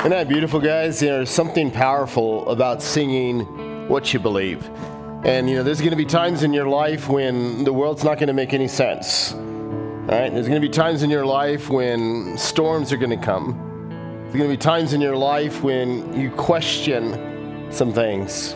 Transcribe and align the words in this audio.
Isn't 0.00 0.12
that 0.12 0.28
beautiful, 0.28 0.60
guys? 0.60 1.02
You 1.02 1.08
know, 1.08 1.16
There's 1.16 1.28
something 1.28 1.70
powerful 1.70 2.48
about 2.48 2.82
singing 2.82 3.86
what 3.86 4.14
you 4.14 4.18
believe. 4.18 4.66
And, 5.26 5.46
you 5.50 5.56
know, 5.56 5.62
there's 5.62 5.80
going 5.80 5.90
to 5.90 5.96
be 5.96 6.06
times 6.06 6.42
in 6.42 6.54
your 6.54 6.68
life 6.68 7.06
when 7.06 7.64
the 7.64 7.72
world's 7.74 8.02
not 8.02 8.16
going 8.16 8.28
to 8.28 8.32
make 8.32 8.54
any 8.54 8.66
sense. 8.66 9.34
All 9.34 10.06
right? 10.06 10.32
There's 10.32 10.48
going 10.48 10.58
to 10.58 10.66
be 10.66 10.72
times 10.72 11.02
in 11.02 11.10
your 11.10 11.26
life 11.26 11.68
when 11.68 12.38
storms 12.38 12.94
are 12.94 12.96
going 12.96 13.10
to 13.10 13.22
come. 13.22 13.90
There's 14.22 14.36
going 14.36 14.50
to 14.50 14.56
be 14.56 14.56
times 14.56 14.94
in 14.94 15.02
your 15.02 15.18
life 15.18 15.62
when 15.62 16.18
you 16.18 16.30
question 16.30 17.70
some 17.70 17.92
things. 17.92 18.54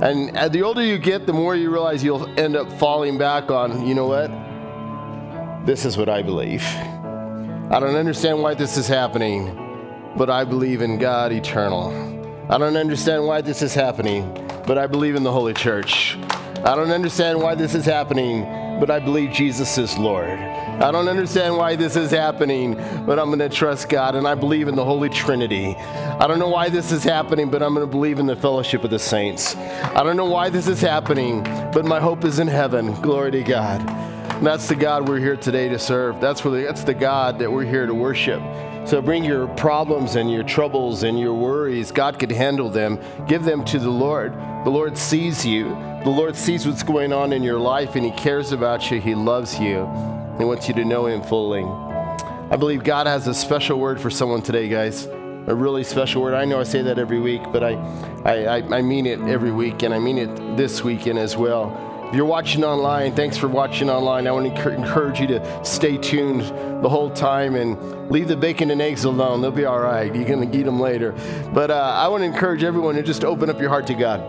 And 0.00 0.34
uh, 0.38 0.48
the 0.48 0.62
older 0.62 0.82
you 0.82 0.96
get, 0.96 1.26
the 1.26 1.34
more 1.34 1.54
you 1.54 1.70
realize 1.70 2.02
you'll 2.02 2.26
end 2.40 2.56
up 2.56 2.72
falling 2.78 3.18
back 3.18 3.50
on, 3.50 3.86
you 3.86 3.94
know 3.94 4.06
what? 4.06 5.66
This 5.66 5.84
is 5.84 5.98
what 5.98 6.08
I 6.08 6.22
believe. 6.22 6.64
I 6.64 7.78
don't 7.78 7.94
understand 7.94 8.40
why 8.40 8.54
this 8.54 8.78
is 8.78 8.88
happening 8.88 9.67
but 10.16 10.30
I 10.30 10.44
believe 10.44 10.82
in 10.82 10.98
God 10.98 11.32
eternal. 11.32 11.90
I 12.50 12.58
don't 12.58 12.76
understand 12.76 13.26
why 13.26 13.40
this 13.40 13.62
is 13.62 13.74
happening, 13.74 14.32
but 14.66 14.78
I 14.78 14.86
believe 14.86 15.14
in 15.16 15.22
the 15.22 15.32
Holy 15.32 15.54
Church. 15.54 16.16
I 16.64 16.74
don't 16.74 16.90
understand 16.90 17.40
why 17.40 17.54
this 17.54 17.74
is 17.74 17.84
happening, 17.84 18.42
but 18.80 18.90
I 18.90 18.98
believe 18.98 19.32
Jesus 19.32 19.78
is 19.78 19.96
Lord. 19.98 20.38
I 20.80 20.90
don't 20.92 21.08
understand 21.08 21.56
why 21.56 21.76
this 21.76 21.96
is 21.96 22.10
happening, 22.10 22.74
but 23.04 23.18
I'm 23.18 23.26
going 23.26 23.38
to 23.40 23.48
trust 23.48 23.88
God 23.88 24.14
and 24.14 24.26
I 24.26 24.34
believe 24.34 24.68
in 24.68 24.76
the 24.76 24.84
Holy 24.84 25.08
Trinity. 25.08 25.74
I 25.76 26.26
don't 26.26 26.38
know 26.38 26.48
why 26.48 26.68
this 26.68 26.92
is 26.92 27.02
happening, 27.02 27.50
but 27.50 27.62
I'm 27.62 27.74
going 27.74 27.86
to 27.86 27.90
believe 27.90 28.18
in 28.18 28.26
the 28.26 28.36
fellowship 28.36 28.84
of 28.84 28.90
the 28.90 28.98
saints. 28.98 29.56
I 29.56 30.02
don't 30.04 30.16
know 30.16 30.24
why 30.24 30.50
this 30.50 30.68
is 30.68 30.80
happening, 30.80 31.42
but 31.72 31.84
my 31.84 31.98
hope 32.00 32.24
is 32.24 32.38
in 32.38 32.46
heaven. 32.46 32.94
Glory 33.02 33.32
to 33.32 33.42
God. 33.42 33.80
And 34.38 34.46
that's 34.46 34.68
the 34.68 34.76
God 34.76 35.08
we're 35.08 35.18
here 35.18 35.36
today 35.36 35.68
to 35.68 35.80
serve. 35.80 36.20
That's 36.20 36.44
really 36.44 36.62
that's 36.62 36.84
the 36.84 36.94
God 36.94 37.40
that 37.40 37.50
we're 37.50 37.64
here 37.64 37.86
to 37.86 37.94
worship. 37.94 38.40
So 38.88 39.02
bring 39.02 39.22
your 39.22 39.46
problems 39.48 40.16
and 40.16 40.32
your 40.32 40.42
troubles 40.42 41.02
and 41.02 41.20
your 41.20 41.34
worries. 41.34 41.92
God 41.92 42.18
can 42.18 42.30
handle 42.30 42.70
them. 42.70 42.98
Give 43.26 43.44
them 43.44 43.62
to 43.66 43.78
the 43.78 43.90
Lord. 43.90 44.32
The 44.64 44.70
Lord 44.70 44.96
sees 44.96 45.44
you. 45.44 45.64
The 46.04 46.08
Lord 46.08 46.34
sees 46.34 46.66
what's 46.66 46.82
going 46.82 47.12
on 47.12 47.34
in 47.34 47.42
your 47.42 47.58
life 47.58 47.96
and 47.96 48.04
He 48.04 48.12
cares 48.12 48.50
about 48.50 48.90
you. 48.90 48.98
He 48.98 49.14
loves 49.14 49.60
you. 49.60 49.80
He 50.38 50.44
wants 50.46 50.68
you 50.68 50.74
to 50.74 50.86
know 50.86 51.04
Him 51.04 51.22
fully. 51.22 51.64
I 52.50 52.56
believe 52.56 52.82
God 52.82 53.06
has 53.06 53.28
a 53.28 53.34
special 53.34 53.78
word 53.78 54.00
for 54.00 54.08
someone 54.08 54.40
today, 54.40 54.70
guys. 54.70 55.04
A 55.04 55.54
really 55.54 55.84
special 55.84 56.22
word. 56.22 56.32
I 56.32 56.46
know 56.46 56.58
I 56.58 56.62
say 56.62 56.80
that 56.80 56.98
every 56.98 57.20
week, 57.20 57.42
but 57.52 57.62
I, 57.62 57.74
I, 58.24 58.78
I 58.78 58.80
mean 58.80 59.04
it 59.04 59.20
every 59.20 59.52
week, 59.52 59.82
and 59.82 59.92
I 59.92 59.98
mean 59.98 60.16
it 60.16 60.56
this 60.56 60.82
weekend 60.82 61.18
as 61.18 61.36
well. 61.36 61.87
If 62.08 62.14
you're 62.14 62.24
watching 62.24 62.64
online, 62.64 63.14
thanks 63.14 63.36
for 63.36 63.48
watching 63.48 63.90
online. 63.90 64.26
I 64.26 64.30
want 64.30 64.56
to 64.56 64.70
encourage 64.70 65.20
you 65.20 65.26
to 65.26 65.64
stay 65.64 65.98
tuned 65.98 66.40
the 66.82 66.88
whole 66.88 67.10
time 67.10 67.54
and 67.54 68.10
leave 68.10 68.28
the 68.28 68.36
bacon 68.36 68.70
and 68.70 68.80
eggs 68.80 69.04
alone. 69.04 69.42
They'll 69.42 69.50
be 69.50 69.66
all 69.66 69.78
right. 69.78 70.14
You're 70.14 70.24
going 70.24 70.50
to 70.50 70.58
eat 70.58 70.62
them 70.62 70.80
later. 70.80 71.12
But 71.52 71.70
uh, 71.70 71.74
I 71.74 72.08
want 72.08 72.22
to 72.22 72.24
encourage 72.24 72.64
everyone 72.64 72.94
to 72.94 73.02
just 73.02 73.24
open 73.24 73.50
up 73.50 73.60
your 73.60 73.68
heart 73.68 73.86
to 73.88 73.94
God. 73.94 74.20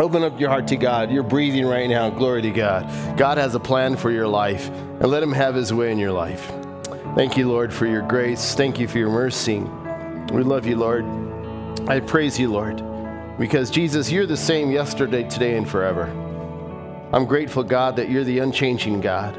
Open 0.00 0.24
up 0.24 0.40
your 0.40 0.50
heart 0.50 0.66
to 0.66 0.76
God. 0.76 1.12
You're 1.12 1.22
breathing 1.22 1.64
right 1.64 1.88
now. 1.88 2.10
Glory 2.10 2.42
to 2.42 2.50
God. 2.50 3.16
God 3.16 3.38
has 3.38 3.54
a 3.54 3.60
plan 3.60 3.94
for 3.96 4.10
your 4.10 4.26
life, 4.26 4.68
and 4.68 5.06
let 5.06 5.22
Him 5.22 5.32
have 5.32 5.54
His 5.54 5.72
way 5.72 5.92
in 5.92 5.98
your 5.98 6.12
life. 6.12 6.50
Thank 7.14 7.36
you, 7.36 7.48
Lord, 7.48 7.72
for 7.72 7.86
your 7.86 8.02
grace. 8.02 8.56
Thank 8.56 8.80
you 8.80 8.88
for 8.88 8.98
your 8.98 9.10
mercy. 9.10 9.60
We 10.32 10.42
love 10.42 10.66
you, 10.66 10.74
Lord. 10.74 11.04
I 11.88 12.00
praise 12.00 12.36
you, 12.36 12.50
Lord, 12.50 12.82
because 13.38 13.70
Jesus, 13.70 14.10
you're 14.10 14.26
the 14.26 14.36
same 14.36 14.72
yesterday, 14.72 15.22
today, 15.22 15.56
and 15.56 15.70
forever. 15.70 16.24
I'm 17.16 17.24
grateful, 17.24 17.62
God, 17.62 17.96
that 17.96 18.10
you're 18.10 18.24
the 18.24 18.40
unchanging 18.40 19.00
God. 19.00 19.34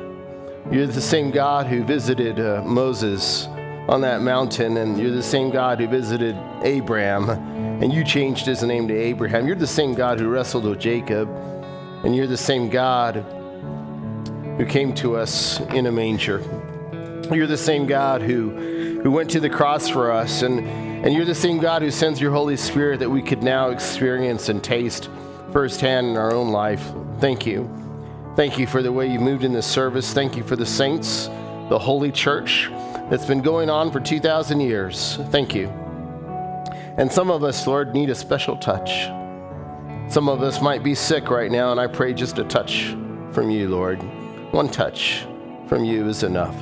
You're 0.71 0.87
the 0.87 0.99
same 0.99 1.29
God 1.29 1.67
who 1.67 1.83
visited 1.83 2.39
uh, 2.39 2.63
Moses 2.65 3.45
on 3.87 4.01
that 4.01 4.23
mountain, 4.23 4.77
and 4.77 4.99
you're 4.99 5.11
the 5.11 5.21
same 5.21 5.51
God 5.51 5.79
who 5.79 5.87
visited 5.87 6.35
Abraham, 6.63 7.29
and 7.29 7.93
you 7.93 8.03
changed 8.03 8.47
his 8.47 8.63
name 8.63 8.87
to 8.87 8.95
Abraham. 8.95 9.45
You're 9.45 9.57
the 9.57 9.67
same 9.67 9.93
God 9.93 10.19
who 10.19 10.27
wrestled 10.27 10.63
with 10.63 10.79
Jacob, 10.79 11.29
and 12.03 12.15
you're 12.15 12.25
the 12.25 12.35
same 12.35 12.67
God 12.67 13.17
who 14.57 14.65
came 14.65 14.91
to 14.95 15.15
us 15.15 15.59
in 15.75 15.85
a 15.85 15.91
manger. 15.91 16.39
You're 17.31 17.45
the 17.45 17.57
same 17.57 17.85
God 17.85 18.23
who, 18.23 19.01
who 19.03 19.11
went 19.11 19.29
to 19.29 19.39
the 19.39 19.51
cross 19.51 19.87
for 19.87 20.11
us, 20.11 20.41
and, 20.41 20.61
and 20.61 21.13
you're 21.13 21.25
the 21.25 21.35
same 21.35 21.59
God 21.59 21.83
who 21.83 21.91
sends 21.91 22.19
your 22.19 22.31
Holy 22.31 22.57
Spirit 22.57 23.01
that 23.01 23.09
we 23.11 23.21
could 23.21 23.43
now 23.43 23.69
experience 23.69 24.49
and 24.49 24.63
taste 24.63 25.11
firsthand 25.51 26.07
in 26.07 26.17
our 26.17 26.33
own 26.33 26.49
life. 26.49 26.91
Thank 27.19 27.45
you. 27.45 27.69
Thank 28.35 28.59
you 28.59 28.67
for 28.67 28.83
the 28.83 28.91
way 28.91 29.07
you 29.07 29.19
moved 29.19 29.43
in 29.43 29.51
this 29.51 29.65
service. 29.65 30.13
Thank 30.13 30.37
you 30.37 30.43
for 30.43 30.55
the 30.55 30.65
saints, 30.65 31.27
the 31.69 31.79
holy 31.79 32.11
church 32.11 32.69
that's 33.09 33.25
been 33.25 33.41
going 33.41 33.69
on 33.69 33.91
for 33.91 33.99
2,000 33.99 34.59
years. 34.59 35.17
Thank 35.31 35.55
you. 35.55 35.67
And 36.97 37.11
some 37.11 37.31
of 37.31 37.43
us, 37.43 37.65
Lord, 37.65 37.93
need 37.93 38.09
a 38.09 38.15
special 38.15 38.57
touch. 38.57 39.07
Some 40.11 40.29
of 40.29 40.41
us 40.41 40.61
might 40.61 40.83
be 40.83 40.93
sick 40.93 41.29
right 41.29 41.51
now, 41.51 41.71
and 41.71 41.79
I 41.79 41.87
pray 41.87 42.13
just 42.13 42.37
a 42.37 42.43
touch 42.43 42.95
from 43.31 43.49
you, 43.49 43.69
Lord. 43.69 44.01
One 44.53 44.69
touch 44.69 45.25
from 45.67 45.83
you 45.83 46.07
is 46.07 46.23
enough. 46.23 46.55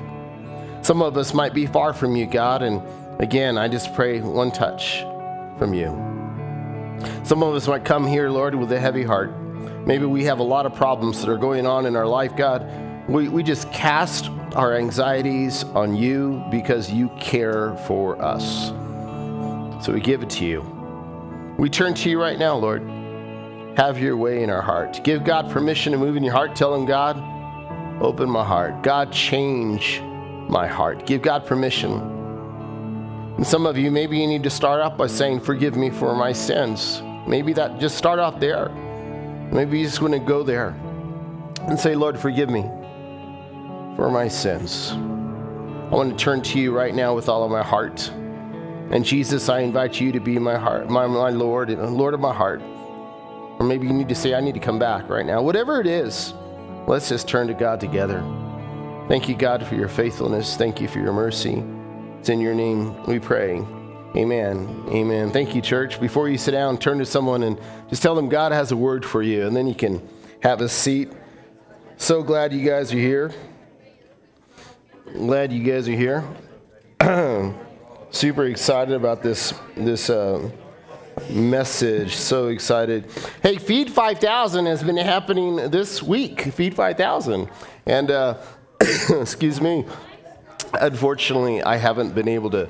Some 0.82 1.02
of 1.02 1.18
us 1.18 1.34
might 1.34 1.54
be 1.54 1.66
far 1.66 1.94
from 1.94 2.16
you, 2.16 2.26
God, 2.26 2.64
and 2.64 2.82
again, 3.22 3.58
I 3.58 3.68
just 3.68 3.94
pray 3.94 4.22
one 4.22 4.52
touch 4.52 5.02
from 5.58 5.74
you. 5.74 5.88
Some 7.24 7.44
of 7.44 7.54
us 7.54 7.68
might 7.68 7.84
come 7.84 8.08
here, 8.08 8.30
Lord, 8.30 8.56
with 8.56 8.72
a 8.72 8.80
heavy 8.80 9.04
heart. 9.04 9.32
Maybe 9.86 10.06
we 10.06 10.24
have 10.24 10.40
a 10.40 10.44
lot 10.44 10.66
of 10.66 10.74
problems 10.74 11.22
that 11.22 11.30
are 11.30 11.38
going 11.38 11.68
on 11.68 11.86
in 11.86 11.96
our 11.96 12.08
life, 12.08 12.36
God. 12.36 12.68
We, 13.08 13.30
we 13.30 13.44
just 13.44 13.72
cast 13.72 14.30
our 14.56 14.76
anxieties 14.76 15.64
on 15.64 15.96
you 15.96 16.44
because 16.50 16.92
you 16.92 17.10
care 17.20 17.76
for 17.86 18.20
us. 18.20 18.70
So 19.86 19.94
we 19.94 20.02
give 20.02 20.24
it 20.24 20.30
to 20.32 20.46
you. 20.46 20.62
We 21.60 21.70
turn 21.70 21.94
to 21.96 22.10
you 22.10 22.20
right 22.20 22.40
now, 22.40 22.56
Lord. 22.56 22.82
Have 23.78 24.00
your 24.00 24.18
way 24.18 24.42
in 24.42 24.50
our 24.50 24.62
heart. 24.62 25.02
Give 25.04 25.24
God 25.24 25.52
permission 25.52 25.92
to 25.92 26.00
move 26.00 26.16
in 26.16 26.24
your 26.24 26.34
heart. 26.34 26.56
Tell 26.56 26.74
Him, 26.74 26.86
God, 26.86 27.18
open 28.02 28.28
my 28.28 28.44
heart. 28.44 28.82
God, 28.82 29.12
change 29.12 30.02
my 30.50 30.66
heart. 30.66 31.06
Give 31.06 31.22
God 31.22 31.46
permission. 31.46 31.92
And 33.38 33.46
some 33.46 33.68
of 33.68 33.78
you, 33.78 33.92
maybe 33.92 34.18
you 34.18 34.26
need 34.26 34.44
to 34.44 34.50
start 34.50 34.82
off 34.82 34.98
by 34.98 35.08
saying, 35.08 35.42
Forgive 35.42 35.76
me 35.76 35.92
for 35.92 36.16
my 36.16 36.32
sins. 36.32 37.04
Maybe 37.28 37.54
that 37.54 37.80
just 37.80 37.98
start 37.98 38.18
off 38.18 38.40
there. 38.40 38.72
Maybe 39.52 39.80
you 39.80 39.86
just 39.86 40.02
want 40.02 40.14
to 40.14 40.20
go 40.20 40.44
there 40.44 40.70
and 41.68 41.80
say, 41.80 41.96
Lord, 41.96 42.20
forgive 42.20 42.50
me 42.50 42.64
for 43.96 44.10
my 44.12 44.28
sins. 44.28 44.92
I 44.92 45.96
want 45.96 46.18
to 46.18 46.24
turn 46.24 46.42
to 46.42 46.60
you 46.60 46.76
right 46.76 46.94
now 46.94 47.16
with 47.16 47.30
all 47.30 47.44
of 47.44 47.52
my 47.52 47.64
heart. 47.64 48.10
And 48.92 49.06
Jesus, 49.06 49.50
I 49.50 49.60
invite 49.60 50.00
you 50.00 50.12
to 50.12 50.20
be 50.20 50.38
my 50.38 50.58
heart, 50.58 50.90
my, 50.90 51.08
my 51.08 51.30
Lord, 51.30 51.70
and 51.70 51.96
Lord 51.96 52.14
of 52.14 52.20
my 52.20 52.34
heart. 52.34 52.62
Or 52.62 53.66
maybe 53.66 53.88
you 53.88 53.94
need 53.94 54.10
to 54.10 54.16
say, 54.16 54.34
I 54.34 54.42
need 54.42 54.54
to 54.54 54.60
come 54.60 54.78
back 54.78 55.10
right 55.10 55.26
now. 55.26 55.42
Whatever 55.42 55.80
it 55.80 55.88
is, 55.88 56.34
let's 56.88 57.10
just 57.10 57.28
turn 57.28 57.48
to 57.48 57.54
God 57.54 57.80
together. 57.80 58.24
Thank 59.08 59.30
you, 59.30 59.36
God, 59.36 59.66
for 59.66 59.76
your 59.76 59.88
faithfulness. 59.88 60.58
Thank 60.58 60.82
you 60.82 60.88
for 60.88 61.00
your 61.00 61.14
mercy. 61.14 61.64
It's 62.20 62.30
in 62.30 62.40
your 62.40 62.56
name 62.56 63.02
we 63.06 63.20
pray. 63.20 63.64
Amen. 64.16 64.86
Amen. 64.88 65.30
Thank 65.30 65.56
you, 65.56 65.62
church. 65.62 66.00
Before 66.00 66.30
you 66.30 66.38
sit 66.38 66.52
down, 66.52 66.78
turn 66.78 67.00
to 67.00 67.06
someone 67.06 67.44
and 67.44 67.60
just 67.90 68.02
tell 68.02 68.16
them 68.16 68.30
God 68.30 68.54
has 68.54 68.72
a 68.72 68.78
word 68.78 69.04
for 69.04 69.22
you, 69.22 69.46
and 69.46 69.54
then 69.54 69.68
you 69.68 69.76
can 69.76 70.02
have 70.42 70.62
a 70.62 70.70
seat. 70.70 71.12
So 71.98 72.24
glad 72.24 72.54
you 72.54 72.66
guys 72.66 72.94
are 72.94 72.98
here. 72.98 73.34
Glad 75.12 75.52
you 75.52 75.64
guys 75.64 75.90
are 75.90 75.92
here. 75.92 76.24
Super 78.10 78.46
excited 78.46 78.94
about 78.94 79.22
this 79.22 79.54
this 79.76 80.10
uh, 80.10 80.50
message. 81.30 82.16
So 82.16 82.48
excited. 82.48 83.12
Hey, 83.44 83.58
Feed 83.58 83.92
5000 83.92 84.66
has 84.66 84.82
been 84.82 84.96
happening 84.96 85.58
this 85.72 86.02
week. 86.02 86.40
Feed 86.54 86.74
5000, 86.74 87.50
and 87.86 88.12
uh, 88.12 88.38
excuse 89.10 89.60
me. 89.60 89.84
Unfortunately, 90.74 91.62
I 91.64 91.76
haven't 91.76 92.16
been 92.16 92.30
able 92.30 92.50
to 92.52 92.70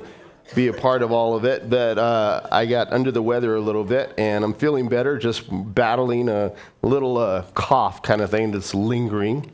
be 0.54 0.68
a 0.68 0.72
part 0.72 1.02
of 1.02 1.12
all 1.12 1.34
of 1.34 1.44
it, 1.44 1.68
but 1.68 1.98
uh, 1.98 2.46
I 2.50 2.66
got 2.66 2.92
under 2.92 3.10
the 3.10 3.22
weather 3.22 3.56
a 3.56 3.60
little 3.60 3.84
bit 3.84 4.14
and 4.16 4.44
I'm 4.44 4.54
feeling 4.54 4.88
better, 4.88 5.18
just 5.18 5.44
battling 5.50 6.28
a 6.28 6.52
little 6.82 7.18
uh, 7.18 7.42
cough 7.54 8.02
kind 8.02 8.20
of 8.20 8.30
thing 8.30 8.52
that's 8.52 8.74
lingering. 8.74 9.50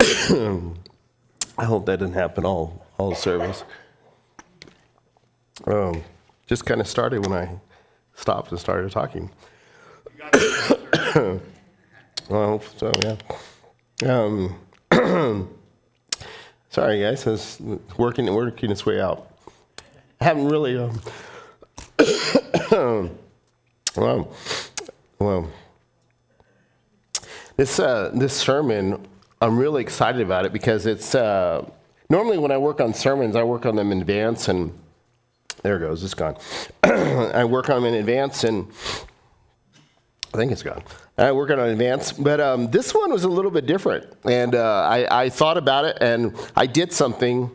I 0.00 1.64
hope 1.64 1.86
that 1.86 1.98
didn't 1.98 2.14
happen 2.14 2.44
all, 2.44 2.86
all 2.98 3.14
service. 3.14 3.64
Um, 5.66 6.02
just 6.46 6.66
kind 6.66 6.80
of 6.80 6.86
started 6.86 7.26
when 7.26 7.32
I 7.32 7.58
stopped 8.14 8.50
and 8.50 8.60
started 8.60 8.90
talking. 8.90 9.30
well, 11.14 11.40
I 12.30 12.46
hope 12.46 12.64
so 12.76 12.92
yeah. 13.02 13.16
Um, 14.04 14.58
Sorry, 16.76 17.00
guys, 17.00 17.26
it's 17.26 17.58
working 17.96 18.30
working 18.34 18.70
its 18.70 18.84
way 18.84 19.00
out. 19.00 19.30
I 20.20 20.24
haven't 20.24 20.48
really. 20.48 20.76
Um, 20.76 21.00
well, 23.96 24.30
well, 25.18 25.50
this 27.56 27.80
uh, 27.80 28.10
this 28.12 28.34
sermon, 28.34 29.08
I'm 29.40 29.58
really 29.58 29.80
excited 29.80 30.20
about 30.20 30.44
it 30.44 30.52
because 30.52 30.84
it's 30.84 31.14
uh, 31.14 31.64
normally 32.10 32.36
when 32.36 32.50
I 32.50 32.58
work 32.58 32.82
on 32.82 32.92
sermons, 32.92 33.36
I 33.36 33.42
work 33.42 33.64
on 33.64 33.74
them 33.74 33.90
in 33.90 34.02
advance 34.02 34.48
and 34.48 34.70
There 35.62 35.76
it 35.76 35.80
goes. 35.80 36.04
It's 36.04 36.12
gone. 36.12 36.36
I 36.82 37.46
work 37.46 37.70
on 37.70 37.84
them 37.84 37.94
in 37.94 38.00
advance, 38.00 38.44
and 38.44 38.70
I 40.34 40.36
think 40.36 40.52
it's 40.52 40.62
gone. 40.62 40.82
I 41.18 41.32
work 41.32 41.50
on 41.50 41.58
advance, 41.58 42.12
but 42.12 42.40
um, 42.40 42.70
this 42.70 42.92
one 42.92 43.10
was 43.10 43.24
a 43.24 43.28
little 43.28 43.50
bit 43.50 43.64
different, 43.64 44.06
and 44.24 44.54
uh, 44.54 44.82
I, 44.82 45.24
I 45.24 45.30
thought 45.30 45.56
about 45.56 45.86
it, 45.86 45.96
and 46.00 46.36
I 46.54 46.66
did 46.66 46.92
something 46.92 47.50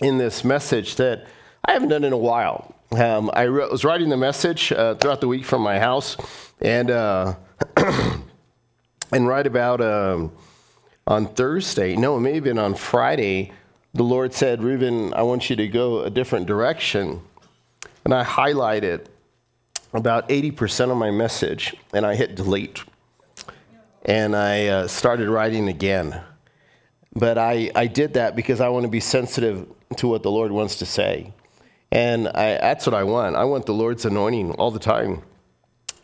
in 0.00 0.18
this 0.18 0.44
message 0.44 0.96
that 0.96 1.26
I 1.64 1.72
haven't 1.72 1.88
done 1.88 2.04
in 2.04 2.12
a 2.12 2.18
while. 2.18 2.74
Um, 2.92 3.30
I 3.32 3.44
re- 3.44 3.68
was 3.70 3.82
writing 3.82 4.10
the 4.10 4.18
message 4.18 4.72
uh, 4.72 4.94
throughout 4.96 5.22
the 5.22 5.28
week 5.28 5.46
from 5.46 5.62
my 5.62 5.78
house, 5.78 6.18
and 6.60 6.90
uh, 6.90 7.36
and 7.76 9.26
right 9.26 9.46
about 9.46 9.80
um, 9.80 10.32
on 11.06 11.26
Thursday, 11.28 11.96
no, 11.96 12.18
it 12.18 12.20
may 12.20 12.34
have 12.34 12.44
been 12.44 12.58
on 12.58 12.74
Friday, 12.74 13.52
the 13.94 14.04
Lord 14.04 14.34
said, 14.34 14.62
Ruben, 14.62 15.14
I 15.14 15.22
want 15.22 15.48
you 15.48 15.56
to 15.56 15.66
go 15.66 16.02
a 16.02 16.10
different 16.10 16.46
direction. 16.46 17.22
And 18.04 18.12
I 18.12 18.22
highlighted 18.22 19.06
about 19.92 20.28
80% 20.28 20.90
of 20.90 20.96
my 20.96 21.10
message 21.10 21.74
and 21.92 22.04
I 22.04 22.14
hit 22.14 22.34
delete. 22.34 22.84
And 24.04 24.36
I 24.36 24.66
uh, 24.66 24.88
started 24.88 25.28
writing 25.28 25.68
again. 25.68 26.20
But 27.14 27.38
I, 27.38 27.70
I 27.74 27.86
did 27.86 28.14
that 28.14 28.36
because 28.36 28.60
I 28.60 28.68
want 28.68 28.84
to 28.84 28.90
be 28.90 29.00
sensitive 29.00 29.66
to 29.96 30.08
what 30.08 30.22
the 30.22 30.30
Lord 30.30 30.52
wants 30.52 30.76
to 30.76 30.86
say. 30.86 31.32
And 31.90 32.28
I, 32.28 32.58
that's 32.58 32.86
what 32.86 32.94
I 32.94 33.04
want. 33.04 33.36
I 33.36 33.44
want 33.44 33.66
the 33.66 33.74
Lord's 33.74 34.04
anointing 34.04 34.52
all 34.52 34.70
the 34.70 34.78
time. 34.78 35.22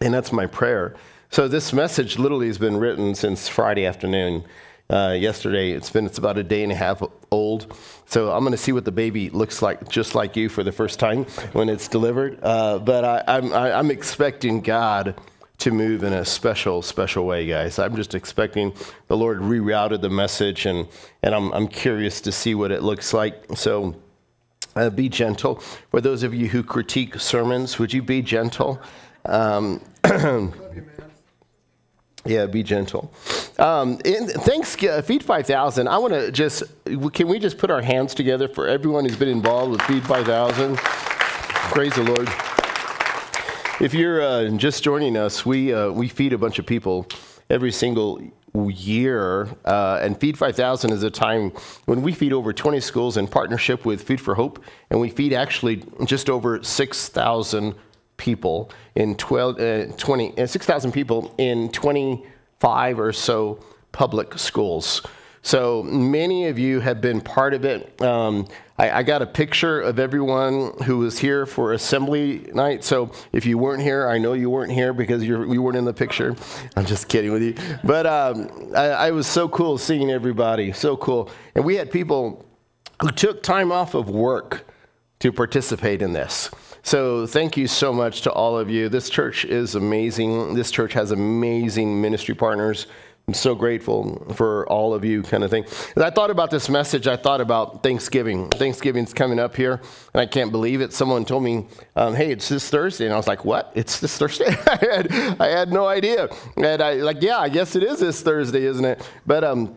And 0.00 0.14
that's 0.14 0.32
my 0.32 0.46
prayer. 0.46 0.96
So 1.30 1.48
this 1.48 1.72
message 1.72 2.18
literally 2.18 2.46
has 2.48 2.58
been 2.58 2.76
written 2.76 3.14
since 3.14 3.48
Friday 3.48 3.86
afternoon 3.86 4.44
uh, 4.92 5.16
yesterday. 5.18 5.72
It's 5.72 5.90
been 5.90 6.06
it's 6.06 6.18
about 6.18 6.38
a 6.38 6.42
day 6.42 6.62
and 6.62 6.70
a 6.70 6.74
half 6.76 7.02
old. 7.30 7.74
So 8.06 8.30
I'm 8.30 8.40
going 8.40 8.52
to 8.52 8.58
see 8.58 8.72
what 8.72 8.84
the 8.84 8.92
baby 8.92 9.30
looks 9.30 9.62
like, 9.62 9.88
just 9.88 10.14
like 10.14 10.36
you, 10.36 10.48
for 10.48 10.62
the 10.62 10.72
first 10.72 10.98
time 11.00 11.24
when 11.52 11.68
it's 11.68 11.88
delivered. 11.88 12.38
Uh, 12.42 12.78
but 12.78 13.04
I, 13.04 13.24
I'm 13.26 13.52
I, 13.52 13.72
I'm 13.72 13.90
expecting 13.90 14.60
God 14.60 15.14
to 15.58 15.70
move 15.70 16.02
in 16.02 16.12
a 16.12 16.24
special, 16.24 16.82
special 16.82 17.24
way, 17.24 17.46
guys. 17.46 17.78
I'm 17.78 17.96
just 17.96 18.14
expecting 18.14 18.74
the 19.06 19.16
Lord 19.16 19.40
rerouted 19.40 20.02
the 20.02 20.10
message, 20.10 20.66
and 20.66 20.86
and 21.22 21.34
I'm 21.34 21.52
I'm 21.52 21.68
curious 21.68 22.20
to 22.22 22.32
see 22.32 22.54
what 22.54 22.70
it 22.70 22.82
looks 22.82 23.12
like. 23.14 23.44
So. 23.56 23.96
Uh, 24.74 24.88
be 24.88 25.06
gentle. 25.06 25.56
For 25.90 26.00
those 26.00 26.22
of 26.22 26.32
you 26.32 26.48
who 26.48 26.62
critique 26.62 27.20
sermons, 27.20 27.78
would 27.78 27.92
you 27.92 28.00
be 28.00 28.22
gentle? 28.22 28.80
Um, 29.26 29.82
Yeah, 32.24 32.46
be 32.46 32.62
gentle. 32.62 33.12
Um, 33.58 33.98
in, 34.04 34.28
thanks, 34.28 34.80
uh, 34.82 35.02
Feed 35.02 35.24
5000. 35.24 35.88
I 35.88 35.98
want 35.98 36.14
to 36.14 36.30
just, 36.30 36.62
can 37.12 37.28
we 37.28 37.38
just 37.38 37.58
put 37.58 37.70
our 37.70 37.82
hands 37.82 38.14
together 38.14 38.46
for 38.48 38.68
everyone 38.68 39.04
who's 39.04 39.16
been 39.16 39.28
involved 39.28 39.72
with 39.72 39.82
Feed 39.82 40.04
5000? 40.04 40.76
Praise 40.76 41.94
the 41.94 42.04
Lord. 42.04 42.28
If 43.80 43.94
you're 43.94 44.22
uh, 44.22 44.48
just 44.50 44.84
joining 44.84 45.16
us, 45.16 45.44
we, 45.44 45.74
uh, 45.74 45.90
we 45.90 46.08
feed 46.08 46.32
a 46.32 46.38
bunch 46.38 46.60
of 46.60 46.66
people 46.66 47.06
every 47.50 47.72
single 47.72 48.22
year. 48.54 49.48
Uh, 49.64 49.98
and 50.00 50.18
Feed 50.20 50.38
5000 50.38 50.92
is 50.92 51.02
a 51.02 51.10
time 51.10 51.50
when 51.86 52.02
we 52.02 52.12
feed 52.12 52.32
over 52.32 52.52
20 52.52 52.78
schools 52.80 53.16
in 53.16 53.26
partnership 53.26 53.84
with 53.84 54.02
Feed 54.02 54.20
for 54.20 54.36
Hope. 54.36 54.62
And 54.90 55.00
we 55.00 55.10
feed 55.10 55.32
actually 55.32 55.82
just 56.04 56.30
over 56.30 56.62
6,000 56.62 57.74
people 58.22 58.70
in 58.94 59.16
12, 59.16 59.58
uh, 59.58 59.86
20, 59.96 60.38
uh, 60.38 60.46
6,000 60.46 60.92
people 60.92 61.34
in 61.38 61.68
25 61.70 63.00
or 63.00 63.12
so 63.12 63.58
public 63.90 64.38
schools. 64.38 65.02
So 65.42 65.82
many 65.82 66.46
of 66.46 66.56
you 66.56 66.78
have 66.78 67.00
been 67.00 67.20
part 67.20 67.52
of 67.52 67.64
it. 67.64 68.00
Um, 68.00 68.46
I, 68.78 68.98
I, 68.98 69.02
got 69.02 69.22
a 69.22 69.26
picture 69.26 69.80
of 69.80 69.98
everyone 69.98 70.72
who 70.84 70.98
was 70.98 71.18
here 71.18 71.46
for 71.46 71.72
assembly 71.72 72.48
night. 72.54 72.84
So 72.84 73.10
if 73.32 73.44
you 73.44 73.58
weren't 73.58 73.82
here, 73.82 74.08
I 74.08 74.18
know 74.18 74.34
you 74.34 74.50
weren't 74.50 74.70
here 74.70 74.92
because 74.92 75.24
you 75.24 75.60
weren't 75.60 75.76
in 75.76 75.84
the 75.84 75.92
picture. 75.92 76.36
I'm 76.76 76.86
just 76.86 77.08
kidding 77.08 77.32
with 77.32 77.42
you. 77.42 77.56
But 77.82 78.06
um, 78.06 78.72
I, 78.76 79.08
I 79.08 79.10
was 79.10 79.26
so 79.26 79.48
cool 79.48 79.78
seeing 79.78 80.12
everybody. 80.12 80.72
So 80.72 80.96
cool. 80.96 81.28
And 81.56 81.64
we 81.64 81.74
had 81.74 81.90
people 81.90 82.46
who 83.00 83.10
took 83.10 83.42
time 83.42 83.72
off 83.72 83.94
of 83.94 84.08
work 84.08 84.64
to 85.18 85.32
participate 85.32 86.02
in 86.02 86.12
this. 86.12 86.50
So, 86.84 87.26
thank 87.26 87.56
you 87.56 87.68
so 87.68 87.92
much 87.92 88.22
to 88.22 88.32
all 88.32 88.58
of 88.58 88.68
you. 88.68 88.88
This 88.88 89.08
church 89.08 89.44
is 89.44 89.76
amazing. 89.76 90.54
This 90.54 90.72
church 90.72 90.94
has 90.94 91.12
amazing 91.12 92.00
ministry 92.00 92.34
partners. 92.34 92.88
I'm 93.28 93.34
so 93.34 93.54
grateful 93.54 94.26
for 94.34 94.68
all 94.68 94.92
of 94.92 95.04
you, 95.04 95.22
kind 95.22 95.44
of 95.44 95.50
thing. 95.50 95.62
As 95.64 96.02
I 96.02 96.10
thought 96.10 96.30
about 96.30 96.50
this 96.50 96.68
message, 96.68 97.06
I 97.06 97.16
thought 97.16 97.40
about 97.40 97.84
Thanksgiving. 97.84 98.48
Thanksgiving's 98.50 99.14
coming 99.14 99.38
up 99.38 99.54
here, 99.54 99.80
and 100.12 100.20
I 100.20 100.26
can't 100.26 100.50
believe 100.50 100.80
it. 100.80 100.92
Someone 100.92 101.24
told 101.24 101.44
me, 101.44 101.66
um, 101.94 102.16
"Hey, 102.16 102.32
it's 102.32 102.48
this 102.48 102.68
Thursday," 102.68 103.04
and 103.04 103.14
I 103.14 103.16
was 103.16 103.28
like, 103.28 103.44
"What? 103.44 103.70
It's 103.76 104.00
this 104.00 104.18
Thursday?" 104.18 104.46
I, 104.66 104.76
had, 104.76 105.36
I 105.40 105.48
had 105.48 105.72
no 105.72 105.86
idea. 105.86 106.30
And 106.56 106.82
I 106.82 106.94
like, 106.94 107.22
yeah, 107.22 107.38
I 107.38 107.48
guess 107.48 107.76
it 107.76 107.84
is 107.84 108.00
this 108.00 108.22
Thursday, 108.22 108.64
isn't 108.64 108.84
it? 108.84 109.08
But 109.24 109.44
um, 109.44 109.72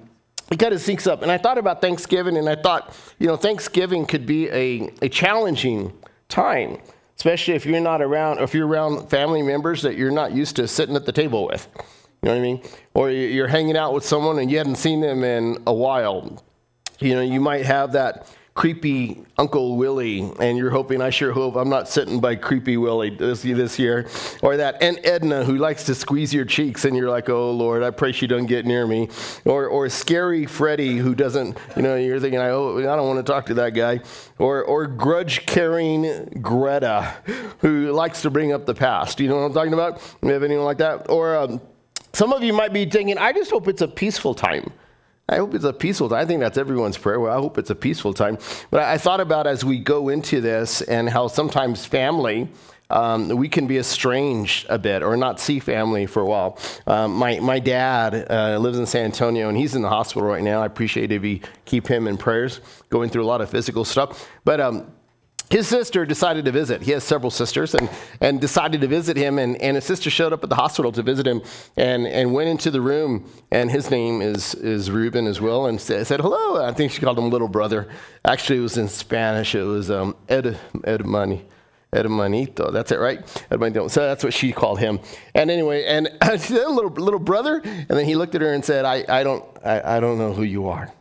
it 0.51 0.57
kind 0.57 0.73
of 0.73 0.81
syncs 0.81 1.05
up. 1.05 1.21
And 1.21 1.31
I 1.31 1.37
thought 1.37 1.59
about 1.59 1.81
Thanksgiving, 1.81 2.37
and 2.37 2.49
I 2.49 2.55
thought, 2.55 2.95
you 3.19 3.27
know, 3.27 3.37
Thanksgiving 3.37 4.07
could 4.07 4.25
be 4.25 4.49
a, 4.49 4.91
a 5.03 5.09
challenging 5.09 5.93
time 6.29 6.79
especially 7.17 7.55
if 7.55 7.65
you're 7.65 7.79
not 7.79 8.01
around, 8.01 8.39
if 8.39 8.53
you're 8.53 8.67
around 8.67 9.09
family 9.09 9.41
members 9.41 9.81
that 9.81 9.95
you're 9.95 10.11
not 10.11 10.33
used 10.33 10.55
to 10.57 10.67
sitting 10.67 10.95
at 10.95 11.05
the 11.05 11.11
table 11.11 11.45
with. 11.45 11.67
You 12.21 12.29
know 12.29 12.31
what 12.31 12.39
I 12.39 12.41
mean? 12.41 12.61
Or 12.93 13.11
you're 13.11 13.47
hanging 13.47 13.77
out 13.77 13.93
with 13.93 14.03
someone 14.03 14.39
and 14.39 14.49
you 14.49 14.57
hadn't 14.57 14.75
seen 14.75 15.01
them 15.01 15.23
in 15.23 15.61
a 15.67 15.73
while. 15.73 16.41
You 16.99 17.15
know, 17.15 17.21
you 17.21 17.39
might 17.39 17.65
have 17.65 17.91
that 17.91 18.27
creepy 18.55 19.21
Uncle 19.37 19.75
Willie, 19.75 20.31
and 20.39 20.57
you're 20.57 20.69
hoping, 20.69 21.01
I 21.01 21.09
sure 21.09 21.33
hope 21.33 21.57
I'm 21.57 21.69
not 21.69 21.89
sitting 21.89 22.21
by 22.21 22.35
creepy 22.35 22.77
Willie 22.77 23.09
this, 23.09 23.41
this 23.41 23.77
year, 23.77 24.07
or 24.41 24.55
that 24.55 24.81
Aunt 24.81 24.99
Edna 25.03 25.43
who 25.43 25.57
likes 25.57 25.83
to 25.83 25.93
squeeze 25.93 26.33
your 26.33 26.45
cheeks, 26.45 26.85
and 26.85 26.95
you're 26.95 27.09
like, 27.09 27.29
oh 27.29 27.51
Lord, 27.51 27.83
I 27.83 27.91
pray 27.91 28.13
she 28.13 28.27
doesn't 28.27 28.45
get 28.45 28.65
near 28.65 28.87
me, 28.87 29.09
or 29.43 29.67
or 29.67 29.89
scary 29.89 30.45
Freddy 30.45 30.95
who 30.95 31.13
doesn't, 31.13 31.57
you 31.75 31.81
know, 31.81 31.97
you're 31.97 32.19
thinking, 32.19 32.39
I, 32.39 32.49
oh, 32.51 32.79
I 32.79 32.95
don't 32.95 33.07
want 33.07 33.25
to 33.25 33.29
talk 33.29 33.45
to 33.47 33.53
that 33.55 33.71
guy, 33.71 33.99
or 34.39 34.63
or 34.63 34.87
grudge 34.87 35.45
carrying 35.45 36.39
Greta 36.41 37.13
who 37.59 37.91
likes 37.91 38.21
to 38.21 38.29
bring 38.29 38.53
up 38.53 38.65
the 38.65 38.73
past. 38.73 39.19
You 39.19 39.27
know 39.27 39.35
what 39.35 39.43
I'm 39.43 39.53
talking 39.53 39.73
about? 39.73 40.01
You 40.23 40.29
have 40.29 40.43
anyone 40.43 40.63
like 40.63 40.77
that? 40.77 41.09
Or 41.09 41.35
um, 41.35 41.59
some 42.13 42.31
of 42.31 42.41
you 42.41 42.53
might 42.53 42.71
be 42.71 42.85
thinking, 42.85 43.17
I 43.17 43.33
just 43.33 43.51
hope 43.51 43.67
it's 43.67 43.81
a 43.81 43.87
peaceful 43.87 44.33
time. 44.33 44.71
I 45.27 45.37
hope 45.37 45.55
it's 45.55 45.65
a 45.65 45.73
peaceful 45.73 46.09
time. 46.09 46.19
I 46.19 46.25
think 46.25 46.39
that's 46.39 46.57
everyone's 46.57 46.97
prayer. 46.97 47.19
Well, 47.19 47.35
I 47.35 47.39
hope 47.41 47.57
it's 47.57 47.71
a 47.71 47.75
peaceful 47.75 48.13
time. 48.13 48.37
But 48.69 48.83
I 48.83 48.99
thought 48.99 49.19
about 49.19 49.47
as 49.47 49.65
we 49.65 49.79
go 49.79 50.09
into 50.09 50.39
this 50.39 50.81
and 50.83 51.09
how 51.09 51.27
sometimes 51.27 51.83
family, 51.83 52.47
um, 52.91 53.29
we 53.29 53.49
can 53.49 53.65
be 53.65 53.79
estranged 53.79 54.67
a 54.69 54.77
bit 54.77 55.01
or 55.01 55.17
not 55.17 55.39
see 55.39 55.59
family 55.59 56.05
for 56.05 56.21
a 56.21 56.25
while. 56.25 56.59
Um, 56.85 57.15
my, 57.15 57.39
my 57.39 57.57
dad 57.57 58.27
uh, 58.29 58.59
lives 58.59 58.77
in 58.77 58.85
San 58.85 59.05
Antonio 59.05 59.49
and 59.49 59.57
he's 59.57 59.73
in 59.73 59.81
the 59.81 59.89
hospital 59.89 60.27
right 60.27 60.43
now. 60.43 60.61
I 60.61 60.67
appreciate 60.67 61.11
if 61.11 61.23
you 61.23 61.39
keep 61.65 61.87
him 61.87 62.07
in 62.07 62.17
prayers, 62.17 62.61
going 62.91 63.09
through 63.09 63.23
a 63.23 63.25
lot 63.25 63.41
of 63.41 63.49
physical 63.49 63.83
stuff. 63.83 64.29
But 64.43 64.61
um, 64.61 64.91
his 65.49 65.67
sister 65.67 66.05
decided 66.05 66.45
to 66.45 66.51
visit. 66.51 66.81
He 66.81 66.91
has 66.91 67.03
several 67.03 67.29
sisters 67.29 67.75
and, 67.75 67.89
and 68.19 68.41
decided 68.41 68.81
to 68.81 68.87
visit 68.87 69.15
him. 69.15 69.37
And, 69.37 69.55
and 69.61 69.75
his 69.75 69.85
sister 69.85 70.09
showed 70.09 70.33
up 70.33 70.43
at 70.43 70.49
the 70.49 70.55
hospital 70.55 70.91
to 70.93 71.03
visit 71.03 71.27
him 71.27 71.41
and, 71.77 72.07
and 72.07 72.33
went 72.33 72.49
into 72.49 72.71
the 72.71 72.81
room. 72.81 73.29
And 73.51 73.69
his 73.69 73.91
name 73.91 74.21
is, 74.21 74.55
is 74.55 74.89
Ruben 74.89 75.27
as 75.27 75.39
well. 75.39 75.67
And 75.67 75.79
said, 75.79 76.07
said 76.07 76.19
hello. 76.19 76.63
I 76.65 76.73
think 76.73 76.91
she 76.91 77.01
called 77.01 77.19
him 77.19 77.29
little 77.29 77.47
brother. 77.47 77.87
Actually, 78.25 78.59
it 78.59 78.63
was 78.63 78.77
in 78.77 78.87
Spanish. 78.87 79.53
It 79.53 79.63
was 79.63 79.91
um, 79.91 80.15
Ed, 80.27 80.59
Edmani. 80.73 81.43
Edmanito, 81.93 82.73
that's 82.73 82.91
it, 82.91 82.99
right? 82.99 83.25
Edmanito. 83.49 83.89
So 83.89 84.01
that's 84.01 84.21
what 84.21 84.33
she 84.33 84.51
called 84.51 84.79
him. 84.79 84.99
And 85.33 85.49
anyway, 85.49 85.85
and 85.85 86.09
she 86.33 86.37
said, 86.39 86.67
little, 86.67 86.91
little 86.91 87.19
brother. 87.19 87.61
And 87.63 87.87
then 87.87 88.05
he 88.05 88.15
looked 88.15 88.35
at 88.35 88.41
her 88.41 88.53
and 88.53 88.65
said, 88.65 88.83
I, 88.83 89.05
I, 89.07 89.23
don't, 89.23 89.45
I, 89.63 89.97
I 89.97 89.99
don't 90.01 90.17
know 90.17 90.33
who 90.33 90.43
you 90.43 90.67
are. 90.67 90.91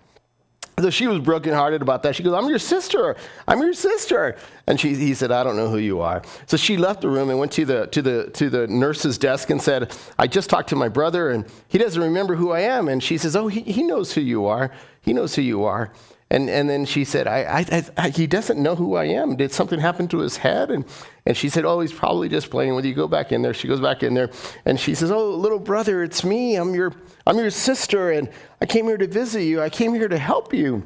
So 0.79 0.91
she 0.91 1.07
was 1.07 1.21
brokenhearted 1.21 1.83
about 1.83 2.03
that. 2.03 2.17
She 2.17 2.25
goes, 2.25 2.35
I'm 2.35 2.49
your 2.49 2.59
sister. 2.59 3.15
I'm 3.47 3.61
your 3.61 3.75
sister. 3.75 4.37
And 4.67 4.81
she, 4.81 4.95
he 4.97 5.15
said, 5.15 5.31
I 5.31 5.45
don't 5.45 5.57
know 5.57 5.69
who 5.69 5.79
you 5.79 6.01
are. 6.01 6.23
So 6.47 6.57
she 6.57 6.77
left 6.77 7.01
the 7.01 7.09
room 7.09 7.31
and 7.31 7.39
went 7.39 7.53
to 7.53 7.65
the, 7.65 7.87
to, 7.89 8.03
the, 8.03 8.31
to 8.31 8.51
the 8.51 8.67
nurse's 8.67 9.17
desk 9.17 9.51
and 9.51 9.63
said, 9.63 9.97
I 10.19 10.27
just 10.27 10.51
talked 10.51 10.71
to 10.71 10.77
my 10.77 10.89
brother 10.89 11.31
and 11.31 11.47
he 11.69 11.79
doesn't 11.79 12.03
remember 12.03 12.35
who 12.35 12.51
I 12.51 12.61
am. 12.61 12.89
And 12.89 13.03
she 13.03 13.19
says, 13.19 13.37
Oh, 13.37 13.47
he, 13.47 13.61
he 13.61 13.85
knows 13.85 14.15
who 14.15 14.21
you 14.21 14.47
are. 14.47 14.73
He 15.01 15.13
knows 15.13 15.37
who 15.37 15.43
you 15.43 15.65
are. 15.65 15.93
And, 16.35 16.51
and 16.51 16.69
then 16.69 16.85
she 16.85 17.05
said, 17.05 17.29
I, 17.29 17.65
I, 17.71 17.85
I, 17.97 18.09
he 18.09 18.27
doesn't 18.27 18.61
know 18.61 18.75
who 18.75 18.97
I 18.97 19.05
am. 19.05 19.37
Did 19.37 19.53
something 19.53 19.79
happen 19.79 20.09
to 20.09 20.19
his 20.19 20.39
head? 20.39 20.69
And, 20.69 20.85
and 21.25 21.37
she 21.37 21.49
said, 21.49 21.65
Oh, 21.65 21.79
he's 21.79 21.93
probably 21.93 22.29
just 22.29 22.51
playing 22.51 22.75
with 22.75 22.85
you. 22.85 22.93
Go 22.93 23.07
back 23.07 23.31
in 23.31 23.41
there. 23.41 23.55
She 23.55 23.69
goes 23.69 23.81
back 23.81 24.03
in 24.03 24.15
there 24.15 24.31
and 24.65 24.81
she 24.81 24.97
says, 24.97 25.13
Oh, 25.13 25.31
little 25.31 25.61
brother, 25.61 26.03
it's 26.03 26.25
me. 26.25 26.57
I'm 26.57 26.75
your, 26.75 26.93
I'm 27.25 27.39
your 27.39 27.51
sister 27.51 28.11
and 28.11 28.29
I 28.61 28.67
came 28.67 28.87
here 28.87 28.97
to 28.97 29.07
visit 29.07 29.43
you. 29.43 29.63
I 29.63 29.71
came 29.71 29.95
here 29.95 30.09
to 30.09 30.19
help 30.19 30.53
you. 30.53 30.83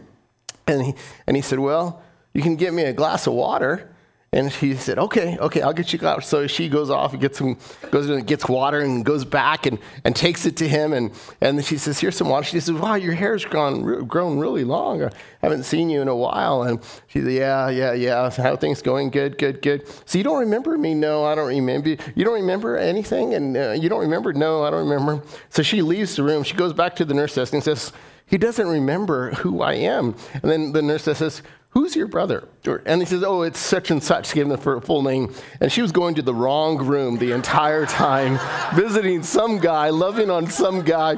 And 0.66 0.84
he, 0.84 0.94
and 1.26 1.34
he 1.34 1.40
said, 1.40 1.60
Well, 1.60 2.02
you 2.34 2.42
can 2.42 2.56
get 2.56 2.74
me 2.74 2.82
a 2.82 2.92
glass 2.92 3.26
of 3.26 3.32
water. 3.32 3.90
And 4.32 4.52
she 4.58 4.74
said, 4.74 4.98
okay, 4.98 5.38
okay, 5.38 5.62
I'll 5.62 5.72
get 5.72 5.92
you 5.92 6.06
out. 6.06 6.24
So 6.24 6.46
she 6.46 6.68
goes 6.68 6.90
off 6.90 7.12
and 7.12 7.20
gets 7.20 7.38
some, 7.38 7.56
goes 7.90 8.08
and 8.08 8.26
gets 8.26 8.48
water 8.48 8.80
and 8.80 9.04
goes 9.04 9.24
back 9.24 9.66
and, 9.66 9.78
and 10.04 10.14
takes 10.14 10.46
it 10.46 10.56
to 10.58 10.68
him. 10.68 10.92
And, 10.92 11.12
and 11.40 11.64
she 11.64 11.78
says, 11.78 11.98
here's 11.98 12.16
some 12.16 12.28
water. 12.28 12.44
She 12.44 12.60
says, 12.60 12.72
wow, 12.72 12.94
your 12.94 13.14
hair's 13.14 13.44
grown, 13.44 14.06
grown 14.06 14.38
really 14.38 14.64
long. 14.64 15.02
I 15.02 15.10
haven't 15.40 15.64
seen 15.64 15.88
you 15.90 16.02
in 16.02 16.08
a 16.08 16.16
while. 16.16 16.62
And 16.62 16.80
she 17.06 17.20
said, 17.20 17.32
yeah, 17.32 17.68
yeah, 17.70 17.92
yeah. 17.92 18.30
How 18.30 18.56
things 18.56 18.82
going? 18.82 19.10
Good, 19.10 19.38
good, 19.38 19.62
good. 19.62 19.86
So 20.06 20.18
you 20.18 20.24
don't 20.24 20.40
remember 20.40 20.76
me? 20.76 20.94
No, 20.94 21.24
I 21.24 21.34
don't 21.34 21.48
remember. 21.48 21.88
You 21.88 22.24
don't 22.24 22.34
remember 22.34 22.76
anything? 22.76 23.34
And 23.34 23.56
uh, 23.56 23.70
you 23.72 23.88
don't 23.88 24.00
remember? 24.00 24.32
No, 24.32 24.64
I 24.64 24.70
don't 24.70 24.88
remember. 24.88 25.22
So 25.50 25.62
she 25.62 25.82
leaves 25.82 26.16
the 26.16 26.22
room. 26.22 26.42
She 26.42 26.54
goes 26.54 26.72
back 26.72 26.96
to 26.96 27.04
the 27.04 27.14
nurse 27.14 27.34
desk 27.34 27.52
and 27.52 27.62
says, 27.62 27.92
he 28.28 28.36
doesn't 28.36 28.68
remember 28.68 29.30
who 29.30 29.62
I 29.62 29.74
am. 29.74 30.14
And 30.34 30.50
then 30.50 30.72
the 30.72 30.82
nurse 30.82 31.04
says, 31.04 31.42
Who's 31.78 31.94
your 31.94 32.08
brother? 32.08 32.48
And 32.86 33.00
he 33.00 33.06
says, 33.06 33.22
Oh, 33.22 33.42
it's 33.42 33.60
such 33.60 33.92
and 33.92 34.02
such. 34.02 34.34
Give 34.34 34.50
him 34.50 34.56
the 34.56 34.80
full 34.80 35.00
name. 35.00 35.32
And 35.60 35.70
she 35.70 35.80
was 35.80 35.92
going 35.92 36.16
to 36.16 36.22
the 36.22 36.34
wrong 36.34 36.76
room 36.76 37.18
the 37.18 37.30
entire 37.30 37.86
time, 37.86 38.40
visiting 38.74 39.22
some 39.22 39.58
guy, 39.58 39.90
loving 39.90 40.28
on 40.28 40.48
some 40.48 40.82
guy. 40.82 41.12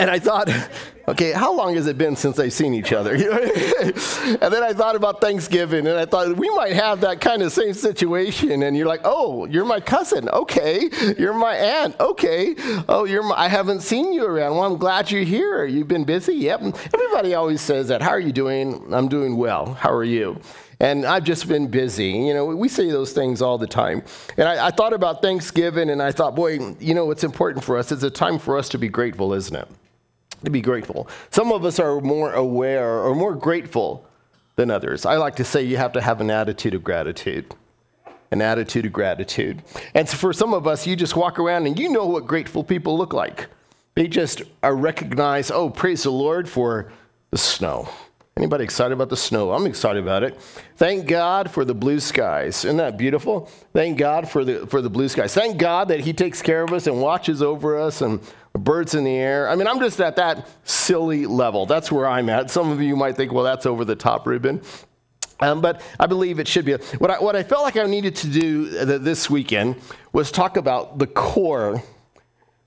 And 0.00 0.10
I 0.10 0.18
thought, 0.18 0.48
okay, 1.08 1.32
how 1.32 1.54
long 1.54 1.74
has 1.74 1.86
it 1.86 1.96
been 1.98 2.16
since 2.16 2.36
they've 2.36 2.52
seen 2.52 2.74
each 2.74 2.92
other? 2.92 3.14
and 3.14 3.22
then 3.22 4.62
I 4.62 4.72
thought 4.72 4.96
about 4.96 5.20
Thanksgiving, 5.20 5.86
and 5.86 5.98
I 5.98 6.04
thought 6.04 6.36
we 6.36 6.48
might 6.50 6.72
have 6.72 7.00
that 7.02 7.20
kind 7.20 7.42
of 7.42 7.52
same 7.52 7.74
situation. 7.74 8.62
And 8.62 8.76
you're 8.76 8.86
like, 8.86 9.02
oh, 9.04 9.46
you're 9.46 9.64
my 9.64 9.80
cousin, 9.80 10.28
okay. 10.30 10.88
You're 11.18 11.34
my 11.34 11.54
aunt, 11.54 11.98
okay. 12.00 12.54
Oh, 12.88 13.04
you're 13.04 13.22
my, 13.22 13.36
I 13.36 13.48
haven't 13.48 13.80
seen 13.80 14.12
you 14.12 14.24
around. 14.24 14.52
Well, 14.56 14.64
I'm 14.64 14.78
glad 14.78 15.10
you're 15.10 15.22
here. 15.22 15.64
You've 15.64 15.88
been 15.88 16.04
busy. 16.04 16.34
Yep. 16.34 16.60
Everybody 16.94 17.34
always 17.34 17.60
says 17.60 17.88
that. 17.88 18.02
How 18.02 18.10
are 18.10 18.20
you 18.20 18.32
doing? 18.32 18.92
I'm 18.92 19.08
doing 19.08 19.36
well. 19.36 19.74
How 19.74 19.92
are 19.92 20.04
you? 20.04 20.40
And 20.78 21.06
I've 21.06 21.24
just 21.24 21.48
been 21.48 21.68
busy. 21.68 22.10
You 22.10 22.34
know, 22.34 22.44
we 22.44 22.68
say 22.68 22.90
those 22.90 23.12
things 23.12 23.40
all 23.40 23.56
the 23.56 23.66
time. 23.66 24.02
And 24.36 24.46
I, 24.46 24.66
I, 24.66 24.70
thought 24.70 24.92
about 24.92 25.22
Thanksgiving 25.22 25.88
and 25.88 26.02
I 26.02 26.12
thought, 26.12 26.34
boy, 26.34 26.76
you 26.78 26.94
know, 26.94 27.06
what's 27.06 27.24
important 27.24 27.64
for 27.64 27.78
us? 27.78 27.90
It's 27.90 28.02
a 28.02 28.10
time 28.10 28.38
for 28.38 28.58
us 28.58 28.68
to 28.70 28.78
be 28.78 28.88
grateful, 28.88 29.32
isn't 29.32 29.56
it? 29.56 29.68
To 30.44 30.50
be 30.50 30.60
grateful. 30.60 31.08
Some 31.30 31.52
of 31.52 31.64
us 31.64 31.78
are 31.78 32.00
more 32.00 32.32
aware 32.32 33.00
or 33.00 33.14
more 33.14 33.34
grateful 33.34 34.06
than 34.56 34.70
others. 34.70 35.06
I 35.06 35.16
like 35.16 35.36
to 35.36 35.44
say 35.44 35.62
you 35.62 35.76
have 35.76 35.92
to 35.92 36.00
have 36.00 36.20
an 36.20 36.30
attitude 36.30 36.74
of 36.74 36.82
gratitude. 36.82 37.54
An 38.30 38.42
attitude 38.42 38.86
of 38.86 38.92
gratitude. 38.92 39.62
And 39.94 40.08
so 40.08 40.16
for 40.16 40.32
some 40.32 40.52
of 40.52 40.66
us, 40.66 40.86
you 40.86 40.96
just 40.96 41.14
walk 41.14 41.38
around 41.38 41.66
and 41.66 41.78
you 41.78 41.88
know 41.88 42.06
what 42.06 42.26
grateful 42.26 42.64
people 42.64 42.98
look 42.98 43.12
like. 43.12 43.46
They 43.94 44.08
just 44.08 44.42
are 44.62 44.74
recognize, 44.74 45.50
oh, 45.50 45.70
praise 45.70 46.02
the 46.02 46.10
Lord 46.10 46.48
for 46.48 46.92
the 47.30 47.38
snow. 47.38 47.88
Anybody 48.38 48.64
excited 48.64 48.92
about 48.92 49.08
the 49.08 49.16
snow? 49.16 49.52
I'm 49.52 49.64
excited 49.64 50.02
about 50.02 50.22
it. 50.22 50.38
Thank 50.76 51.06
God 51.06 51.50
for 51.50 51.64
the 51.64 51.72
blue 51.72 51.98
skies. 51.98 52.66
Isn't 52.66 52.76
that 52.76 52.98
beautiful? 52.98 53.50
Thank 53.72 53.96
God 53.96 54.28
for 54.28 54.44
the 54.44 54.66
for 54.66 54.82
the 54.82 54.90
blue 54.90 55.08
skies. 55.08 55.32
Thank 55.32 55.56
God 55.56 55.88
that 55.88 56.00
He 56.00 56.12
takes 56.12 56.42
care 56.42 56.62
of 56.62 56.70
us 56.74 56.86
and 56.86 57.00
watches 57.00 57.40
over 57.40 57.78
us 57.78 58.02
and 58.02 58.20
birds 58.58 58.94
in 58.94 59.04
the 59.04 59.14
air. 59.14 59.48
I 59.48 59.56
mean, 59.56 59.66
I'm 59.66 59.80
just 59.80 60.00
at 60.00 60.16
that 60.16 60.48
silly 60.64 61.26
level. 61.26 61.66
That's 61.66 61.90
where 61.90 62.06
I'm 62.06 62.28
at. 62.28 62.50
Some 62.50 62.70
of 62.70 62.80
you 62.80 62.96
might 62.96 63.16
think, 63.16 63.32
well, 63.32 63.44
that's 63.44 63.66
over 63.66 63.84
the 63.84 63.96
top, 63.96 64.26
Ruben. 64.26 64.62
Um, 65.40 65.60
but 65.60 65.82
I 66.00 66.06
believe 66.06 66.38
it 66.38 66.48
should 66.48 66.64
be. 66.64 66.72
What 66.72 67.10
I, 67.10 67.18
what 67.18 67.36
I 67.36 67.42
felt 67.42 67.62
like 67.62 67.76
I 67.76 67.84
needed 67.84 68.16
to 68.16 68.28
do 68.28 68.68
this 68.98 69.28
weekend 69.28 69.76
was 70.12 70.30
talk 70.30 70.56
about 70.56 70.98
the 70.98 71.06
core 71.06 71.82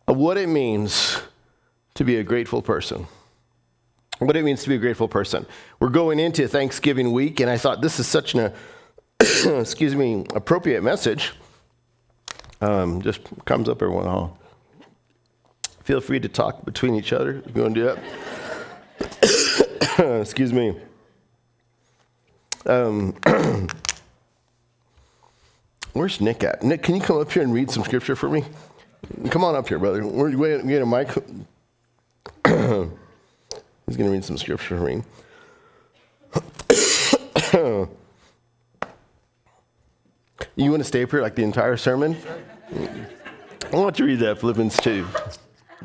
of 0.08 0.18
what 0.18 0.38
it 0.38 0.48
means 0.48 1.20
to 1.96 2.04
be 2.04 2.18
a 2.18 2.24
grateful 2.24 2.62
person. 2.62 3.08
What 4.20 4.36
it 4.36 4.44
means 4.44 4.64
to 4.64 4.70
be 4.70 4.76
a 4.76 4.80
grateful 4.80 5.08
person. 5.08 5.46
We're 5.80 5.90
going 5.90 6.20
into 6.20 6.48
Thanksgiving 6.48 7.12
week, 7.12 7.40
and 7.40 7.50
I 7.50 7.58
thought 7.58 7.82
this 7.82 8.00
is 8.00 8.08
such 8.08 8.36
an, 8.36 8.54
excuse 9.20 9.96
me, 9.96 10.26
appropriate 10.36 10.84
message. 10.84 11.34
Um, 12.62 13.02
just 13.02 13.22
comes 13.46 13.70
up 13.70 13.82
every 13.82 13.94
once 13.94 14.06
in 14.06 14.12
a 14.12 14.16
while. 14.16 14.40
Feel 15.90 16.02
free 16.02 16.20
to 16.20 16.30
talk 16.30 16.64
between 16.66 16.94
each 16.94 17.12
other 17.12 17.42
if 17.48 17.56
you 17.56 17.64
want 17.64 17.74
to 17.74 17.82
do 17.82 17.96
that. 19.98 20.22
Excuse 20.22 20.54
me. 20.54 20.76
Um, 22.68 23.16
where's 25.94 26.22
Nick 26.22 26.44
at? 26.44 26.62
Nick, 26.62 26.84
can 26.84 26.94
you 26.94 27.02
come 27.02 27.20
up 27.20 27.32
here 27.32 27.42
and 27.42 27.52
read 27.52 27.72
some 27.72 27.84
scripture 27.84 28.16
for 28.16 28.30
me? 28.30 28.46
Come 29.32 29.44
on 29.44 29.56
up 29.56 29.68
here, 29.68 29.80
brother. 29.80 30.06
We're 30.06 30.30
to 30.30 30.68
get 30.68 30.84
a 30.84 30.86
mic. 30.86 31.08
He's 33.88 33.98
going 33.98 34.10
to 34.10 34.12
read 34.12 34.24
some 34.24 34.38
scripture 34.38 34.78
for 34.78 34.84
me. 34.84 35.02
you 40.56 40.70
want 40.70 40.82
to 40.82 40.88
stay 40.88 41.02
up 41.02 41.10
here 41.10 41.24
like 41.24 41.34
the 41.34 41.44
entire 41.44 41.78
sermon? 41.78 42.16
I 42.72 43.76
want 43.76 43.98
you 43.98 44.06
to 44.06 44.12
read 44.12 44.20
that 44.20 44.40
Philippians 44.40 44.78
2. 44.78 45.08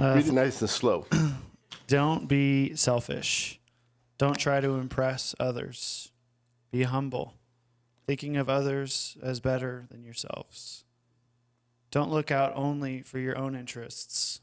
Uh, 0.01 0.15
Read 0.17 0.27
it 0.27 0.33
nice 0.33 0.61
and 0.61 0.71
slow. 0.71 1.07
Don't 1.87 2.27
be 2.29 2.75
selfish. 2.75 3.61
Don't 4.19 4.39
try 4.39 4.61
to 4.61 4.75
impress 4.75 5.35
others. 5.39 6.11
Be 6.71 6.83
humble, 6.83 7.35
thinking 8.07 8.37
of 8.37 8.49
others 8.49 9.17
as 9.23 9.41
better 9.41 9.87
than 9.91 10.03
yourselves. 10.03 10.85
Don't 11.91 12.11
look 12.11 12.31
out 12.31 12.53
only 12.57 13.03
for 13.03 13.19
your 13.19 13.39
own 13.39 13.55
interests, 13.55 14.41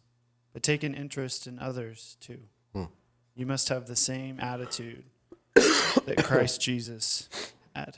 but 0.53 0.63
take 0.63 0.84
an 0.84 0.93
interest 0.93 1.48
in 1.48 1.60
others 1.60 2.15
too. 2.22 2.39
Hmm. 2.74 2.86
You 3.36 3.46
must 3.46 3.70
have 3.70 3.88
the 3.88 3.96
same 3.96 4.39
attitude 4.39 5.03
that 5.55 6.24
Christ 6.24 6.62
Jesus 6.62 7.27
had. 7.75 7.98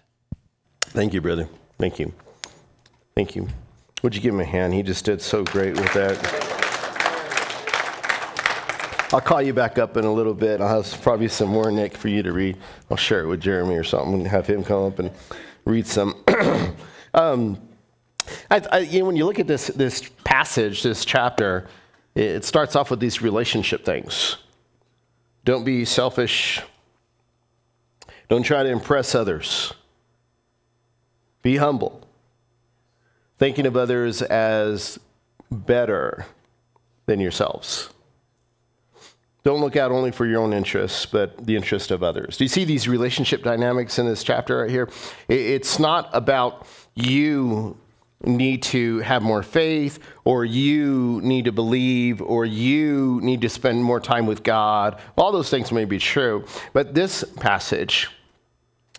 Thank 0.81 1.13
you, 1.13 1.21
brother. 1.21 1.47
Thank 1.77 1.99
you. 1.99 2.13
Thank 3.15 3.35
you. 3.35 3.47
Would 4.01 4.15
you 4.15 4.21
give 4.21 4.33
him 4.33 4.39
a 4.39 4.45
hand? 4.45 4.73
He 4.73 4.83
just 4.83 5.05
did 5.05 5.21
so 5.21 5.43
great 5.43 5.75
with 5.75 5.93
that. 5.93 6.52
I'll 9.13 9.21
call 9.21 9.43
you 9.43 9.53
back 9.53 9.77
up 9.77 9.95
in 9.95 10.05
a 10.05 10.11
little 10.11 10.33
bit. 10.33 10.59
I'll 10.59 10.81
have 10.81 11.01
probably 11.03 11.27
some 11.27 11.49
more, 11.49 11.71
Nick, 11.71 11.95
for 11.95 12.07
you 12.07 12.23
to 12.23 12.33
read. 12.33 12.57
I'll 12.89 12.97
share 12.97 13.21
it 13.21 13.27
with 13.27 13.41
Jeremy 13.41 13.75
or 13.75 13.83
something 13.83 14.15
and 14.15 14.27
have 14.27 14.47
him 14.47 14.63
come 14.63 14.85
up 14.85 14.97
and 14.97 15.11
read 15.65 15.85
some. 15.85 16.15
um, 17.13 17.61
I, 18.49 18.61
I, 18.71 18.79
you 18.79 19.01
know, 19.01 19.05
when 19.05 19.15
you 19.15 19.25
look 19.25 19.37
at 19.37 19.45
this, 19.45 19.67
this 19.67 20.09
passage, 20.23 20.81
this 20.81 21.05
chapter, 21.05 21.67
it 22.15 22.43
starts 22.43 22.75
off 22.75 22.89
with 22.89 22.99
these 22.99 23.21
relationship 23.21 23.85
things. 23.85 24.37
Don't 25.45 25.63
be 25.63 25.85
selfish. 25.85 26.63
Don't 28.29 28.43
try 28.43 28.63
to 28.63 28.69
impress 28.69 29.13
others. 29.13 29.73
Be 31.43 31.57
humble. 31.57 32.07
Thinking 33.37 33.67
of 33.67 33.77
others 33.77 34.23
as 34.23 34.97
better 35.51 36.25
than 37.05 37.19
yourselves. 37.19 37.89
Don't 39.43 39.59
look 39.59 39.75
out 39.75 39.91
only 39.91 40.11
for 40.11 40.25
your 40.25 40.41
own 40.41 40.53
interests, 40.53 41.05
but 41.05 41.45
the 41.45 41.55
interest 41.55 41.91
of 41.91 42.01
others. 42.01 42.37
Do 42.37 42.45
you 42.45 42.49
see 42.49 42.63
these 42.63 42.87
relationship 42.87 43.43
dynamics 43.43 43.99
in 43.99 44.05
this 44.05 44.23
chapter 44.23 44.59
right 44.61 44.69
here? 44.69 44.89
It's 45.27 45.79
not 45.79 46.09
about 46.13 46.65
you 46.95 47.77
need 48.23 48.63
to 48.63 48.99
have 48.99 49.21
more 49.21 49.43
faith, 49.43 49.99
or 50.23 50.45
you 50.45 51.19
need 51.23 51.43
to 51.45 51.51
believe, 51.51 52.21
or 52.21 52.45
you 52.45 53.19
need 53.21 53.41
to 53.41 53.49
spend 53.49 53.83
more 53.83 53.99
time 53.99 54.25
with 54.25 54.43
God. 54.43 55.01
All 55.17 55.33
those 55.33 55.49
things 55.49 55.73
may 55.73 55.83
be 55.83 55.99
true, 55.99 56.45
but 56.71 56.93
this 56.93 57.25
passage, 57.35 58.09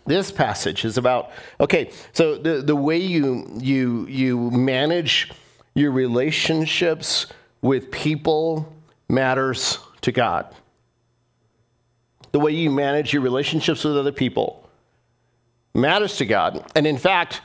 this 0.05 0.31
passage 0.31 0.85
is 0.85 0.99
about 0.99 1.31
okay. 1.59 1.89
So 2.13 2.37
the 2.37 2.61
the 2.61 2.75
way 2.75 2.97
you 2.97 3.47
you 3.57 4.05
you 4.07 4.51
manage 4.51 5.31
your 5.73 5.91
relationships 5.91 7.25
with 7.63 7.89
people 7.89 8.71
matters 9.09 9.79
to 10.05 10.11
God. 10.11 10.53
The 12.31 12.39
way 12.39 12.51
you 12.51 12.69
manage 12.69 13.13
your 13.13 13.21
relationships 13.21 13.83
with 13.83 13.97
other 13.97 14.11
people 14.11 14.69
matters 15.73 16.17
to 16.17 16.25
God. 16.25 16.65
And 16.75 16.87
in 16.87 16.97
fact, 16.97 17.41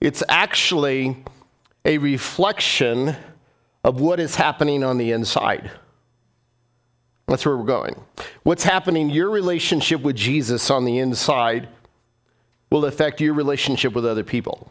it's 0.00 0.22
actually 0.28 1.24
a 1.84 1.98
reflection 1.98 3.16
of 3.84 4.00
what 4.00 4.20
is 4.20 4.36
happening 4.36 4.84
on 4.84 4.98
the 4.98 5.10
inside. 5.12 5.70
That's 7.26 7.46
where 7.46 7.56
we're 7.56 7.64
going. 7.64 8.00
What's 8.42 8.64
happening, 8.64 9.10
your 9.10 9.30
relationship 9.30 10.02
with 10.02 10.16
Jesus 10.16 10.70
on 10.70 10.84
the 10.84 10.98
inside 10.98 11.68
will 12.70 12.84
affect 12.84 13.20
your 13.20 13.34
relationship 13.34 13.94
with 13.94 14.04
other 14.04 14.24
people, 14.24 14.70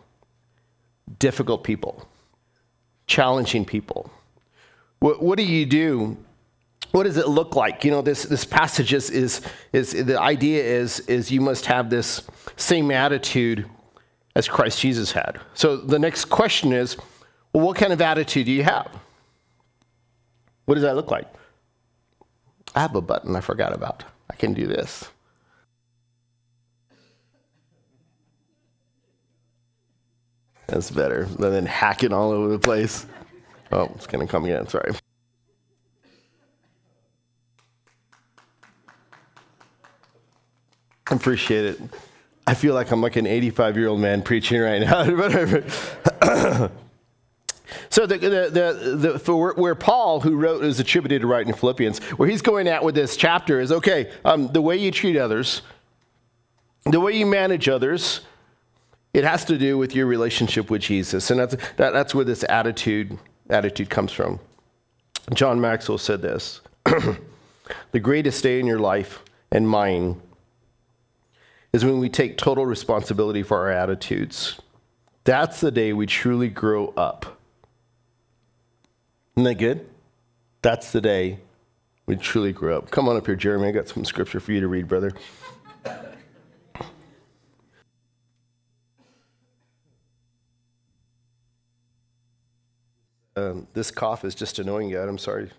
difficult 1.20 1.64
people, 1.64 2.08
challenging 3.08 3.66
people. 3.66 4.12
What, 5.00 5.22
what 5.24 5.38
do 5.38 5.44
you 5.44 5.66
do 5.66 6.18
what 6.92 7.04
does 7.04 7.18
it 7.18 7.28
look 7.28 7.56
like? 7.56 7.84
You 7.84 7.92
know, 7.92 8.02
this, 8.02 8.24
this 8.24 8.46
passage 8.46 8.94
is, 8.94 9.10
is, 9.10 9.42
is 9.74 9.92
the 9.92 10.20
idea 10.20 10.64
is, 10.64 11.00
is 11.02 11.32
you 11.32 11.42
must 11.42 11.66
have 11.66 11.90
this 11.90 12.22
same 12.58 12.92
attitude 12.92 13.66
as 14.36 14.48
Christ 14.48 14.80
Jesus 14.80 15.12
had. 15.12 15.40
So 15.54 15.78
the 15.78 16.00
next 16.00 16.26
question 16.26 16.74
is, 16.74 16.98
well, 17.54 17.66
what 17.66 17.78
kind 17.78 17.94
of 17.94 18.02
attitude 18.02 18.46
do 18.46 18.52
you 18.52 18.64
have? 18.64 18.90
What 20.66 20.76
does 20.76 20.84
that 20.84 20.96
look 20.96 21.12
like? 21.12 21.28
I 22.76 22.82
have 22.82 22.96
a 22.96 23.02
button 23.02 23.36
I 23.36 23.42
forgot 23.42 23.74
about. 23.74 24.04
I 24.30 24.36
can 24.36 24.54
do 24.54 24.68
this. 24.68 25.10
That's 30.68 30.90
better 30.90 31.26
than 31.26 31.66
hacking 31.66 32.14
all 32.14 32.32
over 32.32 32.48
the 32.48 32.60
place. 32.60 33.06
Oh, 33.74 33.92
it's 33.96 34.08
going 34.08 34.26
to 34.26 34.32
come 34.32 34.46
again. 34.46 34.68
Sorry. 34.70 34.94
Appreciate 41.10 41.66
it. 41.66 41.82
I 42.48 42.54
feel 42.54 42.74
like 42.74 42.92
I'm 42.92 43.02
like 43.02 43.16
an 43.16 43.28
85 43.28 43.78
year 43.78 43.88
old 43.88 44.00
man 44.00 44.22
preaching 44.22 44.60
right 44.60 44.82
now. 44.82 45.04
so 47.90 48.06
the, 48.06 48.18
the, 48.18 48.50
the, 48.50 48.96
the, 48.96 49.20
for 49.20 49.54
where 49.54 49.76
Paul, 49.76 50.20
who 50.20 50.36
wrote, 50.36 50.64
is 50.64 50.80
attributed 50.80 51.22
to 51.22 51.28
writing 51.28 51.54
Philippians, 51.54 52.00
where 52.18 52.28
he's 52.28 52.42
going 52.42 52.68
at 52.68 52.84
with 52.84 52.96
this 52.96 53.16
chapter 53.16 53.60
is 53.60 53.72
okay. 53.72 54.12
Um, 54.26 54.48
the 54.48 54.62
way 54.62 54.78
you 54.78 54.92
treat 54.92 55.18
others, 55.18 55.62
the 56.86 57.00
way 57.00 57.14
you 57.14 57.26
manage 57.26 57.70
others, 57.70 58.22
it 59.14 59.24
has 59.24 59.46
to 59.46 59.58
do 59.58 59.78
with 59.78 59.96
your 59.96 60.06
relationship 60.06 60.70
with 60.70 60.82
Jesus, 60.82 61.32
and 61.32 61.40
that's 61.40 61.56
that, 61.76 61.92
that's 61.92 62.16
where 62.16 62.26
this 62.26 62.46
attitude 62.48 63.18
attitude 63.50 63.90
comes 63.90 64.12
from. 64.12 64.40
John 65.34 65.60
Maxwell 65.60 65.98
said 65.98 66.22
this: 66.22 66.62
"The 67.92 68.00
greatest 68.00 68.42
day 68.42 68.60
in 68.60 68.66
your 68.66 68.80
life 68.80 69.22
and 69.52 69.68
mine." 69.68 70.22
Is 71.74 71.86
when 71.86 72.00
we 72.00 72.10
take 72.10 72.38
total 72.38 72.66
responsibility 72.66 73.44
for 73.44 73.58
our 73.58 73.72
attitudes. 73.72 74.60
That's 75.24 75.62
the 75.62 75.72
day 75.72 75.94
we 75.94 76.06
truly 76.06 76.50
grow 76.50 76.90
up. 76.98 77.40
Isn't 79.36 79.46
that 79.46 79.56
good? 79.56 79.88
That's 80.62 80.92
the 80.92 81.02
day 81.02 81.40
we 82.06 82.16
truly 82.16 82.52
grow 82.52 82.80
up. 82.80 82.92
Come 82.92 83.08
on 83.08 83.16
up 83.16 83.26
here, 83.26 83.36
Jeremy. 83.36 83.70
I 83.70 83.72
got 83.72 83.88
some 83.88 84.04
scripture 84.04 84.40
for 84.40 84.52
you 84.52 84.60
to 84.60 84.68
read, 84.68 84.88
brother. 84.88 85.12
Um, 93.38 93.66
this 93.74 93.92
cough 93.92 94.26
is 94.26 94.36
just 94.36 94.60
annoying 94.60 94.90
you. 94.90 95.00
I'm 95.00 95.18
sorry. 95.18 95.50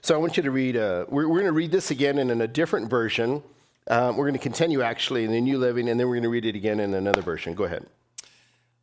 So 0.00 0.14
I 0.14 0.18
want 0.18 0.36
you 0.36 0.42
to 0.42 0.50
read, 0.50 0.76
uh, 0.76 1.04
we're, 1.08 1.28
we're 1.28 1.36
going 1.36 1.44
to 1.44 1.52
read 1.52 1.70
this 1.70 1.92
again 1.92 2.18
in 2.18 2.40
a 2.40 2.48
different 2.48 2.90
version. 2.90 3.42
Um, 3.88 4.18
we're 4.18 4.24
going 4.24 4.34
to 4.34 4.38
continue 4.38 4.82
actually 4.82 5.24
in 5.24 5.32
the 5.32 5.40
New 5.40 5.56
Living, 5.56 5.88
and 5.88 5.98
then 5.98 6.08
we're 6.08 6.16
going 6.16 6.22
to 6.24 6.28
read 6.28 6.44
it 6.44 6.54
again 6.54 6.78
in 6.78 6.92
another 6.92 7.22
version. 7.22 7.54
Go 7.54 7.64
ahead. 7.64 7.86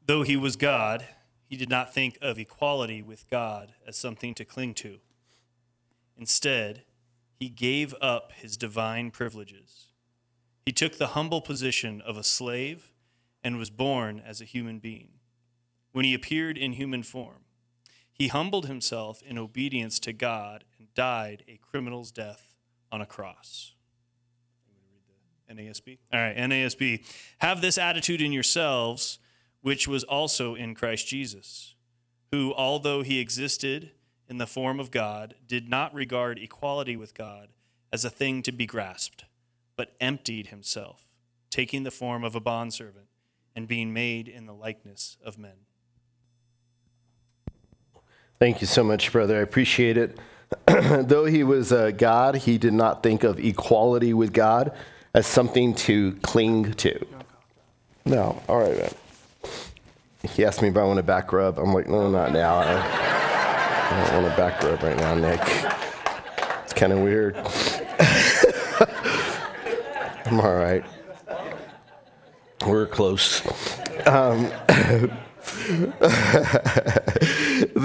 Though 0.07 0.23
he 0.23 0.35
was 0.35 0.55
God, 0.55 1.05
he 1.47 1.55
did 1.55 1.69
not 1.69 1.93
think 1.93 2.17
of 2.21 2.39
equality 2.39 3.03
with 3.03 3.29
God 3.29 3.73
as 3.87 3.97
something 3.97 4.33
to 4.33 4.45
cling 4.45 4.73
to. 4.75 4.97
Instead, 6.17 6.83
he 7.39 7.49
gave 7.49 7.93
up 8.01 8.31
his 8.31 8.57
divine 8.57 9.11
privileges. 9.11 9.89
He 10.65 10.71
took 10.71 10.97
the 10.97 11.07
humble 11.07 11.41
position 11.41 12.01
of 12.01 12.17
a 12.17 12.23
slave 12.23 12.91
and 13.43 13.59
was 13.59 13.69
born 13.69 14.23
as 14.25 14.41
a 14.41 14.45
human 14.45 14.79
being. 14.79 15.09
When 15.91 16.03
he 16.03 16.15
appeared 16.15 16.57
in 16.57 16.73
human 16.73 17.03
form, 17.03 17.45
he 18.11 18.29
humbled 18.29 18.65
himself 18.65 19.21
in 19.21 19.37
obedience 19.37 19.99
to 19.99 20.13
God 20.13 20.63
and 20.79 20.91
died 20.95 21.43
a 21.47 21.59
criminal's 21.61 22.11
death 22.11 22.55
on 22.91 23.01
a 23.01 23.05
cross. 23.05 23.74
NASB. 25.51 25.97
All 26.13 26.19
right, 26.19 26.35
NASB. 26.35 27.03
Have 27.39 27.61
this 27.61 27.77
attitude 27.77 28.21
in 28.21 28.31
yourselves, 28.31 29.19
which 29.61 29.87
was 29.87 30.03
also 30.03 30.55
in 30.55 30.75
Christ 30.75 31.07
Jesus, 31.07 31.75
who, 32.31 32.53
although 32.55 33.01
he 33.01 33.19
existed 33.19 33.91
in 34.27 34.37
the 34.37 34.47
form 34.47 34.79
of 34.79 34.91
God, 34.91 35.35
did 35.47 35.69
not 35.69 35.93
regard 35.93 36.39
equality 36.39 36.95
with 36.95 37.13
God 37.13 37.49
as 37.91 38.03
a 38.03 38.09
thing 38.09 38.41
to 38.43 38.51
be 38.51 38.65
grasped, 38.65 39.25
but 39.75 39.95
emptied 40.01 40.47
himself, 40.47 41.09
taking 41.49 41.83
the 41.83 41.91
form 41.91 42.23
of 42.23 42.35
a 42.35 42.39
bondservant 42.39 43.07
and 43.55 43.67
being 43.67 43.93
made 43.93 44.27
in 44.27 44.45
the 44.45 44.53
likeness 44.53 45.17
of 45.23 45.37
men. 45.37 45.65
Thank 48.37 48.59
you 48.59 48.67
so 48.67 48.83
much, 48.83 49.11
brother. 49.11 49.37
I 49.37 49.41
appreciate 49.41 49.97
it. 49.97 50.17
Though 50.67 51.25
he 51.25 51.43
was 51.43 51.71
uh, 51.71 51.91
God, 51.91 52.35
he 52.35 52.57
did 52.57 52.73
not 52.73 53.01
think 53.01 53.23
of 53.23 53.39
equality 53.39 54.13
with 54.13 54.33
God 54.33 54.75
as 55.15 55.25
something 55.25 55.73
to 55.73 56.11
cling 56.23 56.73
to. 56.73 57.07
No, 58.03 58.41
all 58.49 58.59
right, 58.59 58.77
man. 58.77 58.91
He 60.29 60.43
asked 60.43 60.61
me 60.61 60.67
if 60.67 60.75
I 60.75 60.83
want 60.83 60.99
a 60.99 61.03
back 61.03 61.31
rub. 61.31 61.57
I'm 61.57 61.73
like, 61.73 61.87
no, 61.87 62.09
not 62.09 62.33
now. 62.33 62.57
I, 62.57 62.73
I 62.73 64.09
don't 64.11 64.23
want 64.23 64.33
a 64.33 64.37
back 64.37 64.61
rub 64.61 64.83
right 64.83 64.97
now, 64.97 65.15
Nick. 65.15 65.39
It's 66.63 66.73
kind 66.73 66.91
of 66.91 66.99
weird. 66.99 67.37
I'm 70.25 70.41
all 70.41 70.55
right. 70.55 70.83
We're 72.67 72.85
close. 72.85 73.41
Um, 74.05 74.51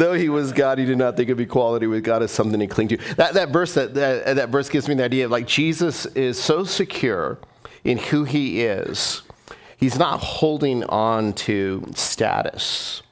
Though 0.00 0.14
he 0.14 0.30
was 0.30 0.52
God, 0.52 0.78
he 0.78 0.86
did 0.86 0.96
not 0.96 1.14
think 1.14 1.28
of 1.28 1.38
equality 1.40 1.86
with 1.86 2.02
God 2.02 2.22
as 2.22 2.30
something 2.30 2.58
to 2.58 2.66
cling 2.66 2.88
to. 2.88 2.96
That, 3.16 3.34
that, 3.34 3.50
verse, 3.50 3.74
that, 3.74 3.92
that, 3.92 4.36
that 4.36 4.48
verse 4.48 4.70
gives 4.70 4.88
me 4.88 4.94
the 4.94 5.04
idea 5.04 5.26
of 5.26 5.30
like 5.30 5.46
Jesus 5.46 6.06
is 6.06 6.42
so 6.42 6.64
secure 6.64 7.38
in 7.84 7.98
who 7.98 8.24
he 8.24 8.62
is, 8.62 9.20
he's 9.76 9.98
not 9.98 10.20
holding 10.20 10.84
on 10.84 11.34
to 11.34 11.84
status. 11.94 13.02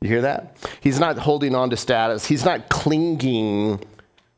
You 0.00 0.08
hear 0.08 0.22
that? 0.22 0.56
He's 0.80 0.98
not 0.98 1.18
holding 1.18 1.54
on 1.54 1.68
to 1.68 1.76
status. 1.76 2.24
He's 2.24 2.46
not 2.46 2.70
clinging 2.70 3.84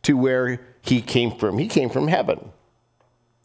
to 0.03 0.17
where 0.17 0.61
he 0.83 1.01
came 1.01 1.31
from. 1.31 1.57
He 1.59 1.69
came 1.69 1.89
from 1.89 2.09
heaven. 2.09 2.51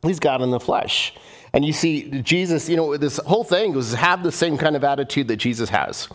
He's 0.01 0.19
God 0.19 0.41
in 0.41 0.49
the 0.49 0.59
flesh. 0.59 1.13
And 1.53 1.63
you 1.63 1.73
see, 1.73 2.09
Jesus, 2.23 2.67
you 2.67 2.75
know, 2.75 2.97
this 2.97 3.17
whole 3.17 3.43
thing 3.43 3.73
was 3.73 3.93
have 3.93 4.23
the 4.23 4.31
same 4.31 4.57
kind 4.57 4.75
of 4.75 4.83
attitude 4.83 5.27
that 5.27 5.37
Jesus 5.37 5.69
has. 5.69 6.07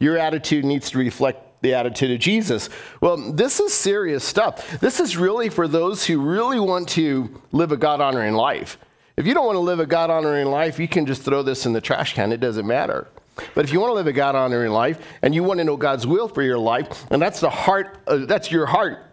Your 0.00 0.18
attitude 0.18 0.64
needs 0.64 0.90
to 0.90 0.98
reflect 0.98 1.62
the 1.62 1.74
attitude 1.74 2.10
of 2.10 2.18
Jesus. 2.18 2.68
Well, 3.00 3.32
this 3.32 3.60
is 3.60 3.72
serious 3.72 4.24
stuff. 4.24 4.80
This 4.80 4.98
is 4.98 5.16
really 5.16 5.50
for 5.50 5.68
those 5.68 6.06
who 6.06 6.20
really 6.20 6.58
want 6.58 6.88
to 6.90 7.40
live 7.52 7.70
a 7.70 7.76
God 7.76 8.00
honoring 8.00 8.34
life. 8.34 8.78
If 9.16 9.26
you 9.26 9.34
don't 9.34 9.44
want 9.44 9.56
to 9.56 9.60
live 9.60 9.78
a 9.78 9.86
God 9.86 10.08
honoring 10.08 10.46
life, 10.46 10.78
you 10.78 10.88
can 10.88 11.04
just 11.04 11.22
throw 11.22 11.42
this 11.42 11.66
in 11.66 11.74
the 11.74 11.80
trash 11.80 12.14
can. 12.14 12.32
It 12.32 12.40
doesn't 12.40 12.66
matter. 12.66 13.08
But 13.54 13.64
if 13.66 13.72
you 13.72 13.80
want 13.80 13.90
to 13.90 13.94
live 13.94 14.06
a 14.06 14.12
God 14.12 14.34
honoring 14.34 14.72
life 14.72 14.98
and 15.20 15.34
you 15.34 15.44
want 15.44 15.58
to 15.58 15.64
know 15.64 15.76
God's 15.76 16.06
will 16.06 16.28
for 16.28 16.42
your 16.42 16.58
life, 16.58 17.06
and 17.10 17.20
that's 17.20 17.40
the 17.40 17.50
heart, 17.50 17.98
uh, 18.06 18.24
that's 18.24 18.50
your 18.50 18.64
heart. 18.66 19.04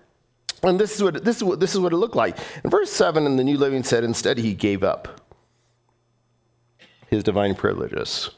And 0.64 0.80
this 0.80 0.96
is 0.96 1.04
what 1.04 1.24
this 1.24 1.38
is 1.38 1.44
what 1.44 1.60
this 1.60 1.76
is 1.76 1.80
what 1.80 1.94
it 1.94 1.98
looked 1.98 2.16
like. 2.16 2.38
In 2.64 2.70
verse 2.70 2.92
seven, 2.92 3.26
in 3.26 3.36
the 3.36 3.44
New 3.44 3.58
Living 3.58 3.84
said, 3.84 4.04
instead 4.04 4.38
he 4.38 4.54
gave 4.54 4.84
up 4.84 5.22
his 7.10 7.24
divine 7.24 7.56
privileges. 7.56 8.32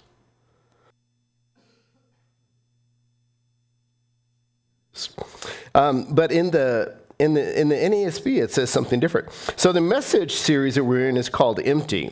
Um, 5.75 6.13
but 6.13 6.31
in 6.31 6.51
the 6.51 6.95
in 7.19 7.33
the 7.33 7.59
in 7.59 7.69
the 7.69 7.75
NASB, 7.75 8.41
it 8.41 8.51
says 8.51 8.69
something 8.69 8.99
different. 8.99 9.29
So 9.55 9.71
the 9.71 9.81
message 9.81 10.33
series 10.33 10.75
that 10.75 10.83
we're 10.83 11.07
in 11.09 11.17
is 11.17 11.29
called 11.29 11.59
"Empty." 11.59 12.11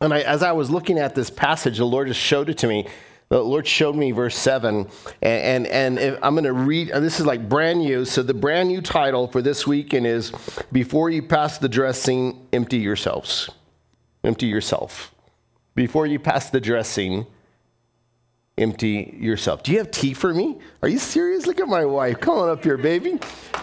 And 0.00 0.14
I, 0.14 0.20
as 0.20 0.42
I 0.42 0.52
was 0.52 0.70
looking 0.70 0.98
at 0.98 1.14
this 1.14 1.30
passage, 1.30 1.78
the 1.78 1.84
Lord 1.84 2.08
just 2.08 2.20
showed 2.20 2.48
it 2.48 2.58
to 2.58 2.68
me. 2.68 2.86
The 3.30 3.42
Lord 3.42 3.66
showed 3.66 3.94
me 3.94 4.10
verse 4.10 4.38
7, 4.38 4.88
and, 5.20 5.66
and, 5.66 5.98
and 5.98 6.18
I'm 6.22 6.34
going 6.34 6.44
to 6.44 6.52
read, 6.54 6.88
this 6.88 7.20
is 7.20 7.26
like 7.26 7.46
brand 7.46 7.80
new. 7.80 8.06
So, 8.06 8.22
the 8.22 8.32
brand 8.32 8.70
new 8.70 8.80
title 8.80 9.28
for 9.28 9.42
this 9.42 9.66
weekend 9.66 10.06
is 10.06 10.32
Before 10.72 11.10
You 11.10 11.22
Pass 11.22 11.58
the 11.58 11.68
Dressing, 11.68 12.46
Empty 12.54 12.78
Yourselves. 12.78 13.50
Empty 14.24 14.46
yourself. 14.46 15.14
Before 15.74 16.06
you 16.06 16.18
pass 16.18 16.48
the 16.48 16.60
dressing, 16.60 17.26
empty 18.58 19.16
yourself. 19.18 19.62
Do 19.62 19.72
you 19.72 19.78
have 19.78 19.90
tea 19.90 20.14
for 20.14 20.34
me? 20.34 20.58
Are 20.82 20.88
you 20.88 20.98
serious? 20.98 21.46
Look 21.46 21.60
at 21.60 21.68
my 21.68 21.84
wife. 21.84 22.20
Come 22.20 22.38
on 22.38 22.48
up 22.48 22.62
here, 22.62 22.76
baby. 22.76 23.12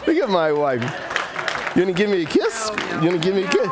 Look 0.07 0.17
at 0.17 0.29
my 0.29 0.51
wife. 0.51 0.81
You 1.75 1.81
gonna 1.81 1.93
give 1.93 2.09
me 2.09 2.23
a 2.23 2.25
kiss? 2.25 2.71
You 2.71 3.09
gonna 3.09 3.17
give 3.17 3.35
me 3.35 3.43
a 3.43 3.49
kiss? 3.49 3.67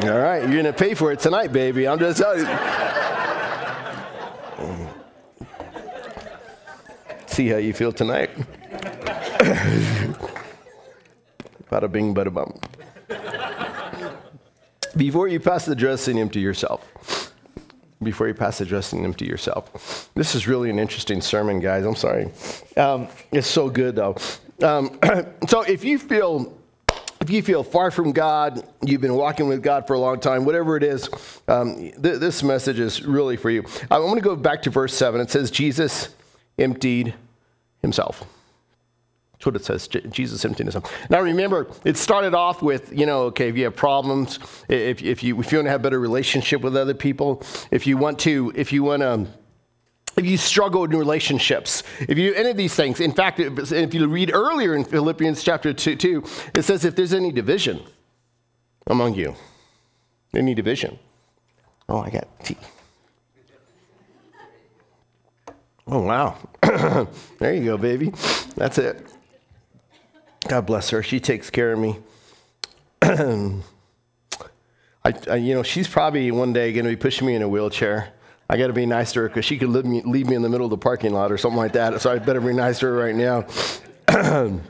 All 0.00 0.18
right, 0.18 0.48
you're 0.48 0.62
gonna 0.62 0.72
pay 0.72 0.94
for 0.94 1.12
it 1.12 1.18
tonight, 1.18 1.52
baby. 1.52 1.86
I'm 1.86 1.98
just 1.98 2.18
telling 2.18 2.40
you. 2.40 2.46
See 7.26 7.48
how 7.48 7.58
you 7.58 7.72
feel 7.72 7.92
tonight. 7.92 8.30
bada 11.70 11.92
bing, 11.92 12.14
bada 12.14 12.32
bum. 12.32 12.58
Before 14.96 15.28
you 15.28 15.38
pass 15.38 15.64
the 15.64 15.76
dressing, 15.76 16.18
empty 16.18 16.40
yourself. 16.40 16.84
Before 18.08 18.26
you 18.26 18.32
pass 18.32 18.56
the 18.56 18.64
dressing, 18.64 19.04
empty 19.04 19.26
yourself. 19.26 20.08
This 20.14 20.34
is 20.34 20.48
really 20.48 20.70
an 20.70 20.78
interesting 20.78 21.20
sermon, 21.20 21.60
guys. 21.60 21.84
I'm 21.84 21.94
sorry. 21.94 22.30
Um, 22.74 23.08
it's 23.32 23.46
so 23.46 23.68
good, 23.68 23.96
though. 23.96 24.16
Um, 24.62 24.98
so 25.48 25.60
if 25.60 25.84
you 25.84 25.98
feel 25.98 26.56
if 27.20 27.28
you 27.28 27.42
feel 27.42 27.62
far 27.62 27.90
from 27.90 28.12
God, 28.12 28.66
you've 28.80 29.02
been 29.02 29.14
walking 29.14 29.46
with 29.46 29.62
God 29.62 29.86
for 29.86 29.92
a 29.92 29.98
long 29.98 30.20
time, 30.20 30.46
whatever 30.46 30.78
it 30.78 30.82
is, 30.82 31.10
um, 31.48 31.76
th- 31.76 32.18
this 32.18 32.42
message 32.42 32.78
is 32.78 33.04
really 33.04 33.36
for 33.36 33.50
you. 33.50 33.64
I 33.90 33.98
want 33.98 34.16
to 34.16 34.24
go 34.24 34.36
back 34.36 34.62
to 34.62 34.70
verse 34.70 34.94
7. 34.94 35.20
It 35.20 35.30
says, 35.30 35.50
Jesus 35.50 36.14
emptied 36.58 37.14
himself. 37.82 38.24
That's 39.38 39.46
what 39.46 39.56
it 39.56 39.64
says. 39.64 39.86
Jesus 40.10 40.42
himself. 40.42 40.92
Now 41.10 41.20
remember, 41.20 41.68
it 41.84 41.96
started 41.96 42.34
off 42.34 42.60
with, 42.60 42.92
you 42.92 43.06
know, 43.06 43.22
okay, 43.26 43.48
if 43.48 43.56
you 43.56 43.64
have 43.64 43.76
problems, 43.76 44.40
if, 44.68 45.00
if 45.00 45.22
you 45.22 45.38
if 45.38 45.52
you 45.52 45.58
want 45.58 45.66
to 45.66 45.70
have 45.70 45.80
better 45.80 46.00
relationship 46.00 46.60
with 46.60 46.76
other 46.76 46.94
people, 46.94 47.44
if 47.70 47.86
you 47.86 47.96
want 47.96 48.18
to, 48.20 48.52
if 48.56 48.72
you 48.72 48.82
want 48.82 49.02
to 49.02 49.28
if 50.16 50.26
you 50.26 50.36
struggle 50.36 50.82
in 50.82 50.90
relationships, 50.90 51.84
if 52.00 52.18
you 52.18 52.32
do 52.32 52.34
any 52.34 52.50
of 52.50 52.56
these 52.56 52.74
things, 52.74 52.98
in 52.98 53.12
fact, 53.12 53.38
if 53.38 53.94
you 53.94 54.08
read 54.08 54.32
earlier 54.34 54.74
in 54.74 54.84
Philippians 54.84 55.44
chapter 55.44 55.72
2, 55.72 55.94
2 55.94 56.24
it 56.54 56.62
says 56.62 56.84
if 56.84 56.96
there's 56.96 57.12
any 57.12 57.30
division 57.30 57.80
among 58.88 59.14
you, 59.14 59.36
any 60.34 60.52
division. 60.52 60.98
Oh, 61.88 62.00
I 62.00 62.10
got 62.10 62.26
tea. 62.44 62.56
Oh, 65.86 66.00
wow. 66.00 66.36
there 67.38 67.54
you 67.54 67.64
go, 67.64 67.78
baby. 67.78 68.12
That's 68.56 68.78
it. 68.78 69.06
God 70.48 70.66
bless 70.66 70.90
her. 70.90 71.02
She 71.02 71.20
takes 71.20 71.50
care 71.50 71.72
of 71.72 71.78
me. 71.78 71.96
I, 73.02 73.62
I, 75.30 75.36
you 75.36 75.54
know, 75.54 75.62
she's 75.62 75.86
probably 75.86 76.30
one 76.30 76.52
day 76.52 76.72
going 76.72 76.84
to 76.84 76.90
be 76.90 76.96
pushing 76.96 77.26
me 77.26 77.34
in 77.34 77.42
a 77.42 77.48
wheelchair. 77.48 78.12
I 78.50 78.56
got 78.56 78.68
to 78.68 78.72
be 78.72 78.86
nice 78.86 79.12
to 79.12 79.20
her 79.20 79.28
because 79.28 79.44
she 79.44 79.58
could 79.58 79.68
leave 79.68 79.84
me, 79.84 80.02
leave 80.02 80.26
me 80.26 80.34
in 80.34 80.42
the 80.42 80.48
middle 80.48 80.66
of 80.66 80.70
the 80.70 80.78
parking 80.78 81.12
lot 81.12 81.30
or 81.30 81.36
something 81.36 81.58
like 81.58 81.74
that. 81.74 82.00
So 82.00 82.10
I 82.10 82.18
better 82.18 82.40
be 82.40 82.54
nice 82.54 82.78
to 82.80 82.86
her 82.86 82.94
right 82.94 83.14
now. 83.14 83.46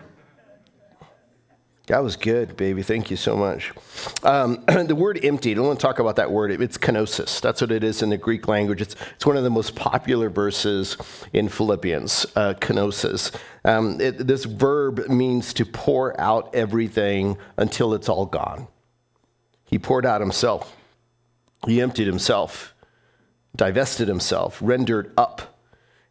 that 1.89 2.03
was 2.03 2.17
good, 2.17 2.57
baby. 2.57 2.83
Thank 2.83 3.11
you 3.11 3.17
so 3.17 3.37
much. 3.37 3.73
Um, 4.23 4.65
the 4.87 4.95
word 4.95 5.23
empty, 5.23 5.55
I 5.57 5.61
want 5.61 5.79
to 5.79 5.87
talk 5.87 5.99
about 5.99 6.17
that 6.17 6.31
word. 6.31 6.51
It's 6.51 6.79
kenosis. 6.79 7.41
That's 7.41 7.61
what 7.61 7.71
it 7.71 7.85
is 7.85 8.03
in 8.03 8.11
the 8.11 8.17
Greek 8.17 8.49
language. 8.49 8.81
It's, 8.81 8.97
it's 9.15 9.27
one 9.27 9.37
of 9.37 9.45
the 9.45 9.51
most 9.51 9.75
popular 9.75 10.31
verses 10.31 10.97
in 11.33 11.49
Philippians, 11.49 12.27
uh, 12.37 12.55
kenosis. 12.55 13.35
Um, 13.65 14.01
it, 14.01 14.27
this 14.27 14.45
verb 14.45 15.09
means 15.09 15.53
to 15.55 15.67
pour 15.67 16.19
out 16.21 16.55
everything 16.55 17.37
until 17.57 17.93
it's 17.93 18.09
all 18.09 18.27
gone. 18.27 18.69
He 19.65 19.79
poured 19.79 20.07
out 20.07 20.21
himself, 20.21 20.75
he 21.67 21.81
emptied 21.83 22.07
himself 22.07 22.75
divested 23.59 24.09
himself, 24.09 24.59
rendered 24.63 25.13
up. 25.19 25.59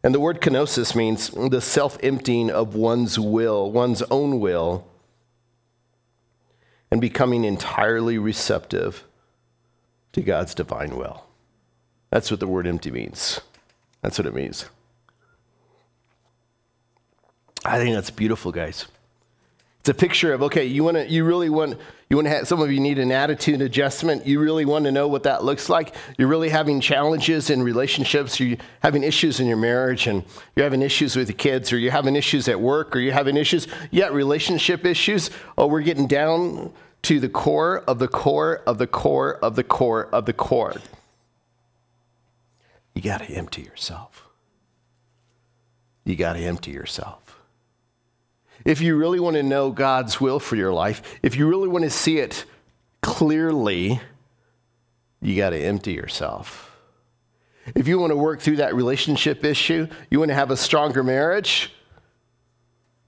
And 0.04 0.14
the 0.14 0.20
word 0.20 0.40
kenosis 0.40 0.94
means 0.94 1.30
the 1.30 1.60
self 1.60 1.98
emptying 2.02 2.50
of 2.50 2.76
one's 2.76 3.18
will, 3.18 3.72
one's 3.72 4.02
own 4.02 4.38
will, 4.38 4.87
and 6.90 7.00
becoming 7.00 7.44
entirely 7.44 8.18
receptive 8.18 9.04
to 10.12 10.22
God's 10.22 10.54
divine 10.54 10.96
will. 10.96 11.24
That's 12.10 12.30
what 12.30 12.40
the 12.40 12.46
word 12.46 12.66
empty 12.66 12.90
means. 12.90 13.40
That's 14.02 14.18
what 14.18 14.26
it 14.26 14.34
means. 14.34 14.66
I 17.64 17.78
think 17.78 17.94
that's 17.94 18.10
beautiful, 18.10 18.52
guys. 18.52 18.86
It's 19.88 19.96
a 19.96 19.98
picture 19.98 20.34
of 20.34 20.42
okay, 20.42 20.66
you 20.66 20.84
want 20.84 20.98
to, 20.98 21.08
you 21.08 21.24
really 21.24 21.48
want, 21.48 21.78
you 22.10 22.16
want 22.18 22.26
to 22.26 22.30
have. 22.30 22.46
Some 22.46 22.60
of 22.60 22.70
you 22.70 22.78
need 22.78 22.98
an 22.98 23.10
attitude 23.10 23.62
adjustment. 23.62 24.26
You 24.26 24.38
really 24.38 24.66
want 24.66 24.84
to 24.84 24.92
know 24.92 25.08
what 25.08 25.22
that 25.22 25.44
looks 25.44 25.70
like. 25.70 25.94
You're 26.18 26.28
really 26.28 26.50
having 26.50 26.82
challenges 26.82 27.48
in 27.48 27.62
relationships. 27.62 28.38
You're 28.38 28.58
having 28.82 29.02
issues 29.02 29.40
in 29.40 29.46
your 29.46 29.56
marriage, 29.56 30.06
and 30.06 30.24
you're 30.54 30.64
having 30.64 30.82
issues 30.82 31.16
with 31.16 31.28
the 31.28 31.32
kids, 31.32 31.72
or 31.72 31.78
you're 31.78 31.90
having 31.90 32.16
issues 32.16 32.48
at 32.48 32.60
work, 32.60 32.94
or 32.94 32.98
you're 32.98 33.14
having 33.14 33.38
issues, 33.38 33.66
yeah, 33.90 34.08
relationship 34.08 34.84
issues. 34.84 35.30
Oh, 35.56 35.66
we're 35.66 35.80
getting 35.80 36.06
down 36.06 36.70
to 37.04 37.18
the 37.18 37.30
core 37.30 37.82
of 37.88 37.98
the 37.98 38.08
core 38.08 38.62
of 38.66 38.76
the 38.76 38.86
core 38.86 39.36
of 39.36 39.56
the 39.56 39.64
core 39.64 40.14
of 40.14 40.26
the 40.26 40.34
core. 40.34 40.74
You 42.94 43.00
got 43.00 43.22
to 43.22 43.32
empty 43.32 43.62
yourself. 43.62 44.28
You 46.04 46.14
got 46.14 46.34
to 46.34 46.40
empty 46.40 46.72
yourself 46.72 47.27
if 48.68 48.82
you 48.82 48.96
really 48.96 49.18
want 49.18 49.34
to 49.34 49.42
know 49.42 49.70
God's 49.70 50.20
will 50.20 50.38
for 50.38 50.54
your 50.54 50.74
life, 50.74 51.00
if 51.22 51.36
you 51.36 51.48
really 51.48 51.68
want 51.68 51.84
to 51.84 51.90
see 51.90 52.18
it 52.18 52.44
clearly, 53.00 53.98
you 55.22 55.36
got 55.38 55.50
to 55.50 55.58
empty 55.58 55.94
yourself. 55.94 56.76
If 57.74 57.88
you 57.88 57.98
want 57.98 58.10
to 58.10 58.16
work 58.16 58.40
through 58.40 58.56
that 58.56 58.74
relationship 58.74 59.42
issue, 59.42 59.88
you 60.10 60.18
want 60.18 60.28
to 60.28 60.34
have 60.34 60.50
a 60.50 60.56
stronger 60.56 61.02
marriage, 61.02 61.72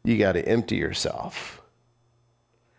you 0.02 0.16
got 0.16 0.32
to 0.32 0.48
empty 0.48 0.76
yourself. 0.76 1.60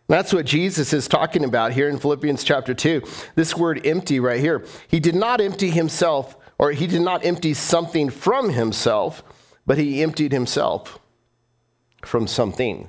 That's 0.07 0.33
what 0.33 0.47
Jesus 0.47 0.91
is 0.91 1.07
talking 1.07 1.43
about 1.43 1.73
here 1.73 1.87
in 1.87 1.99
Philippians 1.99 2.43
chapter 2.43 2.73
2. 2.73 3.03
This 3.35 3.55
word 3.55 3.85
empty 3.85 4.19
right 4.19 4.39
here. 4.39 4.65
He 4.87 4.99
did 4.99 5.13
not 5.13 5.39
empty 5.39 5.69
himself, 5.69 6.35
or 6.57 6.71
he 6.71 6.87
did 6.87 7.01
not 7.01 7.23
empty 7.23 7.53
something 7.53 8.09
from 8.09 8.49
himself, 8.49 9.21
but 9.67 9.77
he 9.77 10.01
emptied 10.01 10.31
himself 10.31 10.97
from 12.01 12.27
something. 12.27 12.87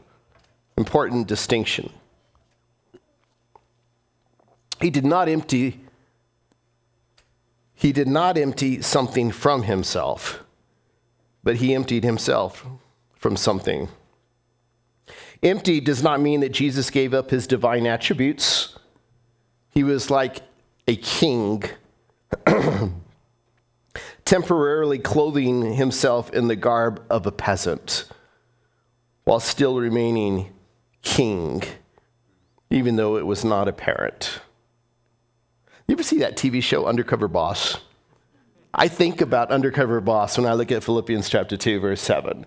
Important 0.76 1.26
distinction. 1.26 1.92
He 4.80 4.90
did 4.90 5.04
not 5.04 5.28
empty 5.28 5.80
he 7.82 7.90
did 7.90 8.06
not 8.06 8.38
empty 8.38 8.80
something 8.80 9.32
from 9.32 9.64
himself, 9.64 10.44
but 11.42 11.56
he 11.56 11.74
emptied 11.74 12.04
himself 12.04 12.64
from 13.16 13.36
something. 13.36 13.88
Empty 15.42 15.80
does 15.80 16.00
not 16.00 16.20
mean 16.20 16.38
that 16.40 16.52
Jesus 16.52 16.90
gave 16.90 17.12
up 17.12 17.30
his 17.30 17.44
divine 17.48 17.88
attributes. 17.88 18.78
He 19.70 19.82
was 19.82 20.12
like 20.12 20.42
a 20.86 20.94
king, 20.94 21.64
temporarily 24.24 25.00
clothing 25.00 25.74
himself 25.74 26.32
in 26.32 26.46
the 26.46 26.54
garb 26.54 27.04
of 27.10 27.26
a 27.26 27.32
peasant 27.32 28.04
while 29.24 29.40
still 29.40 29.78
remaining 29.78 30.52
king, 31.02 31.62
even 32.70 32.96
though 32.96 33.16
it 33.16 33.26
was 33.26 33.44
not 33.44 33.68
apparent. 33.68 34.40
You 35.86 35.94
ever 35.94 36.02
see 36.02 36.18
that 36.18 36.36
TV 36.36 36.62
show, 36.62 36.86
Undercover 36.86 37.28
Boss? 37.28 37.78
I 38.74 38.88
think 38.88 39.20
about 39.20 39.50
Undercover 39.50 40.00
Boss 40.00 40.38
when 40.38 40.46
I 40.46 40.54
look 40.54 40.72
at 40.72 40.82
Philippians 40.82 41.28
chapter 41.28 41.56
2, 41.56 41.80
verse 41.80 42.00
7. 42.00 42.46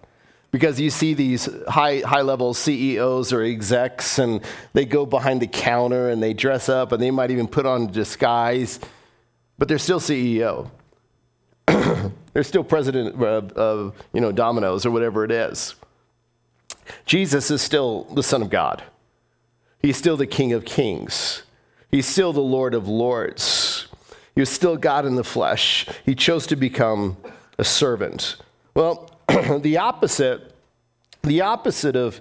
Because 0.51 0.79
you 0.79 0.89
see 0.89 1.13
these 1.13 1.49
high, 1.67 1.99
high 1.99 2.21
level 2.21 2.53
CEOs 2.53 3.33
or 3.33 3.43
execs, 3.43 4.19
and 4.19 4.41
they 4.73 4.85
go 4.85 5.05
behind 5.05 5.41
the 5.41 5.47
counter 5.47 6.09
and 6.09 6.23
they 6.23 6.33
dress 6.33 6.69
up 6.69 6.91
and 6.91 7.01
they 7.01 7.11
might 7.11 7.29
even 7.29 7.47
put 7.47 7.65
on 7.65 7.83
a 7.83 7.87
disguise, 7.91 8.79
but 9.57 9.67
they're 9.67 9.77
still 9.77 9.99
CEO. 9.99 10.71
they're 11.67 12.43
still 12.43 12.63
president 12.63 13.21
of, 13.21 13.51
of 13.51 13.95
you 14.13 14.21
know, 14.21 14.31
Domino's 14.31 14.85
or 14.85 14.91
whatever 14.91 15.25
it 15.25 15.31
is. 15.31 15.75
Jesus 17.05 17.51
is 17.51 17.61
still 17.61 18.03
the 18.13 18.23
Son 18.23 18.41
of 18.41 18.49
God. 18.49 18.83
He's 19.79 19.97
still 19.97 20.17
the 20.17 20.27
King 20.27 20.53
of 20.53 20.65
Kings. 20.65 21.43
He's 21.91 22.07
still 22.07 22.33
the 22.33 22.41
Lord 22.41 22.73
of 22.73 22.87
Lords. 22.87 23.87
He 24.33 24.41
was 24.41 24.49
still 24.49 24.75
God 24.77 25.05
in 25.05 25.15
the 25.15 25.23
flesh. 25.23 25.87
He 26.05 26.15
chose 26.15 26.45
to 26.47 26.55
become 26.55 27.17
a 27.57 27.63
servant. 27.63 28.37
Well, 28.73 29.09
the 29.61 29.77
opposite, 29.77 30.53
the 31.23 31.41
opposite 31.41 31.95
of 31.95 32.19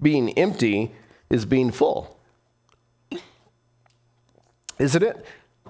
being 0.00 0.30
empty 0.38 0.92
is 1.28 1.44
being 1.44 1.70
full. 1.70 2.16
Isn't 4.78 5.02
it? 5.02 5.26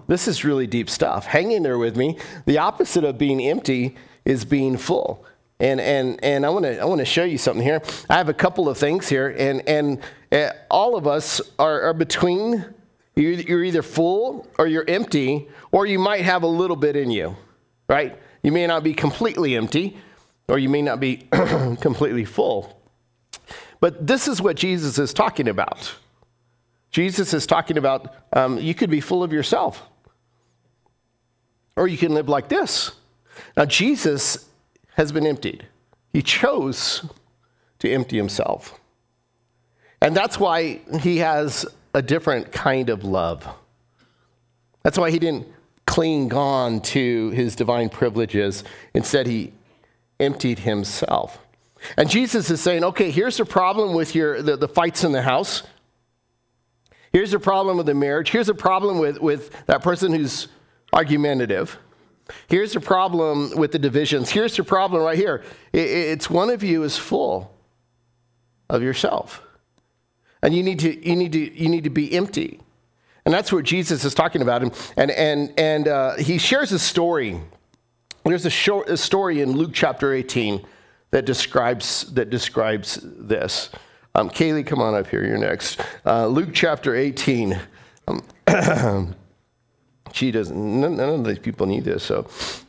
This 0.07 0.29
is 0.29 0.45
really 0.45 0.67
deep 0.67 0.89
stuff. 0.89 1.27
Hang 1.27 1.51
in 1.53 1.63
there 1.63 1.79
with 1.79 1.97
me. 1.97 2.19
The 2.47 2.59
opposite 2.59 3.05
of 3.05 3.19
being 3.19 3.41
empty 3.41 3.97
is 4.25 4.45
being 4.45 4.77
full. 4.77 5.25
And, 5.61 5.79
and, 5.79 6.25
and 6.25 6.47
I 6.47 6.49
want 6.49 6.65
to 6.65 6.81
I 6.81 6.87
wanna 6.87 7.05
show 7.05 7.23
you 7.23 7.37
something 7.37 7.63
here. 7.63 7.83
I 8.09 8.17
have 8.17 8.31
a 8.31 8.35
couple 8.35 8.69
of 8.69 8.79
things 8.79 9.09
here, 9.09 9.29
and, 9.39 9.63
and 9.69 10.01
uh, 10.33 10.53
all 10.71 10.97
of 10.97 11.07
us 11.07 11.41
are, 11.59 11.83
are 11.83 11.95
between, 11.95 12.65
you're, 13.15 13.33
you're 13.33 13.65
either 13.65 13.83
full 13.83 14.49
or 14.59 14.67
you're 14.67 14.89
empty, 14.89 15.49
or 15.71 15.85
you 15.85 15.99
might 15.99 16.23
have 16.23 16.43
a 16.43 16.47
little 16.47 16.77
bit 16.77 16.97
in 16.97 17.11
you, 17.11 17.37
right? 17.89 18.19
You 18.43 18.53
may 18.53 18.67
not 18.67 18.83
be 18.83 18.95
completely 18.95 19.55
empty, 19.55 19.99
or 20.49 20.59
you 20.59 20.71
may 20.71 20.81
not 20.81 20.99
be 20.99 21.17
completely 21.81 22.25
full. 22.25 22.81
But 23.81 24.07
this 24.07 24.29
is 24.29 24.41
what 24.41 24.57
Jesus 24.57 24.99
is 24.99 25.13
talking 25.13 25.47
about. 25.47 25.95
Jesus 26.91 27.35
is 27.35 27.47
talking 27.47 27.77
about 27.77 28.15
um, 28.33 28.59
you 28.59 28.75
could 28.75 28.91
be 28.91 29.01
full 29.01 29.23
of 29.23 29.33
yourself, 29.33 29.83
or 31.77 31.87
you 31.87 31.99
can 31.99 32.15
live 32.15 32.31
like 32.31 32.49
this. 32.49 32.93
Now, 33.57 33.67
Jesus 33.67 34.50
has 34.97 35.13
been 35.13 35.27
emptied. 35.27 35.67
He 36.13 36.23
chose 36.23 37.05
to 37.79 37.91
empty 37.91 38.17
himself. 38.17 38.79
And 40.01 40.17
that's 40.17 40.39
why 40.39 40.81
he 41.01 41.19
has 41.19 41.67
a 41.95 42.03
different 42.03 42.53
kind 42.53 42.89
of 42.91 43.05
love. 43.05 43.47
That's 44.83 44.99
why 44.99 45.11
he 45.11 45.19
didn't 45.19 45.47
cling 45.87 46.33
on 46.33 46.81
to 46.81 47.31
his 47.31 47.57
divine 47.57 47.89
privileges. 47.89 48.65
Instead, 48.95 49.27
he 49.27 49.53
emptied 50.19 50.61
himself. 50.61 51.39
And 51.97 52.09
Jesus 52.09 52.51
is 52.51 52.61
saying, 52.61 52.85
okay, 52.85 53.11
here's 53.11 53.37
the 53.37 53.45
problem 53.45 53.95
with 53.95 54.15
your, 54.15 54.43
the, 54.43 54.57
the 54.57 54.69
fights 54.69 55.03
in 55.05 55.13
the 55.13 55.23
house. 55.23 55.63
Here's 57.13 57.33
the 57.33 57.41
problem 57.41 57.77
with 57.77 57.87
the 57.87 57.95
marriage. 57.95 58.31
Here's 58.31 58.47
the 58.47 58.55
problem 58.55 58.99
with, 58.99 59.21
with 59.21 59.51
that 59.67 59.83
person 59.83 60.13
who's 60.13 60.49
argumentative. 60.93 61.77
Here's 62.49 62.73
the 62.73 62.81
problem 62.81 63.57
with 63.57 63.73
the 63.73 63.79
divisions. 63.79 64.31
Here's 64.31 64.57
the 64.57 64.65
problem 64.65 65.03
right 65.03 65.19
here 65.19 65.43
it's 65.73 66.29
one 66.29 66.51
of 66.51 66.63
you 66.63 66.83
is 66.83 66.97
full, 66.97 67.55
of 68.69 68.83
yourself. 68.83 69.43
And 70.43 70.55
you 70.55 70.63
need 70.63 70.79
to, 70.81 71.07
you 71.07 71.17
need 71.17 71.33
to, 71.33 71.55
you 71.55 71.69
need 71.69 71.85
to 71.85 71.91
be 71.91 72.13
empty. 72.13 72.61
And 73.25 73.35
that's 73.35 73.53
what 73.53 73.65
Jesus 73.65 74.05
is 74.05 74.15
talking 74.15 74.41
about. 74.41 74.63
And, 74.63 74.93
and, 74.97 75.11
and, 75.11 75.53
and 75.59 75.89
uh, 75.89 76.17
he 76.17 76.39
shares 76.39 76.73
a 76.73 76.79
story. 76.79 77.41
There's 78.25 78.47
a, 78.47 78.51
short, 78.51 78.89
a 78.89 78.97
story 78.97 79.43
in 79.43 79.53
Luke 79.53 79.73
chapter 79.75 80.15
18 80.15 80.65
that 81.11 81.27
describes, 81.27 82.13
that 82.15 82.31
describes 82.31 82.99
this. 83.03 83.71
Um, 84.15 84.31
Kaylee, 84.31 84.67
come 84.67 84.81
on 84.81 84.95
up 84.95 85.07
here. 85.07 85.25
You're 85.25 85.39
next. 85.39 85.81
Uh, 86.07 86.27
Luke 86.27 86.51
chapter 86.53 86.97
18. 86.97 87.61
Um, 88.09 89.15
she 90.13 90.31
doesn't, 90.31 90.81
none, 90.81 90.99
of 91.01 91.25
these 91.25 91.39
people 91.39 91.67
need 91.67 91.85
this. 91.85 92.03
So, 92.03 92.29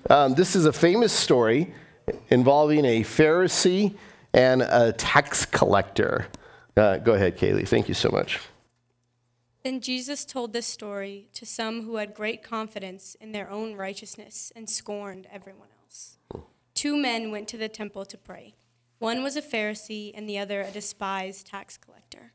um, 0.09 0.33
this 0.33 0.55
is 0.55 0.65
a 0.65 0.73
famous 0.73 1.13
story 1.13 1.73
involving 2.29 2.85
a 2.85 3.01
Pharisee 3.01 3.95
and 4.33 4.61
a 4.61 4.93
tax 4.93 5.45
collector. 5.45 6.27
Uh, 6.75 6.97
go 6.97 7.13
ahead, 7.13 7.37
Kaylee. 7.37 7.67
Thank 7.67 7.87
you 7.87 7.93
so 7.93 8.09
much. 8.09 8.39
Then 9.63 9.79
Jesus 9.79 10.25
told 10.25 10.53
this 10.53 10.65
story 10.65 11.27
to 11.33 11.45
some 11.45 11.83
who 11.83 11.97
had 11.97 12.15
great 12.15 12.41
confidence 12.41 13.15
in 13.21 13.31
their 13.31 13.49
own 13.49 13.75
righteousness 13.75 14.51
and 14.55 14.69
scorned 14.69 15.27
everyone 15.31 15.67
else. 15.83 16.17
Two 16.73 16.97
men 16.97 17.29
went 17.29 17.47
to 17.49 17.57
the 17.57 17.69
temple 17.69 18.05
to 18.05 18.17
pray. 18.17 18.55
One 18.97 19.21
was 19.21 19.35
a 19.35 19.41
Pharisee 19.41 20.11
and 20.15 20.27
the 20.27 20.39
other 20.39 20.61
a 20.61 20.71
despised 20.71 21.47
tax 21.47 21.77
collector. 21.77 22.33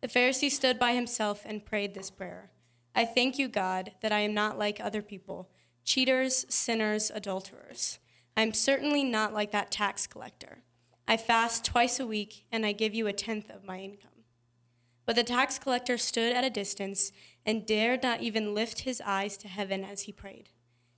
The 0.00 0.08
Pharisee 0.08 0.50
stood 0.50 0.78
by 0.78 0.92
himself 0.92 1.42
and 1.44 1.64
prayed 1.64 1.94
this 1.94 2.10
prayer 2.10 2.49
I 2.94 3.04
thank 3.04 3.38
you, 3.38 3.48
God, 3.48 3.92
that 4.02 4.12
I 4.12 4.20
am 4.20 4.34
not 4.34 4.58
like 4.58 4.80
other 4.80 5.02
people, 5.02 5.48
cheaters, 5.84 6.44
sinners, 6.48 7.10
adulterers. 7.14 7.98
I 8.36 8.42
am 8.42 8.52
certainly 8.52 9.04
not 9.04 9.32
like 9.32 9.52
that 9.52 9.70
tax 9.70 10.06
collector. 10.06 10.62
I 11.06 11.16
fast 11.16 11.64
twice 11.64 11.98
a 11.98 12.06
week 12.06 12.46
and 12.52 12.64
I 12.64 12.72
give 12.72 12.94
you 12.94 13.06
a 13.06 13.12
tenth 13.12 13.50
of 13.50 13.64
my 13.64 13.80
income. 13.80 14.10
But 15.06 15.16
the 15.16 15.24
tax 15.24 15.58
collector 15.58 15.98
stood 15.98 16.32
at 16.32 16.44
a 16.44 16.50
distance 16.50 17.10
and 17.44 17.66
dared 17.66 18.02
not 18.02 18.22
even 18.22 18.54
lift 18.54 18.82
his 18.82 19.02
eyes 19.04 19.36
to 19.38 19.48
heaven 19.48 19.84
as 19.84 20.02
he 20.02 20.12
prayed. 20.12 20.50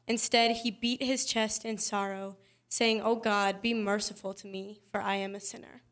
Instead, 0.06 0.56
he 0.56 0.70
beat 0.70 1.02
his 1.02 1.24
chest 1.24 1.64
in 1.64 1.78
sorrow, 1.78 2.36
saying, 2.68 3.00
O 3.00 3.16
God, 3.16 3.62
be 3.62 3.72
merciful 3.72 4.34
to 4.34 4.46
me, 4.46 4.80
for 4.90 5.00
I 5.00 5.16
am 5.16 5.34
a 5.34 5.40
sinner. 5.40 5.82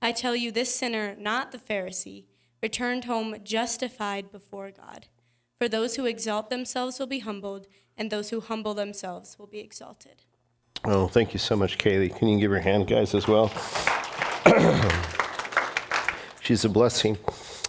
I 0.00 0.12
tell 0.12 0.36
you, 0.36 0.52
this 0.52 0.74
sinner, 0.74 1.16
not 1.18 1.52
the 1.52 1.58
Pharisee, 1.58 2.24
returned 2.62 3.04
home 3.04 3.36
justified 3.42 4.30
before 4.30 4.70
God. 4.70 5.06
For 5.58 5.68
those 5.68 5.96
who 5.96 6.06
exalt 6.06 6.50
themselves 6.50 7.00
will 7.00 7.08
be 7.08 7.18
humbled, 7.18 7.66
and 7.96 8.10
those 8.10 8.30
who 8.30 8.40
humble 8.40 8.74
themselves 8.74 9.36
will 9.40 9.48
be 9.48 9.58
exalted. 9.58 10.22
Oh, 10.84 11.08
thank 11.08 11.32
you 11.32 11.40
so 11.40 11.56
much, 11.56 11.78
Kaylee. 11.78 12.14
Can 12.16 12.28
you 12.28 12.38
give 12.38 12.52
her 12.52 12.58
a 12.58 12.62
hand, 12.62 12.86
guys, 12.86 13.12
as 13.12 13.26
well? 13.26 13.48
She's 16.40 16.64
a 16.64 16.68
blessing. 16.68 17.18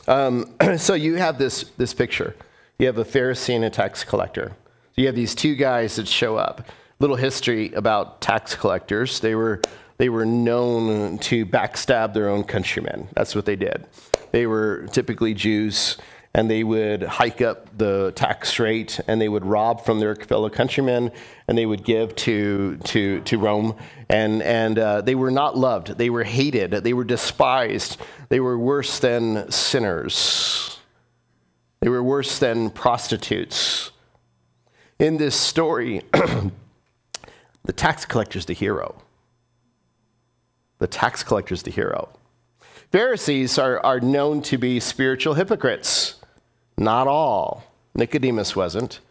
Um, 0.07 0.53
so 0.77 0.93
you 0.93 1.15
have 1.15 1.39
this, 1.39 1.63
this 1.77 1.95
picture. 1.95 2.35
You 2.77 2.85
have 2.85 2.99
a 2.99 3.03
Pharisee 3.03 3.55
and 3.55 3.65
a 3.65 3.71
tax 3.71 4.03
collector. 4.03 4.51
So 4.95 5.01
you 5.01 5.07
have 5.07 5.15
these 5.15 5.33
two 5.33 5.55
guys 5.55 5.95
that 5.95 6.07
show 6.07 6.37
up. 6.37 6.69
Little 6.99 7.15
history 7.15 7.73
about 7.73 8.21
tax 8.21 8.53
collectors. 8.53 9.19
They 9.19 9.33
were, 9.33 9.61
they 9.97 10.09
were 10.09 10.27
known 10.27 11.17
to 11.19 11.43
backstab 11.43 12.13
their 12.13 12.29
own 12.29 12.43
countrymen. 12.43 13.07
That's 13.13 13.33
what 13.33 13.45
they 13.45 13.55
did. 13.55 13.87
They 14.31 14.45
were 14.45 14.85
typically 14.91 15.33
Jews 15.33 15.97
and 16.33 16.49
they 16.49 16.63
would 16.63 17.01
hike 17.01 17.41
up 17.41 17.75
the 17.77 18.11
tax 18.15 18.59
rate 18.59 18.99
and 19.07 19.19
they 19.19 19.29
would 19.29 19.45
rob 19.45 19.83
from 19.83 19.99
their 19.99 20.15
fellow 20.15 20.49
countrymen 20.49 21.11
and 21.47 21.57
they 21.57 21.65
would 21.65 21.83
give 21.83 22.15
to, 22.15 22.77
to, 22.83 23.21
to 23.21 23.37
Rome. 23.39 23.75
And, 24.09 24.43
and 24.43 24.77
uh, 24.77 25.01
they 25.01 25.15
were 25.15 25.31
not 25.31 25.57
loved, 25.57 25.97
they 25.97 26.09
were 26.09 26.23
hated, 26.23 26.71
they 26.71 26.93
were 26.93 27.03
despised, 27.03 27.97
they 28.29 28.39
were 28.39 28.57
worse 28.57 28.99
than 28.99 29.51
sinners, 29.51 30.79
they 31.79 31.89
were 31.89 32.03
worse 32.03 32.39
than 32.39 32.69
prostitutes. 32.69 33.91
In 34.99 35.17
this 35.17 35.35
story, 35.35 36.01
the 36.11 37.73
tax 37.73 38.05
collector 38.05 38.37
is 38.37 38.45
the 38.45 38.53
hero. 38.53 39.01
The 40.79 40.87
tax 40.87 41.23
collector 41.23 41.53
is 41.53 41.63
the 41.63 41.71
hero. 41.71 42.09
Pharisees 42.91 43.57
are, 43.57 43.79
are 43.85 43.99
known 43.99 44.41
to 44.43 44.57
be 44.57 44.79
spiritual 44.79 45.35
hypocrites. 45.35 46.18
Not 46.79 47.07
all. 47.07 47.65
Nicodemus 47.93 48.55
wasn't, 48.55 49.01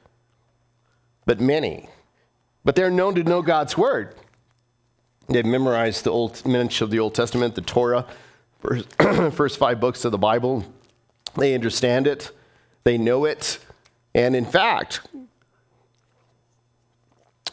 but 1.27 1.39
many. 1.39 1.91
But 2.65 2.75
they're 2.75 2.91
known 2.91 3.15
to 3.17 3.23
know 3.23 3.43
God's 3.43 3.77
word. 3.77 4.15
They've 5.29 5.45
memorized 5.45 6.05
the 6.05 6.11
old 6.11 6.45
much 6.47 6.81
of 6.81 6.91
the 6.91 6.99
Old 6.99 7.15
Testament, 7.15 7.55
the 7.55 7.61
Torah, 7.61 8.07
first, 8.61 8.89
first 9.33 9.59
five 9.59 9.81
books 9.81 10.07
of 10.07 10.13
the 10.13 10.19
Bible. 10.19 10.65
They 11.37 11.55
understand 11.55 12.07
it, 12.07 12.31
they 12.85 12.97
know 12.97 13.27
it, 13.27 13.59
and 14.15 14.35
in 14.35 14.47
fact, 14.47 15.03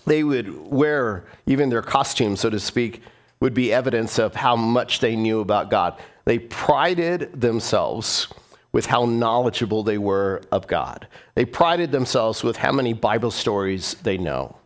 they 0.05 0.23
would 0.23 0.71
wear 0.71 1.25
even 1.45 1.67
their 1.67 1.81
costume, 1.81 2.37
so 2.37 2.49
to 2.49 2.59
speak, 2.61 3.01
would 3.41 3.53
be 3.53 3.73
evidence 3.73 4.17
of 4.17 4.35
how 4.35 4.55
much 4.55 5.01
they 5.01 5.17
knew 5.17 5.41
about 5.41 5.69
God. 5.69 5.99
They 6.23 6.39
prided 6.39 7.41
themselves 7.41 8.29
with 8.75 8.87
how 8.87 9.05
knowledgeable 9.05 9.83
they 9.83 9.97
were 9.97 10.41
of 10.51 10.67
God. 10.67 11.07
They 11.33 11.45
prided 11.45 11.93
themselves 11.93 12.43
with 12.43 12.57
how 12.57 12.73
many 12.73 12.91
Bible 12.91 13.31
stories 13.31 13.93
they 14.03 14.17
know. 14.17 14.57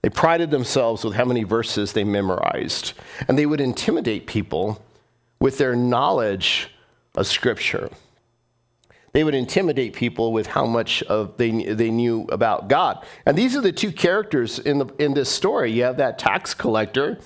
They 0.00 0.10
prided 0.10 0.52
themselves 0.52 1.02
with 1.02 1.14
how 1.14 1.24
many 1.24 1.42
verses 1.42 1.92
they 1.92 2.04
memorized. 2.04 2.92
And 3.26 3.36
they 3.36 3.46
would 3.46 3.60
intimidate 3.60 4.28
people 4.28 4.80
with 5.40 5.58
their 5.58 5.74
knowledge 5.74 6.72
of 7.16 7.26
Scripture. 7.26 7.90
They 9.12 9.24
would 9.24 9.34
intimidate 9.34 9.92
people 9.92 10.32
with 10.32 10.46
how 10.46 10.64
much 10.64 11.02
of 11.02 11.36
they, 11.36 11.50
they 11.50 11.90
knew 11.90 12.28
about 12.30 12.68
God. 12.68 13.04
And 13.26 13.36
these 13.36 13.56
are 13.56 13.60
the 13.60 13.72
two 13.72 13.90
characters 13.90 14.60
in, 14.60 14.78
the, 14.78 14.86
in 15.00 15.14
this 15.14 15.30
story. 15.30 15.72
You 15.72 15.82
have 15.82 15.96
that 15.96 16.16
tax 16.16 16.54
collector 16.54 17.18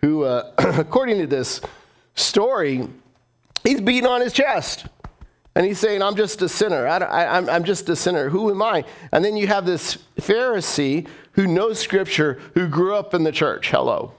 who, 0.00 0.22
uh, 0.22 0.52
according 0.58 1.18
to 1.18 1.26
this 1.26 1.60
story, 2.14 2.88
he's 3.64 3.80
beating 3.80 4.06
on 4.06 4.20
his 4.20 4.32
chest. 4.32 4.86
And 5.56 5.64
he's 5.64 5.78
saying, 5.78 6.02
I'm 6.02 6.16
just 6.16 6.42
a 6.42 6.50
sinner. 6.50 6.86
I, 6.86 7.38
am 7.38 7.64
just 7.64 7.88
a 7.88 7.96
sinner. 7.96 8.28
Who 8.28 8.50
am 8.50 8.60
I? 8.60 8.84
And 9.10 9.24
then 9.24 9.38
you 9.38 9.46
have 9.46 9.64
this 9.64 9.96
Pharisee 10.16 11.08
who 11.32 11.46
knows 11.46 11.78
Scripture, 11.78 12.38
who 12.52 12.68
grew 12.68 12.94
up 12.94 13.14
in 13.14 13.24
the 13.24 13.32
church. 13.32 13.70
Hello. 13.70 14.12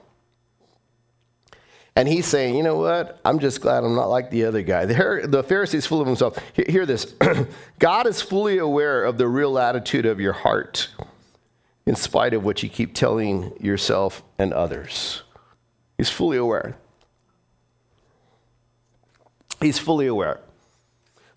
And 1.94 2.08
he's 2.08 2.26
saying, 2.26 2.56
you 2.56 2.64
know 2.64 2.74
what? 2.74 3.20
I'm 3.24 3.38
just 3.38 3.60
glad 3.60 3.84
I'm 3.84 3.94
not 3.94 4.06
like 4.06 4.32
the 4.32 4.46
other 4.46 4.62
guy. 4.62 4.84
The, 4.86 5.26
the 5.28 5.44
Pharisee's 5.44 5.86
full 5.86 6.00
of 6.00 6.08
himself. 6.08 6.36
Hear, 6.54 6.64
hear 6.68 6.86
this 6.86 7.04
God 7.78 8.08
is 8.08 8.20
fully 8.20 8.58
aware 8.58 9.04
of 9.04 9.16
the 9.16 9.28
real 9.28 9.60
attitude 9.60 10.06
of 10.06 10.18
your 10.18 10.32
heart, 10.32 10.88
in 11.86 11.94
spite 11.94 12.34
of 12.34 12.44
what 12.44 12.64
you 12.64 12.68
keep 12.68 12.94
telling 12.94 13.52
yourself 13.60 14.24
and 14.40 14.52
others. 14.52 15.22
He's 15.96 16.10
fully 16.10 16.36
aware. 16.36 16.76
He's 19.60 19.78
fully 19.78 20.08
aware 20.08 20.40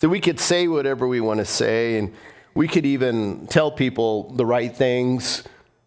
that 0.01 0.09
we 0.09 0.19
could 0.19 0.39
say 0.39 0.67
whatever 0.67 1.07
we 1.07 1.21
want 1.21 1.39
to 1.39 1.45
say 1.45 1.97
and 1.97 2.13
we 2.53 2.67
could 2.67 2.85
even 2.85 3.47
tell 3.47 3.71
people 3.71 4.33
the 4.33 4.45
right 4.45 4.75
things, 4.75 5.43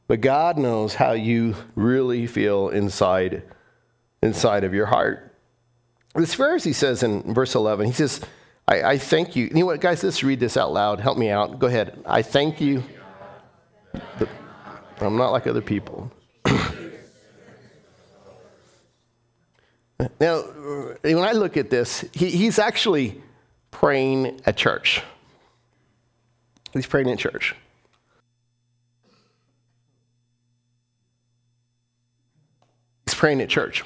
but 0.07 0.21
God 0.23 0.57
knows 0.57 0.95
how 0.95 1.13
you 1.13 1.55
really 1.75 2.27
feel 2.27 2.71
inside 2.71 3.43
inside 4.23 4.65
of 4.65 4.73
your 4.73 4.87
heart. 4.87 5.37
This 6.15 6.35
Pharisee 6.35 6.75
says 6.75 7.03
in 7.03 7.35
verse 7.35 7.55
11, 7.55 7.87
he 7.87 7.93
says, 7.93 8.23
I, 8.67 8.83
I 8.83 8.99
thank 8.99 9.37
you. 9.37 9.45
You 9.47 9.55
know 9.55 9.67
what, 9.67 9.83
guys, 9.83 10.03
let's 10.03 10.23
read 10.23 10.41
this 10.41 10.57
out 10.57 10.73
loud. 10.73 11.01
Help 11.01 11.19
me 11.19 11.29
out. 11.29 11.59
Go 11.59 11.67
ahead. 11.67 12.03
I 12.07 12.23
thank 12.23 12.59
you. 12.61 12.83
I'm 15.01 15.19
not 15.19 15.33
like 15.33 15.47
other 15.47 15.61
people. 15.61 16.11
now, 20.19 20.41
when 21.03 21.19
I 21.19 21.33
look 21.33 21.59
at 21.59 21.69
this, 21.69 22.05
he, 22.13 22.31
he's 22.31 22.59
actually 22.59 23.21
praying 23.75 24.41
at 24.47 24.57
church. 24.57 25.03
He's 26.73 26.87
praying 26.87 27.09
in 27.09 27.19
church. 27.19 27.55
He's 33.05 33.15
praying 33.15 33.41
at 33.41 33.49
church. 33.49 33.85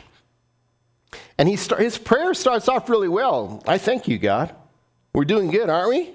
And 1.39 1.49
he 1.49 1.57
start, 1.57 1.81
his 1.81 1.97
prayer 1.97 2.35
starts 2.35 2.69
off 2.69 2.89
really 2.91 3.09
well. 3.09 3.63
I 3.67 3.79
thank 3.79 4.07
you, 4.07 4.19
God. 4.19 4.55
We're 5.15 5.25
doing 5.25 5.51
good, 5.51 5.71
aren't 5.71 5.89
we? 5.89 6.11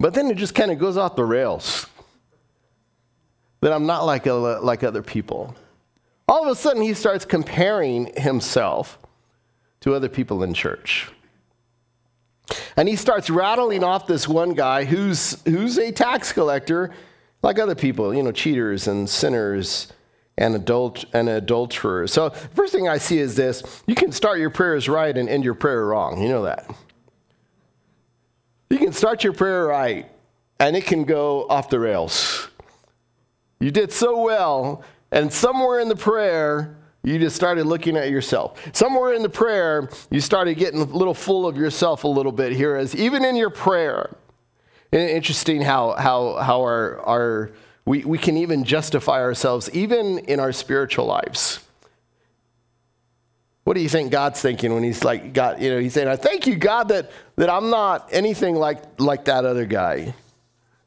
But 0.00 0.12
then 0.12 0.28
it 0.28 0.36
just 0.36 0.54
kind 0.54 0.72
of 0.72 0.78
goes 0.78 0.96
off 0.96 1.14
the 1.14 1.24
rails. 1.24 1.86
That 3.60 3.72
I'm 3.72 3.86
not 3.86 4.04
like, 4.04 4.26
a, 4.26 4.32
like 4.32 4.82
other 4.82 5.02
people. 5.02 5.54
All 6.26 6.44
of 6.44 6.50
a 6.50 6.56
sudden, 6.56 6.82
he 6.82 6.94
starts 6.94 7.24
comparing 7.24 8.12
himself 8.16 8.98
to 9.80 9.94
other 9.94 10.08
people 10.08 10.42
in 10.42 10.52
church. 10.52 11.10
And 12.76 12.88
he 12.88 12.96
starts 12.96 13.30
rattling 13.30 13.82
off 13.84 14.06
this 14.06 14.28
one 14.28 14.54
guy 14.54 14.84
who's, 14.84 15.40
who's 15.44 15.78
a 15.78 15.92
tax 15.92 16.32
collector, 16.32 16.90
like 17.42 17.58
other 17.58 17.74
people, 17.74 18.14
you 18.14 18.22
know, 18.22 18.32
cheaters 18.32 18.86
and 18.88 19.08
sinners. 19.08 19.92
and, 20.36 20.56
adult, 20.56 21.04
and 21.12 21.28
adulterers. 21.28 22.12
So, 22.12 22.30
first 22.30 22.72
thing 22.72 22.88
I 22.88 22.98
see 22.98 23.18
is 23.18 23.36
this 23.36 23.84
you 23.86 23.94
can 23.94 24.10
start 24.10 24.40
your 24.40 24.50
prayers 24.50 24.88
right 24.88 25.16
and 25.16 25.28
end 25.28 25.44
your 25.44 25.54
prayer 25.54 25.86
wrong. 25.86 26.20
You 26.20 26.28
know 26.28 26.42
that. 26.42 26.68
You 28.68 28.78
can 28.78 28.92
start 28.92 29.22
your 29.22 29.32
prayer 29.32 29.64
right 29.64 30.10
and 30.58 30.76
it 30.76 30.86
can 30.86 31.04
go 31.04 31.46
off 31.48 31.68
the 31.68 31.78
rails. 31.78 32.48
You 33.60 33.70
did 33.70 33.92
so 33.92 34.20
well, 34.22 34.82
and 35.10 35.32
somewhere 35.32 35.80
in 35.80 35.88
the 35.88 35.96
prayer, 35.96 36.76
you 37.04 37.18
just 37.18 37.36
started 37.36 37.66
looking 37.66 37.96
at 37.96 38.10
yourself. 38.10 38.58
Somewhere 38.74 39.12
in 39.12 39.22
the 39.22 39.28
prayer, 39.28 39.90
you 40.10 40.20
started 40.20 40.54
getting 40.54 40.80
a 40.80 40.84
little 40.84 41.14
full 41.14 41.46
of 41.46 41.56
yourself 41.56 42.04
a 42.04 42.08
little 42.08 42.32
bit 42.32 42.52
here, 42.52 42.76
as 42.76 42.96
even 42.96 43.24
in 43.24 43.36
your 43.36 43.50
prayer. 43.50 44.16
Interesting 44.90 45.60
how, 45.60 45.92
how, 45.92 46.36
how 46.36 46.60
our, 46.62 47.00
our, 47.00 47.50
we, 47.84 48.04
we 48.04 48.16
can 48.16 48.38
even 48.38 48.64
justify 48.64 49.20
ourselves, 49.20 49.68
even 49.74 50.18
in 50.20 50.40
our 50.40 50.52
spiritual 50.52 51.04
lives. 51.04 51.60
What 53.64 53.74
do 53.74 53.80
you 53.80 53.88
think 53.88 54.10
God's 54.10 54.40
thinking 54.40 54.72
when 54.72 54.82
he's 54.82 55.04
like, 55.04 55.32
God, 55.34 55.60
you 55.60 55.70
know, 55.70 55.78
he's 55.78 55.94
saying, 55.94 56.08
I 56.08 56.16
thank 56.16 56.46
you, 56.46 56.56
God, 56.56 56.88
that, 56.88 57.10
that 57.36 57.50
I'm 57.50 57.70
not 57.70 58.08
anything 58.12 58.54
like, 58.54 59.00
like 59.00 59.24
that 59.26 59.44
other 59.44 59.66
guy. 59.66 60.14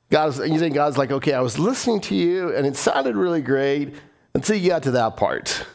God's, 0.09 0.39
you 0.39 0.57
think 0.57 0.73
God's 0.73 0.97
like, 0.97 1.11
okay, 1.11 1.33
I 1.33 1.41
was 1.41 1.59
listening 1.59 2.01
to 2.01 2.15
you 2.15 2.55
and 2.55 2.65
it 2.65 2.75
sounded 2.75 3.15
really 3.15 3.41
great 3.41 3.93
until 4.33 4.55
you 4.55 4.69
got 4.69 4.83
to 4.83 4.91
that 4.91 5.17
part. 5.17 5.65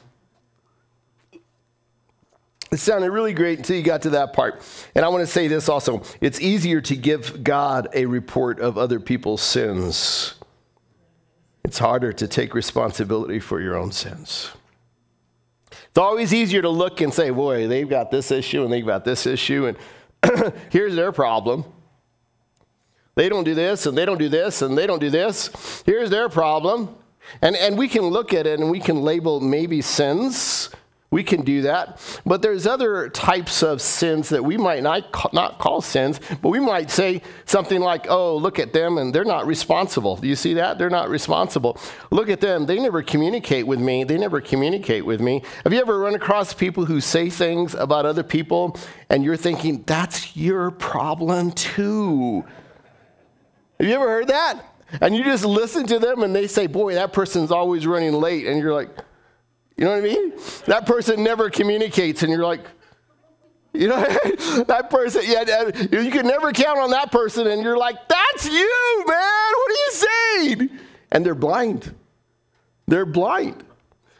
It 2.73 2.81
sounded 2.81 3.11
really 3.11 3.35
great 3.35 3.59
until 3.59 3.77
you 3.77 3.83
got 3.83 4.03
to 4.03 4.11
that 4.11 4.33
part. 4.33 4.63
And 4.95 5.05
I 5.05 5.09
want 5.09 5.21
to 5.21 5.27
say 5.27 5.47
this 5.47 5.69
also 5.69 6.03
it's 6.23 6.41
easier 6.41 6.81
to 6.81 6.97
give 6.97 7.45
God 7.45 7.89
a 7.93 8.07
report 8.07 8.61
of 8.61 8.79
other 8.79 8.99
people's 8.99 9.43
sins, 9.43 10.35
it's 11.65 11.79
harder 11.79 12.13
to 12.15 12.27
take 12.27 12.55
responsibility 12.55 13.41
for 13.41 13.61
your 13.61 13.77
own 13.77 13.93
sins. 13.93 14.51
It's 15.71 15.99
always 15.99 16.33
easier 16.33 16.63
to 16.63 16.71
look 16.71 17.03
and 17.03 17.13
say, 17.13 17.29
boy, 17.29 17.69
they've 17.69 17.89
got 17.89 18.11
this 18.11 18.31
issue 18.31 18.65
and 18.65 18.73
they've 18.73 18.87
got 18.87 19.05
this 19.05 19.27
issue, 19.27 19.67
and 19.67 20.53
here's 20.71 20.97
their 20.97 21.13
problem. 21.13 21.67
They 23.15 23.29
don't 23.29 23.45
do 23.45 23.55
this, 23.55 23.85
and 23.85 23.97
they 23.99 24.07
don't 24.07 24.17
do 24.17 24.31
this, 24.31 24.63
and 24.63 24.79
they 24.79 24.87
don't 24.87 24.99
do 24.99 25.11
this. 25.11 25.83
Here's 25.85 26.09
their 26.09 26.31
problem. 26.31 26.97
And, 27.43 27.55
and 27.57 27.77
we 27.77 27.89
can 27.89 28.03
look 28.03 28.33
at 28.33 28.47
it 28.47 28.59
and 28.59 28.71
we 28.71 28.81
can 28.81 29.03
label 29.03 29.41
maybe 29.41 29.81
sins 29.81 30.71
we 31.13 31.23
can 31.23 31.43
do 31.43 31.63
that. 31.63 32.01
But 32.25 32.41
there's 32.41 32.67
other 32.67 33.11
types 33.11 33.63
of 33.63 33.83
sins 33.83 34.31
that 34.31 34.43
we 34.43 34.57
might 34.57 34.83
not 34.83 35.13
call, 35.13 35.31
not 35.35 35.59
call 35.59 35.83
sins, 35.83 36.19
but 36.41 36.49
we 36.49 36.59
might 36.59 36.91
say 36.91 37.21
something 37.45 37.81
like, 37.81 38.07
oh, 38.09 38.37
look 38.37 38.59
at 38.59 38.73
them 38.73 38.97
and 38.97 39.15
they're 39.15 39.23
not 39.23 39.47
responsible. 39.47 40.17
Do 40.17 40.27
you 40.27 40.35
see 40.35 40.55
that? 40.55 40.79
They're 40.79 40.91
not 40.91 41.11
responsible. 41.11 41.79
Look 42.11 42.31
at 42.31 42.41
them. 42.41 42.65
They 42.65 42.81
never 42.81 43.03
communicate 43.03 43.67
with 43.67 43.79
me. 43.79 44.05
They 44.05 44.17
never 44.17 44.41
communicate 44.41 45.05
with 45.05 45.21
me. 45.21 45.43
Have 45.65 45.75
you 45.75 45.81
ever 45.81 45.99
run 45.99 46.15
across 46.15 46.55
people 46.55 46.87
who 46.87 46.99
say 46.99 47.29
things 47.29 47.75
about 47.75 48.07
other 48.07 48.23
people 48.23 48.79
and 49.11 49.23
you're 49.23 49.37
thinking, 49.37 49.85
that's 49.87 50.35
your 50.35 50.71
problem 50.71 51.53
too? 51.53 52.43
Have 53.79 53.87
you 53.87 53.95
ever 53.95 54.09
heard 54.09 54.29
that? 54.29 54.65
And 55.03 55.15
you 55.15 55.25
just 55.25 55.45
listen 55.45 55.87
to 55.89 55.99
them 55.99 56.23
and 56.23 56.35
they 56.35 56.47
say, 56.47 56.67
boy, 56.67 56.95
that 56.95 57.13
person's 57.13 57.51
always 57.51 57.87
running 57.87 58.15
late. 58.15 58.47
And 58.47 58.59
you're 58.59 58.73
like, 58.73 58.89
you 59.77 59.85
know 59.85 59.91
what 59.91 59.99
I 59.99 60.03
mean? 60.03 60.33
That 60.67 60.87
person 60.87 61.23
never 61.23 61.51
communicates, 61.51 62.23
and 62.23 62.33
you're 62.33 62.45
like, 62.45 62.65
you 63.73 63.89
know, 63.89 64.01
that 64.69 64.89
person, 64.91 65.23
yeah, 65.25 65.71
you 65.91 66.11
can 66.11 66.27
never 66.27 66.53
count 66.53 66.79
on 66.79 66.91
that 66.91 67.11
person, 67.11 67.47
and 67.47 67.63
you're 67.63 67.79
like, 67.79 67.97
that's 68.09 68.47
you, 68.47 69.05
man. 69.07 69.53
What 69.55 69.71
are 69.71 69.75
you 69.75 69.91
saying? 69.93 70.71
And 71.11 71.25
they're 71.25 71.35
blind. 71.35 71.95
They're 72.87 73.07
blind. 73.07 73.65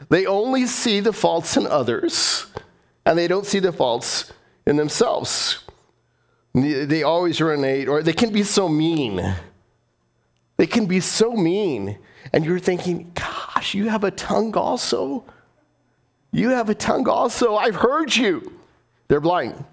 They 0.09 0.27
only 0.27 0.67
see 0.67 1.01
the 1.01 1.13
faults 1.13 1.57
in 1.57 1.67
others, 1.67 2.47
and 3.05 3.19
they 3.19 3.29
don't 3.29 3.47
see 3.47 3.59
the 3.59 3.73
faults 3.73 4.33
in 4.67 4.77
themselves. 4.77 5.65
They 6.55 7.03
always 7.03 7.41
ruminate, 7.41 7.89
or 7.89 8.03
they 8.03 8.13
can 8.13 8.31
be 8.31 8.43
so 8.43 8.69
mean. 8.69 9.37
They 10.57 10.67
can 10.67 10.87
be 10.87 11.01
so 11.01 11.33
mean. 11.33 11.99
And 12.33 12.45
you're 12.45 12.59
thinking, 12.59 13.11
gosh, 13.15 13.75
you 13.75 13.89
have 13.89 14.05
a 14.05 14.11
tongue 14.11 14.55
also? 14.57 15.25
You 16.33 16.51
have 16.51 16.71
a 16.71 16.75
tongue 16.75 17.09
also. 17.09 17.57
I've 17.57 17.77
heard 17.77 18.17
you. 18.17 18.53
They're 19.09 19.21
blind. 19.21 19.65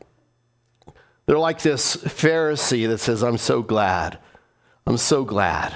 They're 1.25 1.39
like 1.39 1.61
this 1.61 1.95
Pharisee 1.95 2.87
that 2.87 2.97
says, 2.97 3.23
I'm 3.23 3.37
so 3.37 3.61
glad. 3.61 4.19
I'm 4.85 4.97
so 4.97 5.23
glad. 5.23 5.73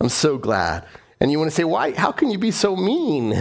I'm 0.00 0.08
so 0.08 0.38
glad. 0.38 0.86
And 1.20 1.30
you 1.30 1.38
want 1.38 1.50
to 1.50 1.54
say, 1.54 1.64
why? 1.64 1.92
How 1.92 2.10
can 2.10 2.30
you 2.30 2.38
be 2.38 2.50
so 2.50 2.74
mean? 2.74 3.38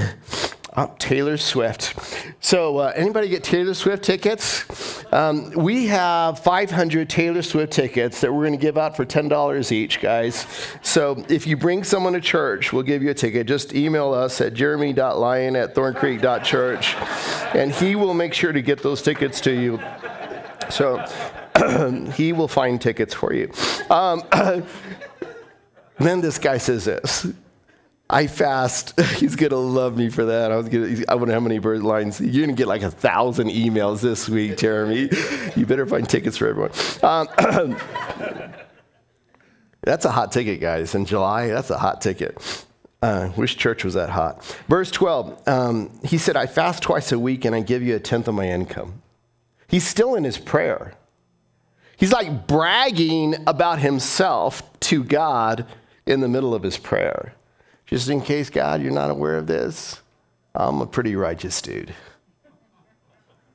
Oh, 0.77 0.93
Taylor 0.99 1.37
Swift. 1.37 1.95
So, 2.41 2.77
uh, 2.77 2.93
anybody 2.95 3.27
get 3.27 3.43
Taylor 3.43 3.73
Swift 3.73 4.03
tickets? 4.03 5.03
Um, 5.11 5.49
we 5.51 5.87
have 5.87 6.39
500 6.39 7.09
Taylor 7.09 7.41
Swift 7.41 7.73
tickets 7.73 8.21
that 8.21 8.31
we're 8.31 8.45
going 8.45 8.57
to 8.59 8.61
give 8.61 8.77
out 8.77 8.95
for 8.95 9.03
$10 9.03 9.71
each, 9.71 9.99
guys. 9.99 10.45
So, 10.83 11.25
if 11.27 11.47
you 11.47 11.57
bring 11.57 11.83
someone 11.83 12.13
to 12.13 12.21
church, 12.21 12.71
we'll 12.71 12.83
give 12.83 13.01
you 13.01 13.09
a 13.09 13.15
ticket. 13.15 13.47
Just 13.47 13.73
email 13.73 14.13
us 14.13 14.41
at 14.41 14.53
jeremy.lyon 14.53 15.55
at 15.55 15.73
thorncreek.church, 15.73 16.95
and 17.55 17.71
he 17.71 17.95
will 17.95 18.13
make 18.13 18.35
sure 18.35 18.51
to 18.51 18.61
get 18.61 18.83
those 18.83 19.01
tickets 19.01 19.41
to 19.41 19.51
you. 19.51 19.79
So, 20.69 21.03
he 22.13 22.31
will 22.31 22.47
find 22.47 22.79
tickets 22.79 23.15
for 23.15 23.33
you. 23.33 23.51
Um, 23.89 24.21
then 25.97 26.21
this 26.21 26.37
guy 26.37 26.59
says 26.59 26.85
this. 26.85 27.25
I 28.09 28.25
fast. 28.27 28.99
He's 29.17 29.35
gonna 29.35 29.55
love 29.55 29.95
me 29.95 30.09
for 30.09 30.25
that. 30.25 30.51
I 30.51 30.57
was 30.57 30.67
gonna. 30.67 31.03
I 31.07 31.15
wonder 31.15 31.33
how 31.33 31.39
many 31.39 31.59
bird 31.59 31.83
lines. 31.83 32.19
You're 32.19 32.45
gonna 32.45 32.57
get 32.57 32.67
like 32.67 32.81
a 32.81 32.89
thousand 32.89 33.49
emails 33.49 34.01
this 34.01 34.27
week, 34.27 34.57
Jeremy. 34.57 35.09
You 35.55 35.65
better 35.65 35.85
find 35.85 36.09
tickets 36.09 36.37
for 36.37 36.47
everyone. 36.47 36.71
Um, 37.03 37.77
that's 39.81 40.05
a 40.05 40.11
hot 40.11 40.31
ticket, 40.31 40.59
guys. 40.59 40.95
In 40.95 41.05
July, 41.05 41.47
that's 41.47 41.69
a 41.69 41.77
hot 41.77 42.01
ticket. 42.01 42.65
Uh, 43.01 43.31
wish 43.37 43.55
church 43.55 43.85
was 43.85 43.93
that 43.93 44.09
hot. 44.09 44.43
Verse 44.67 44.91
12. 44.91 45.47
Um, 45.47 45.99
he 46.03 46.17
said, 46.17 46.35
"I 46.35 46.47
fast 46.47 46.81
twice 46.81 47.11
a 47.11 47.19
week, 47.19 47.45
and 47.45 47.55
I 47.55 47.61
give 47.61 47.83
you 47.83 47.95
a 47.95 47.99
tenth 47.99 48.27
of 48.27 48.33
my 48.33 48.49
income." 48.49 49.01
He's 49.67 49.87
still 49.87 50.15
in 50.15 50.23
his 50.23 50.39
prayer. 50.39 50.93
He's 51.95 52.11
like 52.11 52.47
bragging 52.47 53.35
about 53.45 53.79
himself 53.79 54.63
to 54.81 55.03
God 55.03 55.67
in 56.07 56.21
the 56.21 56.27
middle 56.27 56.55
of 56.55 56.63
his 56.63 56.77
prayer. 56.77 57.35
Just 57.89 58.09
in 58.09 58.21
case, 58.21 58.51
God, 58.51 58.83
you're 58.83 58.91
not 58.91 59.09
aware 59.09 59.35
of 59.35 59.47
this, 59.47 59.99
I'm 60.53 60.81
a 60.81 60.85
pretty 60.85 61.15
righteous 61.15 61.59
dude. 61.59 61.93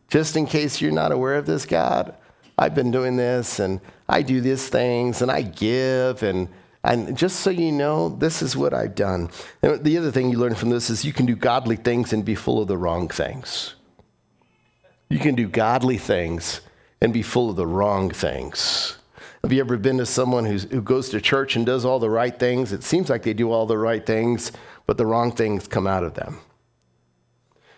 Just 0.09 0.37
in 0.37 0.47
case 0.47 0.81
you're 0.81 0.91
not 0.93 1.13
aware 1.13 1.37
of 1.37 1.47
this, 1.47 1.65
God, 1.65 2.17
I've 2.59 2.75
been 2.75 2.91
doing 2.91 3.17
this 3.17 3.61
and 3.61 3.81
I 4.09 4.23
do 4.23 4.41
these 4.41 4.69
things 4.69 5.23
and 5.23 5.31
I 5.31 5.43
give 5.43 6.23
and 6.23 6.49
and 6.83 7.17
just 7.17 7.41
so 7.41 7.49
you 7.49 7.73
know, 7.73 8.11
this 8.11 8.43
is 8.43 8.59
what 8.59 8.75
I've 8.75 8.95
done. 8.95 9.31
And 9.63 9.83
the 9.83 9.97
other 9.97 10.11
thing 10.11 10.31
you 10.31 10.39
learn 10.39 10.55
from 10.55 10.69
this 10.69 10.91
is 10.91 11.03
you 11.03 11.15
can 11.15 11.25
do 11.25 11.35
godly 11.35 11.77
things 11.77 12.13
and 12.13 12.23
be 12.23 12.35
full 12.35 12.61
of 12.61 12.69
the 12.69 12.77
wrong 12.77 13.09
things. 13.09 13.75
You 15.09 15.19
can 15.19 15.35
do 15.35 15.49
godly 15.49 15.97
things 15.97 16.61
and 17.01 17.11
be 17.11 17.23
full 17.23 17.49
of 17.49 17.57
the 17.57 17.67
wrong 17.67 18.11
things. 18.11 18.99
Have 19.45 19.53
you 19.53 19.61
ever 19.61 19.77
been 19.77 19.99
to 19.99 20.07
someone 20.07 20.47
who's, 20.47 20.63
who 20.65 20.81
goes 20.81 21.11
to 21.11 21.21
church 21.21 21.55
and 21.55 21.67
does 21.67 21.85
all 21.85 21.99
the 21.99 22.09
right 22.09 22.37
things? 22.37 22.73
It 22.73 22.83
seems 22.83 23.11
like 23.11 23.25
they 23.25 23.35
do 23.35 23.53
all 23.53 23.67
the 23.67 23.77
right 23.77 24.05
things, 24.05 24.51
but 24.87 24.97
the 24.97 25.05
wrong 25.05 25.33
things 25.33 25.69
come 25.69 25.87
out 25.87 26.03
of 26.03 26.15
them. 26.15 26.39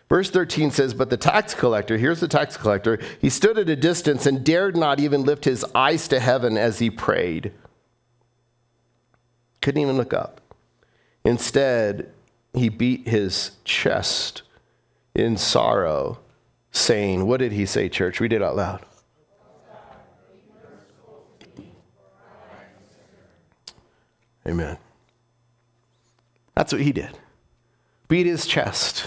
Verse 0.08 0.30
13 0.30 0.70
says, 0.70 0.94
But 0.94 1.10
the 1.10 1.16
tax 1.16 1.54
collector, 1.54 1.96
here's 1.96 2.20
the 2.20 2.28
tax 2.28 2.56
collector, 2.56 3.00
he 3.20 3.28
stood 3.28 3.58
at 3.58 3.68
a 3.68 3.74
distance 3.74 4.26
and 4.26 4.44
dared 4.44 4.76
not 4.76 5.00
even 5.00 5.24
lift 5.24 5.44
his 5.44 5.64
eyes 5.74 6.06
to 6.06 6.20
heaven 6.20 6.56
as 6.56 6.78
he 6.78 6.88
prayed. 6.88 7.50
Couldn't 9.60 9.82
even 9.82 9.96
look 9.96 10.14
up. 10.14 10.40
Instead, 11.24 12.12
he 12.54 12.68
beat 12.68 13.08
his 13.08 13.56
chest 13.64 14.42
in 15.16 15.36
sorrow, 15.36 16.20
saying, 16.70 17.26
What 17.26 17.38
did 17.38 17.50
he 17.50 17.66
say, 17.66 17.88
church? 17.88 18.20
Read 18.20 18.32
it 18.32 18.40
out 18.40 18.54
loud. 18.54 18.84
Amen. 24.46 24.78
That's 26.54 26.72
what 26.72 26.82
he 26.82 26.92
did. 26.92 27.18
Beat 28.08 28.26
his 28.26 28.46
chest. 28.46 29.06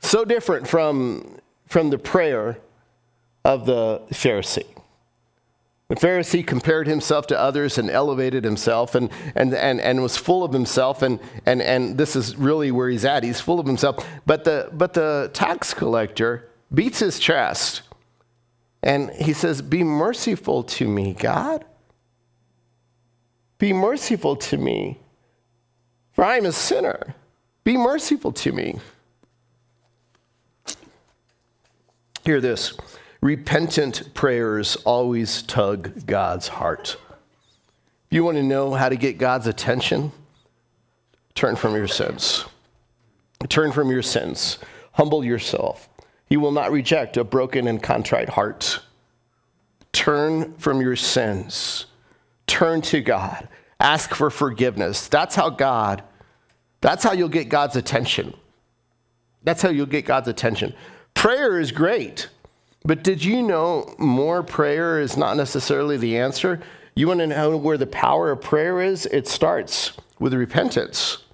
So 0.00 0.24
different 0.24 0.68
from, 0.68 1.38
from 1.66 1.90
the 1.90 1.98
prayer 1.98 2.58
of 3.44 3.66
the 3.66 4.02
Pharisee. 4.12 4.66
The 5.88 5.96
Pharisee 5.96 6.46
compared 6.46 6.86
himself 6.86 7.26
to 7.28 7.38
others 7.38 7.76
and 7.76 7.90
elevated 7.90 8.44
himself 8.44 8.94
and, 8.94 9.10
and, 9.34 9.52
and, 9.52 9.80
and 9.80 10.02
was 10.02 10.16
full 10.16 10.44
of 10.44 10.52
himself, 10.52 11.02
and, 11.02 11.18
and, 11.44 11.60
and 11.60 11.98
this 11.98 12.14
is 12.14 12.36
really 12.36 12.70
where 12.70 12.88
he's 12.88 13.04
at. 13.04 13.24
He's 13.24 13.40
full 13.40 13.58
of 13.58 13.66
himself. 13.66 14.06
But 14.24 14.44
the, 14.44 14.70
but 14.72 14.94
the 14.94 15.30
tax 15.32 15.74
collector 15.74 16.48
beats 16.72 17.00
his 17.00 17.18
chest 17.18 17.82
and 18.84 19.10
he 19.10 19.32
says, 19.32 19.62
Be 19.62 19.82
merciful 19.82 20.62
to 20.62 20.88
me, 20.88 21.12
God. 21.12 21.64
Be 23.60 23.74
merciful 23.74 24.36
to 24.36 24.56
me, 24.56 24.98
for 26.14 26.24
I 26.24 26.38
am 26.38 26.46
a 26.46 26.52
sinner. 26.52 27.14
Be 27.62 27.76
merciful 27.76 28.32
to 28.32 28.52
me. 28.52 28.80
Hear 32.24 32.40
this 32.40 32.72
repentant 33.20 34.14
prayers 34.14 34.76
always 34.76 35.42
tug 35.42 36.06
God's 36.06 36.48
heart. 36.48 36.96
If 38.08 38.14
you 38.16 38.24
want 38.24 38.38
to 38.38 38.42
know 38.42 38.72
how 38.72 38.88
to 38.88 38.96
get 38.96 39.18
God's 39.18 39.46
attention, 39.46 40.10
turn 41.34 41.54
from 41.54 41.74
your 41.74 41.86
sins. 41.86 42.46
Turn 43.50 43.72
from 43.72 43.90
your 43.90 44.02
sins. 44.02 44.58
Humble 44.92 45.22
yourself. 45.22 45.86
He 46.24 46.38
will 46.38 46.52
not 46.52 46.72
reject 46.72 47.18
a 47.18 47.24
broken 47.24 47.66
and 47.66 47.82
contrite 47.82 48.30
heart. 48.30 48.80
Turn 49.92 50.54
from 50.54 50.80
your 50.80 50.96
sins. 50.96 51.84
Turn 52.60 52.82
to 52.82 53.00
God. 53.00 53.48
Ask 53.80 54.14
for 54.14 54.28
forgiveness. 54.28 55.08
That's 55.08 55.34
how 55.34 55.48
God, 55.48 56.02
that's 56.82 57.02
how 57.02 57.12
you'll 57.12 57.30
get 57.30 57.48
God's 57.48 57.74
attention. 57.74 58.34
That's 59.42 59.62
how 59.62 59.70
you'll 59.70 59.86
get 59.86 60.04
God's 60.04 60.28
attention. 60.28 60.74
Prayer 61.14 61.58
is 61.58 61.72
great, 61.72 62.28
but 62.84 63.02
did 63.02 63.24
you 63.24 63.40
know 63.42 63.94
more 63.96 64.42
prayer 64.42 65.00
is 65.00 65.16
not 65.16 65.38
necessarily 65.38 65.96
the 65.96 66.18
answer? 66.18 66.60
You 66.94 67.08
want 67.08 67.20
to 67.20 67.28
know 67.28 67.56
where 67.56 67.78
the 67.78 67.86
power 67.86 68.30
of 68.30 68.42
prayer 68.42 68.82
is? 68.82 69.06
It 69.06 69.26
starts 69.26 69.92
with 70.18 70.34
repentance. 70.34 71.24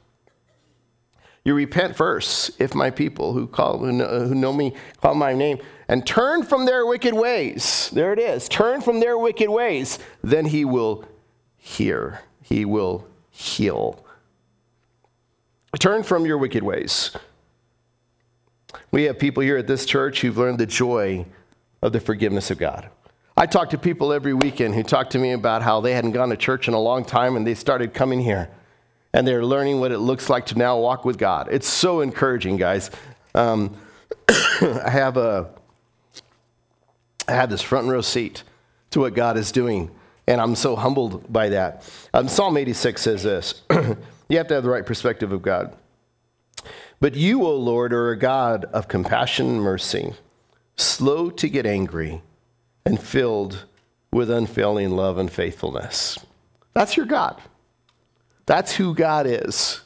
You 1.45 1.55
repent 1.55 1.97
first, 1.97 2.53
if 2.61 2.73
my 2.73 2.91
people 2.91 3.33
who 3.33 3.49
call 3.49 3.79
who 3.79 3.91
know, 3.91 4.29
who 4.29 4.35
know 4.37 4.53
me 4.53 4.77
call 5.01 5.17
my 5.17 5.33
name 5.33 5.59
and 5.89 6.07
turn 6.07 6.45
from 6.45 6.67
their 6.67 6.87
wicked 6.87 7.15
ways. 7.15 7.91
There 7.93 8.13
it 8.13 8.21
is. 8.21 8.49
Turn 8.49 8.81
from 8.81 9.01
their 9.01 9.19
wicked 9.19 9.51
ways, 9.51 9.99
then 10.23 10.47
he 10.47 10.65
will 10.65 11.05
hear. 11.67 12.21
He 12.43 12.65
will 12.65 13.07
heal. 13.31 14.05
Turn 15.81 16.05
from 16.05 16.25
your 16.25 16.39
wicked 16.39 16.63
ways. 16.63 17.11
We 18.93 19.03
have 19.05 19.19
people 19.19 19.43
here 19.43 19.57
at 19.57 19.67
this 19.67 19.85
church 19.85 20.21
who've 20.21 20.39
learned 20.39 20.59
the 20.59 20.67
joy 20.67 21.27
of 21.83 21.93
the 21.93 22.01
forgiveness 22.01 22.51
of 22.51 22.59
God. 22.59 22.89
I 23.37 23.47
talk 23.47 23.71
to 23.71 23.79
people 23.79 24.13
every 24.13 24.33
weekend 24.33 24.75
who 24.75 24.85
talk 24.85 25.11
to 25.11 25.19
me 25.19 25.33
about 25.33 25.61
how 25.63 25.81
they 25.81 25.93
hadn't 25.93 26.13
gone 26.13 26.31
to 26.31 26.37
church 26.37 26.69
in 26.69 26.75
a 26.75 26.81
long 26.81 27.05
time 27.05 27.37
and 27.37 27.47
they 27.47 27.55
started 27.55 27.93
coming 27.93 28.21
here 28.21 28.49
and 29.13 29.27
they're 29.27 29.45
learning 29.45 29.81
what 29.81 29.91
it 29.91 29.99
looks 29.99 30.31
like 30.31 30.47
to 30.47 30.57
now 30.57 30.79
walk 30.79 31.05
with 31.05 31.19
God. 31.19 31.49
It's 31.51 31.69
so 31.69 32.01
encouraging, 32.01 32.59
guys. 32.59 32.91
Um, 33.35 33.77
I 34.29 34.89
have 34.89 35.17
a, 35.17 35.51
I 37.27 37.33
have 37.33 37.51
this 37.51 37.61
front 37.61 37.89
row 37.89 38.03
seat 38.03 38.45
to 38.93 39.01
what 39.01 39.15
God 39.15 39.37
is 39.37 39.51
doing, 39.53 39.91
and 40.27 40.41
I'm 40.41 40.55
so 40.55 40.77
humbled 40.77 41.33
by 41.33 41.51
that. 41.51 41.89
Um, 42.13 42.29
Psalm 42.29 42.57
86 42.57 43.01
says 43.01 43.23
this: 43.23 43.63
You 44.29 44.39
have 44.39 44.49
to 44.49 44.55
have 44.55 44.65
the 44.65 44.71
right 44.71 44.87
perspective 44.87 45.33
of 45.33 45.43
God. 45.43 45.77
But 46.99 47.15
you, 47.15 47.45
O 47.45 47.55
Lord, 47.55 47.93
are 47.93 48.11
a 48.11 48.19
God 48.19 48.65
of 48.67 48.89
compassion 48.89 49.47
and 49.49 49.61
mercy, 49.61 50.15
slow 50.77 51.31
to 51.31 51.49
get 51.49 51.67
angry, 51.67 52.23
and 52.85 52.99
filled 52.99 53.67
with 54.11 54.31
unfailing 54.31 54.97
love 54.97 55.19
and 55.19 55.31
faithfulness. 55.31 56.19
That's 56.73 56.97
your 56.97 57.07
God. 57.07 57.41
That's 58.47 58.77
who 58.77 58.95
God 58.95 59.27
is 59.27 59.83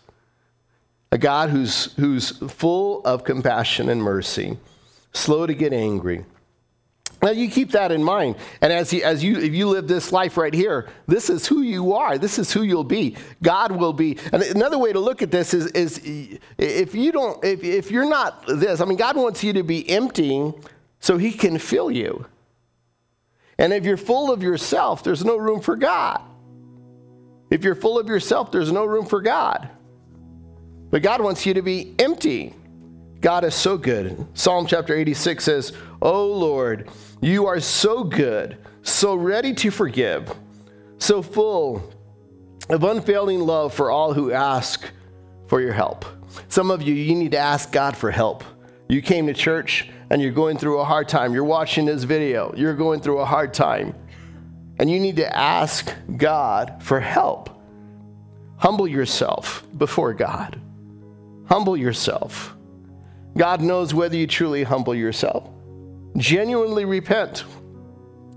a 1.12 1.18
God 1.18 1.50
who's, 1.50 1.92
who's 1.94 2.30
full 2.52 3.02
of 3.04 3.24
compassion 3.24 3.88
and 3.88 4.02
mercy, 4.02 4.58
slow 5.12 5.46
to 5.46 5.54
get 5.54 5.72
angry. 5.72 6.24
Now 7.22 7.30
you 7.30 7.50
keep 7.50 7.72
that 7.72 7.92
in 7.92 8.02
mind, 8.02 8.36
and 8.62 8.72
as 8.72 8.92
you, 8.92 9.02
as 9.02 9.22
you 9.22 9.38
if 9.38 9.54
you 9.54 9.68
live 9.68 9.86
this 9.86 10.10
life 10.10 10.38
right 10.38 10.54
here, 10.54 10.88
this 11.06 11.28
is 11.28 11.46
who 11.46 11.60
you 11.60 11.92
are. 11.92 12.16
This 12.16 12.38
is 12.38 12.50
who 12.50 12.62
you'll 12.62 12.82
be. 12.82 13.16
God 13.42 13.72
will 13.72 13.92
be. 13.92 14.16
And 14.32 14.42
another 14.42 14.78
way 14.78 14.92
to 14.92 15.00
look 15.00 15.20
at 15.20 15.30
this 15.30 15.52
is, 15.52 15.66
is 15.72 16.38
if 16.56 16.94
you 16.94 17.12
don't, 17.12 17.44
if, 17.44 17.62
if 17.62 17.90
you're 17.90 18.08
not 18.08 18.46
this, 18.46 18.80
I 18.80 18.86
mean, 18.86 18.96
God 18.96 19.16
wants 19.16 19.44
you 19.44 19.52
to 19.52 19.62
be 19.62 19.88
empty 19.90 20.52
so 20.98 21.18
He 21.18 21.32
can 21.32 21.58
fill 21.58 21.90
you. 21.90 22.24
And 23.58 23.74
if 23.74 23.84
you're 23.84 23.98
full 23.98 24.32
of 24.32 24.42
yourself, 24.42 25.04
there's 25.04 25.22
no 25.22 25.36
room 25.36 25.60
for 25.60 25.76
God. 25.76 26.22
If 27.50 27.64
you're 27.64 27.74
full 27.74 27.98
of 27.98 28.08
yourself, 28.08 28.50
there's 28.50 28.72
no 28.72 28.86
room 28.86 29.04
for 29.04 29.20
God. 29.20 29.68
But 30.90 31.02
God 31.02 31.20
wants 31.20 31.44
you 31.44 31.52
to 31.54 31.62
be 31.62 31.94
empty. 31.98 32.54
God 33.20 33.44
is 33.44 33.54
so 33.54 33.76
good. 33.76 34.26
Psalm 34.32 34.66
chapter 34.66 34.94
86 34.94 35.44
says, 35.44 35.72
Oh 36.00 36.26
Lord, 36.32 36.88
you 37.20 37.46
are 37.46 37.60
so 37.60 38.04
good, 38.04 38.56
so 38.82 39.14
ready 39.14 39.52
to 39.54 39.70
forgive, 39.70 40.32
so 40.98 41.22
full 41.22 41.92
of 42.68 42.84
unfailing 42.84 43.40
love 43.40 43.74
for 43.74 43.90
all 43.90 44.14
who 44.14 44.32
ask 44.32 44.88
for 45.46 45.60
your 45.60 45.72
help. 45.72 46.04
Some 46.48 46.70
of 46.70 46.82
you, 46.82 46.94
you 46.94 47.14
need 47.14 47.32
to 47.32 47.38
ask 47.38 47.72
God 47.72 47.96
for 47.96 48.10
help. 48.10 48.44
You 48.88 49.02
came 49.02 49.26
to 49.26 49.34
church 49.34 49.90
and 50.10 50.22
you're 50.22 50.32
going 50.32 50.56
through 50.56 50.78
a 50.80 50.84
hard 50.84 51.08
time. 51.08 51.34
You're 51.34 51.44
watching 51.44 51.84
this 51.84 52.04
video, 52.04 52.54
you're 52.56 52.74
going 52.74 53.00
through 53.00 53.18
a 53.18 53.24
hard 53.24 53.52
time. 53.52 53.94
And 54.78 54.90
you 54.90 54.98
need 54.98 55.16
to 55.16 55.36
ask 55.36 55.92
God 56.16 56.82
for 56.82 57.00
help. 57.00 57.50
Humble 58.56 58.88
yourself 58.88 59.66
before 59.76 60.14
God. 60.14 60.58
Humble 61.46 61.76
yourself. 61.76 62.56
God 63.36 63.60
knows 63.60 63.92
whether 63.92 64.16
you 64.16 64.26
truly 64.26 64.62
humble 64.62 64.94
yourself. 64.94 65.50
Genuinely 66.16 66.84
repent. 66.84 67.44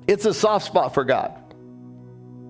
It's 0.07 0.25
a 0.25 0.33
soft 0.33 0.65
spot 0.65 0.93
for 0.93 1.03
God. 1.03 1.39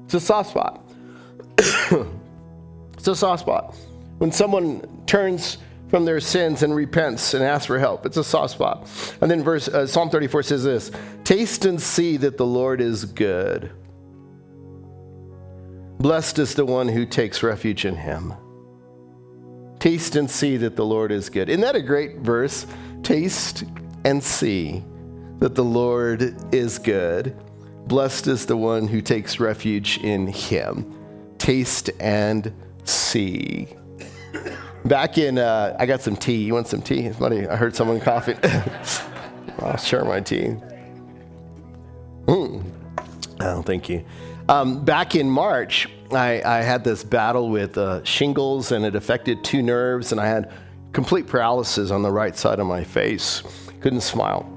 It's 0.05 0.13
a 0.15 0.19
soft 0.19 0.49
spot. 0.49 0.81
it's 1.57 3.07
a 3.07 3.15
soft 3.15 3.41
spot. 3.41 3.75
When 4.17 4.31
someone 4.31 5.03
turns 5.05 5.57
from 5.89 6.05
their 6.05 6.19
sins 6.19 6.63
and 6.63 6.75
repents 6.75 7.33
and 7.33 7.43
asks 7.43 7.67
for 7.67 7.79
help, 7.79 8.05
it's 8.05 8.17
a 8.17 8.23
soft 8.23 8.53
spot. 8.53 8.87
And 9.21 9.29
then 9.29 9.43
verse 9.43 9.67
uh, 9.67 9.87
Psalm 9.87 10.09
34 10.09 10.43
says 10.43 10.63
this: 10.63 10.91
"Taste 11.23 11.65
and 11.65 11.81
see 11.81 12.17
that 12.17 12.37
the 12.37 12.45
Lord 12.45 12.81
is 12.81 13.05
good." 13.05 13.71
Blessed 15.99 16.39
is 16.39 16.55
the 16.55 16.65
one 16.65 16.87
who 16.87 17.05
takes 17.05 17.43
refuge 17.43 17.85
in 17.85 17.95
him. 17.95 18.33
Taste 19.79 20.15
and 20.15 20.29
see 20.29 20.57
that 20.57 20.75
the 20.75 20.85
Lord 20.85 21.11
is 21.11 21.29
good. 21.29 21.49
Isn't 21.49 21.61
that 21.61 21.75
a 21.75 21.81
great 21.81 22.17
verse? 22.17 22.65
Taste 23.03 23.63
and 24.03 24.23
see 24.23 24.83
that 25.39 25.55
the 25.55 25.63
Lord 25.63 26.35
is 26.53 26.79
good. 26.79 27.35
Blessed 27.87 28.27
is 28.27 28.45
the 28.45 28.57
one 28.57 28.87
who 28.87 29.01
takes 29.01 29.39
refuge 29.39 29.97
in 29.97 30.27
him. 30.27 30.97
Taste 31.37 31.89
and 31.99 32.53
see. 32.85 33.67
Back 34.85 35.17
in, 35.17 35.37
uh, 35.37 35.75
I 35.79 35.85
got 35.85 36.01
some 36.01 36.15
tea. 36.15 36.43
You 36.43 36.53
want 36.53 36.67
some 36.67 36.81
tea? 36.81 37.09
Funny. 37.09 37.47
I 37.47 37.55
heard 37.55 37.75
someone 37.75 37.99
coughing. 37.99 38.37
I'll 39.59 39.77
share 39.77 40.03
my 40.03 40.19
tea. 40.19 40.55
Mm. 42.25 42.63
Oh, 43.39 43.61
thank 43.61 43.89
you. 43.89 44.03
Um, 44.49 44.83
back 44.83 45.15
in 45.15 45.29
March, 45.29 45.87
I, 46.11 46.41
I, 46.43 46.61
had 46.61 46.83
this 46.83 47.03
battle 47.03 47.49
with 47.49 47.77
uh, 47.77 48.03
shingles, 48.03 48.73
and 48.73 48.85
it 48.85 48.95
affected 48.95 49.43
two 49.43 49.61
nerves, 49.61 50.11
and 50.11 50.19
I 50.19 50.27
had 50.27 50.51
complete 50.91 51.27
paralysis 51.27 51.91
on 51.91 52.01
the 52.01 52.11
right 52.11 52.35
side 52.35 52.59
of 52.59 52.67
my 52.67 52.83
face. 52.83 53.41
Couldn't 53.79 54.01
smile. 54.01 54.52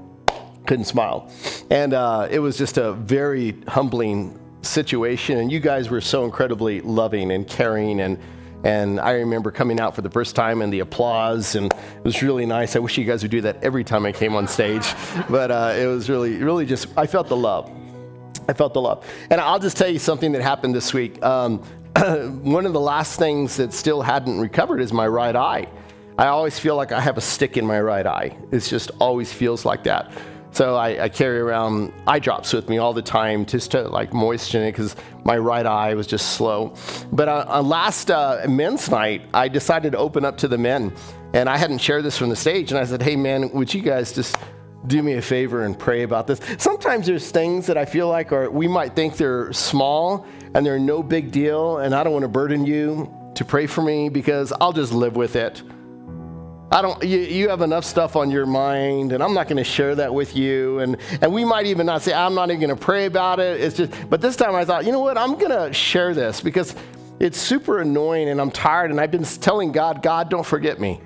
Couldn't 0.67 0.85
smile. 0.85 1.31
And 1.71 1.93
uh, 1.93 2.27
it 2.29 2.39
was 2.39 2.57
just 2.57 2.77
a 2.77 2.93
very 2.93 3.59
humbling 3.67 4.39
situation, 4.61 5.39
and 5.39 5.51
you 5.51 5.59
guys 5.59 5.89
were 5.89 6.01
so 6.01 6.25
incredibly 6.25 6.81
loving 6.81 7.31
and 7.31 7.47
caring 7.47 8.01
and 8.01 8.19
and 8.63 8.99
I 8.99 9.11
remember 9.11 9.51
coming 9.51 9.79
out 9.79 9.95
for 9.95 10.01
the 10.01 10.09
first 10.09 10.35
time 10.35 10.61
and 10.61 10.73
the 10.73 10.79
applause, 10.79 11.55
and 11.55 11.71
it 11.71 12.03
was 12.03 12.21
really 12.23 12.45
nice. 12.45 12.75
I 12.75 12.79
wish 12.79 12.97
you 12.97 13.05
guys 13.05 13.21
would 13.21 13.31
do 13.31 13.41
that 13.41 13.63
every 13.63 13.83
time 13.83 14.05
I 14.05 14.11
came 14.11 14.35
on 14.35 14.47
stage, 14.47 14.93
but 15.29 15.51
uh, 15.51 15.75
it 15.77 15.85
was 15.85 16.09
really, 16.09 16.37
really 16.37 16.65
just, 16.65 16.87
I 16.97 17.05
felt 17.05 17.27
the 17.27 17.37
love. 17.37 17.71
I 18.49 18.53
felt 18.53 18.73
the 18.73 18.81
love. 18.81 19.05
And 19.29 19.39
I'll 19.39 19.59
just 19.59 19.77
tell 19.77 19.89
you 19.89 19.99
something 19.99 20.31
that 20.31 20.41
happened 20.41 20.73
this 20.73 20.93
week. 20.93 21.23
Um, 21.23 21.59
one 22.43 22.65
of 22.65 22.73
the 22.73 22.79
last 22.79 23.19
things 23.19 23.57
that 23.57 23.73
still 23.73 24.01
hadn't 24.01 24.39
recovered 24.39 24.81
is 24.81 24.91
my 24.91 25.07
right 25.07 25.35
eye. 25.35 25.67
I 26.17 26.27
always 26.27 26.57
feel 26.57 26.75
like 26.75 26.91
I 26.91 26.99
have 26.99 27.17
a 27.17 27.21
stick 27.21 27.57
in 27.57 27.65
my 27.65 27.79
right 27.79 28.05
eye. 28.05 28.35
It 28.51 28.59
just 28.61 28.89
always 28.99 29.31
feels 29.31 29.65
like 29.65 29.83
that. 29.83 30.11
So 30.57 30.73
I, 30.73 31.03
I 31.03 31.09
carry 31.09 31.37
around 31.37 31.93
eye 32.07 32.17
drops 32.17 32.51
with 32.51 32.67
me 32.67 32.79
all 32.79 32.91
the 32.91 33.03
time 33.03 33.45
just 33.45 33.69
to 33.73 33.83
like 33.83 34.11
moisten 34.11 34.63
it 34.63 34.71
because 34.71 34.95
my 35.23 35.37
right 35.37 35.67
eye 35.67 35.93
was 35.93 36.07
just 36.07 36.31
slow. 36.31 36.73
But 37.11 37.29
uh, 37.29 37.45
on 37.47 37.69
last 37.69 38.09
uh, 38.09 38.43
men's 38.49 38.89
night, 38.89 39.21
I 39.35 39.49
decided 39.49 39.91
to 39.91 39.99
open 39.99 40.25
up 40.25 40.35
to 40.37 40.47
the 40.47 40.57
men. 40.57 40.95
And 41.33 41.47
I 41.47 41.57
hadn't 41.57 41.77
shared 41.77 42.03
this 42.05 42.17
from 42.17 42.29
the 42.29 42.35
stage. 42.35 42.71
And 42.71 42.79
I 42.79 42.85
said, 42.85 43.03
hey, 43.03 43.15
man, 43.15 43.51
would 43.51 43.71
you 43.71 43.83
guys 43.83 44.11
just 44.11 44.35
do 44.87 45.03
me 45.03 45.13
a 45.13 45.21
favor 45.21 45.63
and 45.63 45.77
pray 45.77 46.01
about 46.01 46.25
this. 46.25 46.41
Sometimes 46.57 47.05
there's 47.05 47.29
things 47.29 47.67
that 47.67 47.77
I 47.77 47.85
feel 47.85 48.07
like 48.07 48.31
are 48.31 48.49
we 48.49 48.67
might 48.67 48.95
think 48.95 49.15
they're 49.15 49.53
small 49.53 50.25
and 50.55 50.65
they're 50.65 50.79
no 50.79 51.03
big 51.03 51.29
deal, 51.29 51.77
and 51.77 51.93
I 51.93 52.03
don't 52.03 52.13
want 52.13 52.23
to 52.23 52.29
burden 52.29 52.65
you 52.65 53.13
to 53.35 53.45
pray 53.45 53.67
for 53.67 53.83
me 53.83 54.09
because 54.09 54.51
I'll 54.59 54.73
just 54.73 54.91
live 54.91 55.15
with 55.15 55.35
it. 55.35 55.61
I 56.71 56.81
don't 56.81 57.01
you, 57.03 57.19
you 57.19 57.49
have 57.49 57.61
enough 57.61 57.85
stuff 57.85 58.15
on 58.15 58.29
your 58.29 58.45
mind 58.45 59.13
and 59.13 59.23
I'm 59.23 59.33
not 59.33 59.47
going 59.47 59.57
to 59.57 59.63
share 59.63 59.95
that 59.95 60.13
with 60.13 60.35
you 60.35 60.79
and 60.79 60.97
and 61.21 61.33
we 61.33 61.45
might 61.45 61.65
even 61.65 61.85
not 61.85 62.01
say 62.01 62.13
I'm 62.13 62.35
not 62.35 62.49
even 62.49 62.59
going 62.59 62.77
to 62.77 62.81
pray 62.85 63.05
about 63.05 63.39
it. 63.39 63.61
It's 63.61 63.77
just 63.77 64.09
but 64.09 64.21
this 64.21 64.35
time 64.35 64.55
I 64.55 64.65
thought, 64.65 64.85
you 64.85 64.91
know 64.91 64.99
what? 64.99 65.17
I'm 65.17 65.37
going 65.37 65.51
to 65.51 65.73
share 65.73 66.13
this 66.13 66.41
because 66.41 66.75
It's 67.19 67.39
super 67.39 67.79
annoying 67.79 68.29
and 68.29 68.39
I'm 68.39 68.51
tired 68.51 68.91
and 68.91 68.99
I've 69.01 69.11
been 69.11 69.23
telling 69.23 69.71
God, 69.71 70.03
God, 70.03 70.29
don't 70.29 70.45
forget 70.45 70.79
me. 70.79 71.01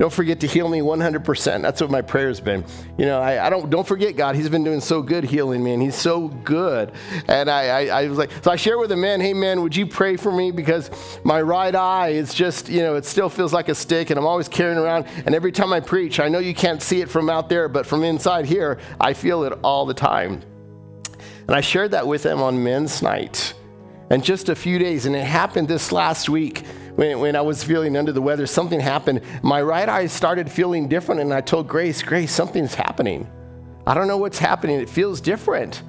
Don't 0.00 0.10
forget 0.10 0.40
to 0.40 0.46
heal 0.46 0.66
me 0.66 0.78
100%. 0.80 1.60
That's 1.60 1.78
what 1.78 1.90
my 1.90 2.00
prayer's 2.00 2.40
been. 2.40 2.64
You 2.96 3.04
know, 3.04 3.20
I, 3.20 3.48
I, 3.48 3.50
don't 3.50 3.68
don't 3.68 3.86
forget 3.86 4.16
God. 4.16 4.34
He's 4.34 4.48
been 4.48 4.64
doing 4.64 4.80
so 4.80 5.02
good 5.02 5.24
healing 5.24 5.62
me, 5.62 5.74
and 5.74 5.82
He's 5.82 5.94
so 5.94 6.28
good. 6.28 6.92
And 7.28 7.50
I, 7.50 7.66
I, 7.66 8.04
I 8.04 8.08
was 8.08 8.16
like, 8.16 8.30
so 8.42 8.50
I 8.50 8.56
share 8.56 8.78
with 8.78 8.92
a 8.92 8.96
man, 8.96 9.20
hey 9.20 9.34
man, 9.34 9.60
would 9.60 9.76
you 9.76 9.86
pray 9.86 10.16
for 10.16 10.32
me 10.32 10.52
because 10.52 10.90
my 11.22 11.42
right 11.42 11.74
eye 11.74 12.08
is 12.12 12.32
just, 12.32 12.70
you 12.70 12.80
know, 12.80 12.94
it 12.94 13.04
still 13.04 13.28
feels 13.28 13.52
like 13.52 13.68
a 13.68 13.74
stick, 13.74 14.08
and 14.08 14.18
I'm 14.18 14.26
always 14.26 14.48
carrying 14.48 14.78
around. 14.78 15.04
And 15.26 15.34
every 15.34 15.52
time 15.52 15.70
I 15.70 15.80
preach, 15.80 16.18
I 16.18 16.28
know 16.28 16.38
you 16.38 16.54
can't 16.54 16.80
see 16.80 17.02
it 17.02 17.10
from 17.10 17.28
out 17.28 17.50
there, 17.50 17.68
but 17.68 17.84
from 17.84 18.02
inside 18.02 18.46
here, 18.46 18.78
I 18.98 19.12
feel 19.12 19.44
it 19.44 19.52
all 19.62 19.84
the 19.84 19.92
time. 19.92 20.42
And 21.46 21.54
I 21.54 21.60
shared 21.60 21.90
that 21.90 22.06
with 22.06 22.24
him 22.24 22.40
on 22.40 22.64
Men's 22.64 23.02
Night. 23.02 23.52
And 24.08 24.24
just 24.24 24.48
a 24.48 24.54
few 24.54 24.78
days, 24.78 25.04
and 25.04 25.14
it 25.14 25.26
happened 25.26 25.68
this 25.68 25.92
last 25.92 26.30
week 26.30 26.64
when, 27.00 27.18
when 27.18 27.34
I 27.34 27.40
was 27.40 27.64
feeling 27.64 27.96
under 27.96 28.12
the 28.12 28.20
weather, 28.20 28.46
something 28.46 28.78
happened. 28.78 29.22
My 29.42 29.62
right 29.62 29.88
eye 29.88 30.06
started 30.06 30.52
feeling 30.52 30.86
different, 30.86 31.22
and 31.22 31.32
I 31.32 31.40
told 31.40 31.66
Grace, 31.66 32.02
Grace, 32.02 32.30
something's 32.30 32.74
happening. 32.74 33.26
I 33.86 33.94
don't 33.94 34.06
know 34.06 34.18
what's 34.18 34.38
happening. 34.38 34.78
It 34.78 34.90
feels 34.90 35.22
different. 35.22 35.82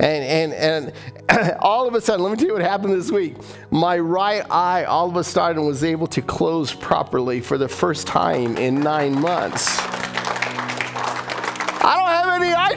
And, 0.00 0.54
and, 0.54 0.92
and 1.28 1.56
all 1.60 1.86
of 1.86 1.94
a 1.94 2.00
sudden, 2.00 2.24
let 2.24 2.30
me 2.30 2.38
tell 2.38 2.46
you 2.46 2.54
what 2.54 2.62
happened 2.62 2.94
this 2.94 3.10
week. 3.10 3.36
My 3.70 3.98
right 3.98 4.42
eye, 4.50 4.84
all 4.84 5.10
of 5.10 5.16
a 5.16 5.24
sudden, 5.24 5.66
was 5.66 5.84
able 5.84 6.06
to 6.06 6.22
close 6.22 6.72
properly 6.72 7.42
for 7.42 7.58
the 7.58 7.68
first 7.68 8.06
time 8.06 8.56
in 8.56 8.80
nine 8.80 9.20
months. 9.20 10.03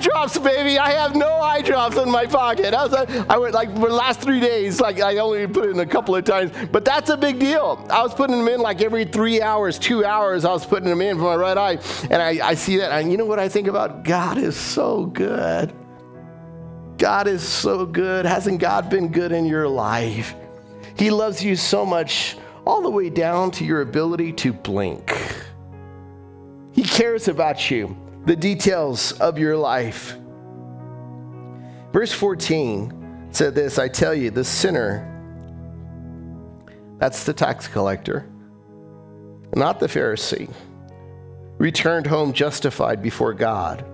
Drops, 0.08 0.38
baby. 0.38 0.78
I 0.78 0.92
have 0.92 1.16
no 1.16 1.40
eye 1.42 1.62
drops 1.62 1.98
in 1.98 2.10
my 2.10 2.26
pocket. 2.26 2.74
I, 2.74 2.86
was, 2.86 2.94
I 3.30 3.38
went 3.38 3.54
like 3.54 3.74
for 3.74 3.90
the 3.90 3.96
last 3.96 4.22
three 4.22 4.40
days, 4.40 4.80
like 4.80 5.00
I 5.00 5.18
only 5.18 5.48
put 5.48 5.66
it 5.66 5.72
in 5.72 5.80
a 5.80 5.86
couple 5.86 6.16
of 6.16 6.24
times, 6.24 6.52
but 6.72 6.86
that's 6.86 7.10
a 7.10 7.18
big 7.18 7.40
deal. 7.40 7.86
I 7.90 8.02
was 8.02 8.14
putting 8.14 8.38
them 8.38 8.48
in 8.48 8.62
like 8.62 8.82
every 8.82 9.06
three 9.06 9.42
hours, 9.42 9.78
two 9.78 10.06
hours. 10.06 10.46
I 10.46 10.52
was 10.52 10.66
putting 10.66 10.90
them 10.90 11.02
in 11.02 11.18
for 11.18 11.24
my 11.24 11.36
right 11.36 11.58
eye, 11.58 11.80
and 12.10 12.22
I, 12.22 12.48
I 12.48 12.54
see 12.56 12.78
that. 12.78 12.92
And 12.92 13.12
you 13.12 13.18
know 13.18 13.26
what 13.26 13.40
I 13.40 13.50
think 13.50 13.68
about? 13.68 14.04
God 14.04 14.38
is 14.38 14.56
so 14.56 15.06
good. 15.06 15.74
God 16.98 17.28
is 17.28 17.48
so 17.48 17.86
good. 17.86 18.26
Hasn't 18.26 18.60
God 18.60 18.90
been 18.90 19.12
good 19.12 19.32
in 19.32 19.46
your 19.46 19.68
life? 19.68 20.36
He 20.98 21.12
loves 21.12 21.44
you 21.44 21.56
so 21.56 21.86
much, 21.86 22.38
all 22.66 22.82
the 22.82 22.90
way 22.90 23.10
down 23.10 23.52
to 23.52 23.66
your 23.66 23.82
ability 23.82 24.34
to 24.34 24.54
blink. 24.54 25.16
He 26.72 26.84
cares 26.84 27.28
about 27.28 27.70
you 27.70 27.96
the 28.28 28.36
details 28.36 29.14
of 29.14 29.40
your 29.40 29.56
life. 29.56 30.18
Verse 31.94 32.12
14 32.12 33.30
said 33.32 33.56
this 33.56 33.80
I 33.80 33.88
tell 33.88 34.14
you, 34.14 34.32
the 34.32 34.44
sinner, 34.44 35.14
that's 37.00 37.24
the 37.24 37.34
tax 37.34 37.70
collector, 37.70 38.28
not 39.56 39.80
the 39.80 39.88
Pharisee, 39.88 40.54
returned 41.58 42.06
home 42.06 42.34
justified 42.34 43.02
before 43.02 43.34
God. 43.34 43.86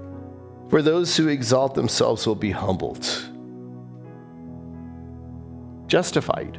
For 0.69 0.81
those 0.81 1.15
who 1.15 1.27
exalt 1.27 1.75
themselves 1.75 2.25
will 2.25 2.33
be 2.33 2.49
humbled. 2.49 3.07
Justified, 5.85 6.57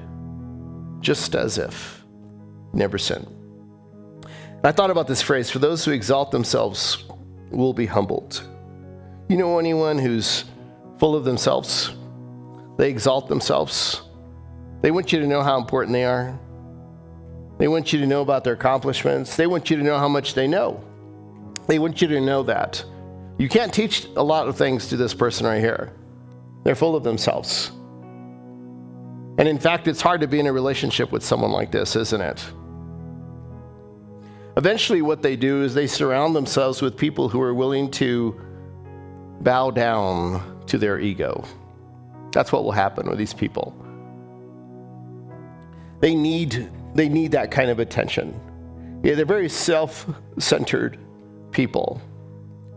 just 1.01 1.35
as 1.35 1.59
if 1.59 2.05
never 2.72 2.99
sinned. 2.99 3.27
I 4.62 4.70
thought 4.70 4.91
about 4.91 5.09
this 5.09 5.22
phrase 5.22 5.51
for 5.51 5.59
those 5.59 5.85
who 5.85 5.91
exalt 5.91 6.31
themselves 6.31 7.05
will 7.51 7.72
be 7.72 7.86
humbled. 7.86 8.47
You 9.28 9.36
know 9.36 9.59
anyone 9.59 9.99
who's 9.99 10.45
full 10.99 11.14
of 11.16 11.24
themselves? 11.24 11.92
They 12.76 12.90
exalt 12.90 13.28
themselves. 13.28 14.03
They 14.82 14.90
want 14.90 15.12
you 15.12 15.20
to 15.20 15.26
know 15.26 15.42
how 15.42 15.59
important 15.59 15.92
they 15.92 16.05
are. 16.05 16.38
They 17.59 17.68
want 17.68 17.92
you 17.92 18.01
to 18.01 18.07
know 18.07 18.20
about 18.20 18.45
their 18.45 18.55
accomplishments. 18.55 19.36
They 19.36 19.47
want 19.47 19.70
you 19.70 19.76
to 19.76 19.82
know 19.82 19.97
how 19.97 20.09
much 20.09 20.34
they 20.34 20.49
know. 20.49 20.82
They 21.66 21.78
want 21.78 22.03
you 22.03 22.09
to 22.09 22.20
know 22.20 22.42
that. 22.42 22.84
You 23.38 23.49
can't 23.49 23.72
teach 23.72 24.07
a 24.16 24.22
lot 24.22 24.49
of 24.49 24.57
things 24.57 24.88
to 24.88 24.97
this 24.97 25.14
person 25.14 25.47
right 25.47 25.61
here. 25.61 25.92
They're 26.64 26.74
full 26.74 26.97
of 26.97 27.05
themselves. 27.05 27.70
And 29.36 29.49
in 29.49 29.59
fact, 29.59 29.88
it's 29.88 30.01
hard 30.01 30.20
to 30.20 30.28
be 30.28 30.38
in 30.38 30.47
a 30.47 30.53
relationship 30.53 31.11
with 31.11 31.24
someone 31.24 31.51
like 31.51 31.72
this, 31.72 31.97
isn't 31.97 32.20
it? 32.20 32.45
Eventually, 34.57 35.02
what 35.02 35.22
they 35.22 35.36
do 35.36 35.62
is 35.62 35.74
they 35.74 35.86
surround 35.86 36.36
themselves 36.36 36.80
with 36.80 36.96
people 36.96 37.28
who 37.28 37.40
are 37.42 37.52
willing 37.52 37.90
to 37.92 38.40
bow 39.40 39.70
down 39.70 40.62
to 40.66 40.78
their 40.78 41.00
ego. 41.00 41.44
That's 42.32 42.52
what 42.52 42.64
will 42.64 42.72
happen 42.72 43.09
with 43.09 43.18
these 43.18 43.34
people. 43.34 43.74
They 46.00 46.14
need, 46.14 46.70
they 46.94 47.09
need 47.09 47.32
that 47.32 47.50
kind 47.50 47.70
of 47.70 47.78
attention. 47.78 48.38
Yeah, 49.02 49.14
they're 49.14 49.24
very 49.24 49.48
self 49.48 50.07
centered 50.38 50.98
people, 51.50 52.00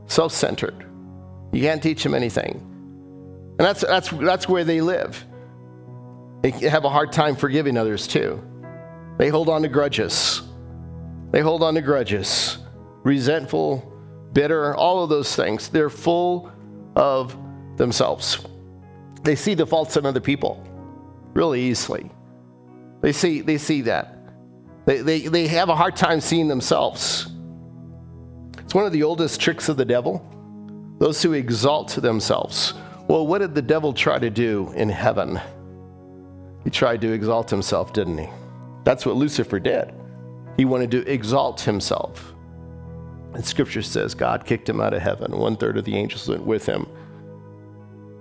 self 0.08 0.32
centered. 0.32 0.86
You 1.52 1.62
can't 1.62 1.82
teach 1.82 2.04
them 2.04 2.14
anything. 2.14 2.64
And 3.60 3.66
that's, 3.66 3.82
that's, 3.82 4.10
that's 4.10 4.48
where 4.48 4.64
they 4.64 4.82
live. 4.82 5.26
They 6.42 6.52
have 6.52 6.86
a 6.86 6.90
hard 6.90 7.12
time 7.12 7.36
forgiving 7.36 7.78
others 7.78 8.08
too. 8.08 8.42
They 9.18 9.30
hold 9.30 9.50
on 9.50 9.64
to 9.64 9.68
grudges. 9.68 10.42
They 11.32 11.42
hold 11.42 11.64
on 11.64 11.76
to 11.76 11.82
grudges, 11.82 12.58
resentful, 13.04 13.94
bitter, 14.34 14.76
all 14.76 15.04
of 15.04 15.10
those 15.10 15.36
things. 15.36 15.70
They're 15.70 15.90
full 15.90 16.52
of 16.96 17.38
themselves. 17.78 18.46
They 19.24 19.36
see 19.36 19.54
the 19.54 19.66
faults 19.66 19.98
in 19.98 20.06
other 20.06 20.20
people 20.20 20.64
really 21.34 21.62
easily. 21.62 22.10
They 23.02 23.12
see, 23.12 23.42
they 23.42 23.58
see 23.58 23.82
that. 23.84 24.18
They, 24.86 25.02
they, 25.02 25.20
they 25.28 25.48
have 25.48 25.70
a 25.70 25.76
hard 25.76 25.96
time 25.96 26.22
seeing 26.22 26.48
themselves. 26.48 27.28
It's 28.60 28.74
one 28.74 28.86
of 28.86 28.92
the 28.94 29.04
oldest 29.04 29.40
tricks 29.40 29.70
of 29.70 29.78
the 29.78 29.86
devil. 29.86 30.26
Those 31.00 31.22
who 31.22 31.34
exalt 31.34 31.90
themselves. 31.90 32.74
Well, 33.08 33.28
what 33.28 33.40
did 33.40 33.54
the 33.54 33.62
devil 33.62 33.94
try 33.94 34.18
to 34.18 34.30
do 34.30 34.72
in 34.76 34.90
heaven? 34.90 35.40
He 36.64 36.70
tried 36.70 37.02
to 37.02 37.12
exalt 37.12 37.50
himself, 37.50 37.94
didn't 37.94 38.18
he? 38.18 38.30
That's 38.84 39.06
what 39.06 39.16
Lucifer 39.16 39.60
did. 39.60 39.94
He 40.58 40.66
wanted 40.66 40.92
to 40.92 41.08
exalt 41.08 41.62
himself. 41.62 42.34
And 43.34 43.46
scripture 43.46 43.84
says 43.84 44.16
God 44.16 44.46
kicked 44.46 44.68
him 44.68 44.82
out 44.82 44.94
of 44.94 45.02
heaven. 45.02 45.38
One 45.38 45.56
third 45.56 45.78
of 45.78 45.86
the 45.86 45.96
angels 45.96 46.28
went 46.28 46.44
with 46.44 46.66
him. 46.66 46.88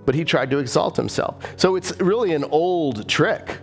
But 0.05 0.15
he 0.15 0.23
tried 0.23 0.51
to 0.51 0.59
exalt 0.59 0.95
himself. 0.95 1.43
So 1.57 1.75
it's 1.75 1.99
really 1.99 2.33
an 2.33 2.43
old 2.45 3.09
trick. 3.09 3.57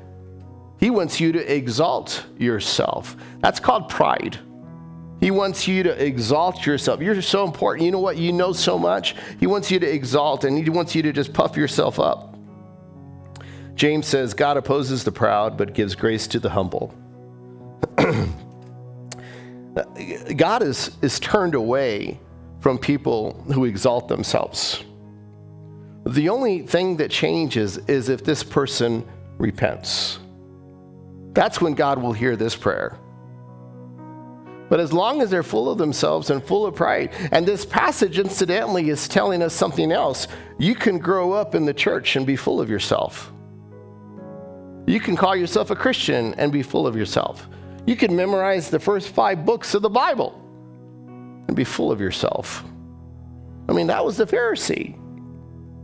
He 0.80 0.90
wants 0.90 1.20
you 1.20 1.32
to 1.32 1.54
exalt 1.54 2.26
yourself. 2.36 3.16
That's 3.40 3.60
called 3.60 3.88
pride. 3.88 4.38
He 5.20 5.30
wants 5.30 5.66
you 5.66 5.84
to 5.84 6.04
exalt 6.04 6.66
yourself. 6.66 7.00
You're 7.00 7.22
so 7.22 7.44
important. 7.44 7.86
You 7.86 7.92
know 7.92 8.00
what? 8.00 8.18
You 8.18 8.32
know 8.32 8.52
so 8.52 8.78
much. 8.78 9.14
He 9.40 9.46
wants 9.46 9.70
you 9.70 9.78
to 9.78 9.90
exalt 9.90 10.44
and 10.44 10.58
he 10.62 10.68
wants 10.68 10.94
you 10.94 11.02
to 11.02 11.12
just 11.12 11.32
puff 11.32 11.56
yourself 11.56 11.98
up. 11.98 12.36
James 13.74 14.06
says, 14.06 14.34
God 14.34 14.56
opposes 14.56 15.04
the 15.04 15.12
proud, 15.12 15.56
but 15.56 15.72
gives 15.72 15.94
grace 15.94 16.26
to 16.28 16.38
the 16.38 16.50
humble. 16.50 16.94
God 20.36 20.62
is, 20.62 20.96
is 21.02 21.18
turned 21.18 21.54
away 21.54 22.20
from 22.60 22.78
people 22.78 23.32
who 23.52 23.64
exalt 23.64 24.08
themselves. 24.08 24.84
The 26.06 26.28
only 26.28 26.62
thing 26.62 26.98
that 26.98 27.10
changes 27.10 27.78
is 27.78 28.08
if 28.08 28.24
this 28.24 28.42
person 28.44 29.06
repents. 29.38 30.18
That's 31.32 31.60
when 31.60 31.74
God 31.74 32.00
will 32.00 32.12
hear 32.12 32.36
this 32.36 32.54
prayer. 32.54 32.96
But 34.68 34.80
as 34.80 34.92
long 34.92 35.20
as 35.20 35.30
they're 35.30 35.42
full 35.42 35.70
of 35.70 35.78
themselves 35.78 36.30
and 36.30 36.42
full 36.42 36.66
of 36.66 36.74
pride, 36.74 37.12
and 37.32 37.46
this 37.46 37.64
passage 37.64 38.18
incidentally 38.18 38.88
is 38.88 39.08
telling 39.08 39.42
us 39.42 39.54
something 39.54 39.92
else, 39.92 40.26
you 40.58 40.74
can 40.74 40.98
grow 40.98 41.32
up 41.32 41.54
in 41.54 41.64
the 41.64 41.74
church 41.74 42.16
and 42.16 42.26
be 42.26 42.36
full 42.36 42.60
of 42.60 42.70
yourself. 42.70 43.32
You 44.86 45.00
can 45.00 45.16
call 45.16 45.34
yourself 45.36 45.70
a 45.70 45.76
Christian 45.76 46.34
and 46.34 46.52
be 46.52 46.62
full 46.62 46.86
of 46.86 46.96
yourself. 46.96 47.48
You 47.86 47.96
can 47.96 48.16
memorize 48.16 48.70
the 48.70 48.80
first 48.80 49.10
five 49.10 49.44
books 49.44 49.74
of 49.74 49.82
the 49.82 49.90
Bible 49.90 50.40
and 51.46 51.54
be 51.54 51.64
full 51.64 51.92
of 51.92 52.00
yourself. 52.00 52.64
I 53.68 53.72
mean, 53.72 53.86
that 53.88 54.04
was 54.04 54.16
the 54.16 54.26
Pharisee. 54.26 54.98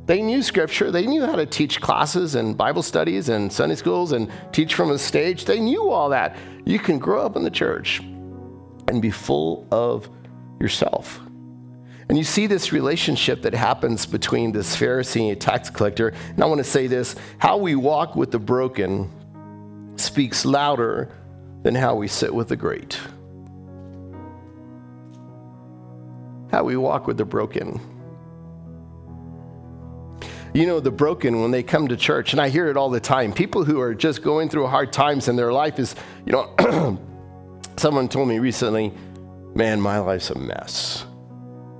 They 0.07 0.23
knew 0.23 0.43
scripture, 0.43 0.91
they 0.91 1.07
knew 1.07 1.25
how 1.25 1.37
to 1.37 1.47
teach 1.47 1.81
classes 1.81 2.35
and 2.35 2.57
Bible 2.57 2.83
studies 2.83 3.29
and 3.29 3.53
Sunday 3.53 3.77
schools 3.77 4.13
and 4.13 4.31
teach 4.51 4.75
from 4.75 4.91
a 4.91 4.99
stage. 4.99 5.45
They 5.45 5.61
knew 5.61 5.91
all 5.91 6.09
that. 6.09 6.37
You 6.65 6.79
can 6.79 6.99
grow 6.99 7.25
up 7.25 7.37
in 7.37 7.45
the 7.45 7.51
church 7.51 8.01
and 8.01 9.01
be 9.01 9.11
full 9.11 9.69
of 9.71 10.11
yourself. 10.59 11.21
And 12.09 12.19
you 12.19 12.25
see 12.25 12.49
this 12.49 12.73
relationship 12.73 13.43
that 13.43 13.55
happens 13.55 14.05
between 14.05 14.51
this 14.51 14.75
Pharisee 14.75 15.29
and 15.29 15.31
a 15.31 15.37
tax 15.37 15.71
collector. 15.71 16.09
And 16.09 16.43
I 16.43 16.47
want 16.47 16.59
to 16.59 16.65
say 16.65 16.89
this 16.89 17.15
how 17.39 17.59
we 17.59 17.77
walk 17.77 18.17
with 18.17 18.33
the 18.33 18.39
broken 18.41 19.09
speaks 19.95 20.45
louder 20.45 21.13
than 21.63 21.75
how 21.75 21.95
we 21.95 22.09
sit 22.09 22.35
with 22.35 22.49
the 22.49 22.57
great. 22.57 22.99
How 26.51 26.65
we 26.65 26.77
walk 26.77 27.07
with 27.07 27.17
the 27.17 27.25
broken. 27.25 27.81
you 30.53 30.67
know, 30.67 30.81
the 30.81 30.91
broken 30.91 31.41
when 31.41 31.51
they 31.51 31.63
come 31.63 31.89
to 31.89 31.97
church, 31.97 32.33
and 32.33 32.41
I 32.41 32.49
hear 32.49 32.69
it 32.69 32.77
all 32.77 32.91
the 32.91 33.01
time. 33.01 33.33
People 33.33 33.65
who 33.65 33.81
are 33.81 33.95
just 33.95 34.23
going 34.23 34.49
through 34.49 34.67
hard 34.67 34.93
times 34.93 35.29
in 35.29 35.37
their 35.37 35.53
life 35.53 35.79
is, 35.79 35.95
you 36.27 36.33
know, 36.33 36.99
someone 37.77 38.09
told 38.09 38.29
me 38.29 38.39
recently, 38.39 38.93
man, 39.55 39.81
my 39.81 39.99
life's 39.99 40.31
a 40.31 40.39
mess. 40.39 41.07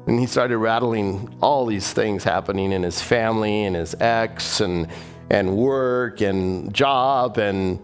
And 0.07 0.19
he 0.19 0.27
started 0.27 0.59
rattling 0.59 1.37
all 1.43 1.67
these 1.67 1.93
things 1.93 2.25
happening 2.25 2.73
in 2.73 2.83
his 2.83 3.03
family 3.03 3.65
and 3.65 3.77
his 3.77 3.95
ex 4.01 4.61
and, 4.61 4.89
and 5.31 5.57
work 5.57 6.21
and 6.21 6.73
job 6.73 7.39
and 7.39 7.81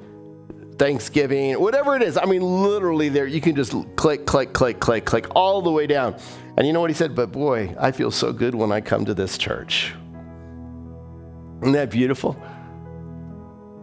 Thanksgiving, 0.79 1.55
whatever 1.55 1.97
it 1.97 2.03
is. 2.03 2.19
I 2.19 2.27
mean, 2.27 2.43
literally, 2.43 3.09
there 3.09 3.27
you 3.27 3.41
can 3.41 3.57
just 3.57 3.75
click, 3.97 4.27
click, 4.27 4.53
click, 4.53 4.79
click, 4.81 5.05
click 5.05 5.27
all 5.35 5.63
the 5.63 5.71
way 5.71 5.87
down. 5.87 6.17
And 6.57 6.67
you 6.67 6.73
know 6.73 6.81
what 6.81 6.91
he 6.91 6.95
said? 6.95 7.15
But 7.15 7.33
boy, 7.33 7.75
I 7.79 7.93
feel 7.93 8.11
so 8.11 8.33
good 8.33 8.55
when 8.55 8.73
I 8.73 8.81
come 8.81 9.05
to 9.07 9.15
this 9.15 9.39
church. 9.39 9.95
Isn't 11.63 11.73
that 11.73 11.91
beautiful? 11.91 12.37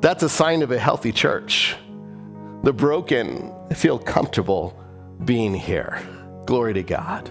That's 0.01 0.21
a 0.21 0.29
sign 0.29 0.61
of 0.61 0.71
a 0.71 0.77
healthy 0.77 1.11
church. 1.11 1.75
The 2.63 2.73
broken 2.73 3.51
feel 3.73 3.97
comfortable 3.97 4.79
being 5.25 5.53
here. 5.53 6.01
Glory 6.45 6.73
to 6.73 6.83
God. 6.83 7.29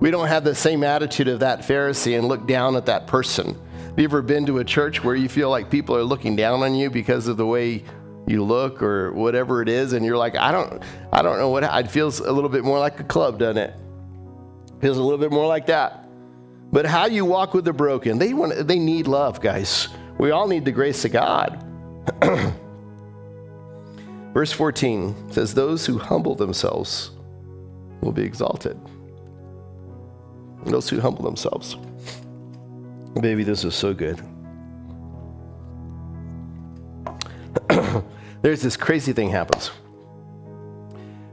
We 0.00 0.10
don't 0.10 0.28
have 0.28 0.44
the 0.44 0.54
same 0.54 0.82
attitude 0.82 1.28
of 1.28 1.40
that 1.40 1.60
Pharisee 1.60 2.18
and 2.18 2.26
look 2.26 2.46
down 2.46 2.76
at 2.76 2.86
that 2.86 3.06
person. 3.06 3.56
Have 3.88 3.98
you 3.98 4.04
ever 4.04 4.22
been 4.22 4.46
to 4.46 4.58
a 4.58 4.64
church 4.64 5.04
where 5.04 5.14
you 5.14 5.28
feel 5.28 5.50
like 5.50 5.70
people 5.70 5.96
are 5.96 6.02
looking 6.02 6.34
down 6.34 6.62
on 6.62 6.74
you 6.74 6.88
because 6.90 7.28
of 7.28 7.36
the 7.36 7.46
way 7.46 7.84
you 8.26 8.44
look 8.44 8.82
or 8.82 9.12
whatever 9.12 9.62
it 9.62 9.68
is, 9.68 9.92
and 9.92 10.04
you're 10.04 10.16
like, 10.16 10.36
I 10.36 10.52
don't, 10.52 10.82
I 11.12 11.22
don't 11.22 11.38
know 11.38 11.48
what. 11.50 11.64
It 11.64 11.90
feels 11.90 12.20
a 12.20 12.30
little 12.32 12.50
bit 12.50 12.64
more 12.64 12.78
like 12.78 13.00
a 13.00 13.04
club, 13.04 13.38
doesn't 13.38 13.58
it? 13.58 13.74
Feels 14.80 14.96
a 14.96 15.02
little 15.02 15.18
bit 15.18 15.30
more 15.30 15.46
like 15.46 15.66
that. 15.66 16.08
But 16.72 16.86
how 16.86 17.06
you 17.06 17.24
walk 17.24 17.52
with 17.52 17.64
the 17.64 17.72
broken, 17.72 18.18
they 18.18 18.32
want, 18.32 18.66
they 18.66 18.78
need 18.78 19.06
love, 19.06 19.40
guys. 19.40 19.88
We 20.18 20.30
all 20.30 20.46
need 20.48 20.64
the 20.64 20.72
grace 20.72 21.04
of 21.04 21.12
God. 21.12 21.64
Verse 24.32 24.52
14 24.52 25.32
says, 25.32 25.52
Those 25.52 25.84
who 25.84 25.98
humble 25.98 26.34
themselves 26.34 27.10
will 28.00 28.12
be 28.12 28.22
exalted. 28.22 28.80
Those 30.64 30.88
who 30.88 31.00
humble 31.00 31.24
themselves. 31.24 31.76
Baby, 33.20 33.44
this 33.44 33.64
is 33.64 33.74
so 33.74 33.92
good. 33.92 34.22
There's 38.42 38.62
this 38.62 38.76
crazy 38.76 39.12
thing 39.12 39.30
happens. 39.30 39.68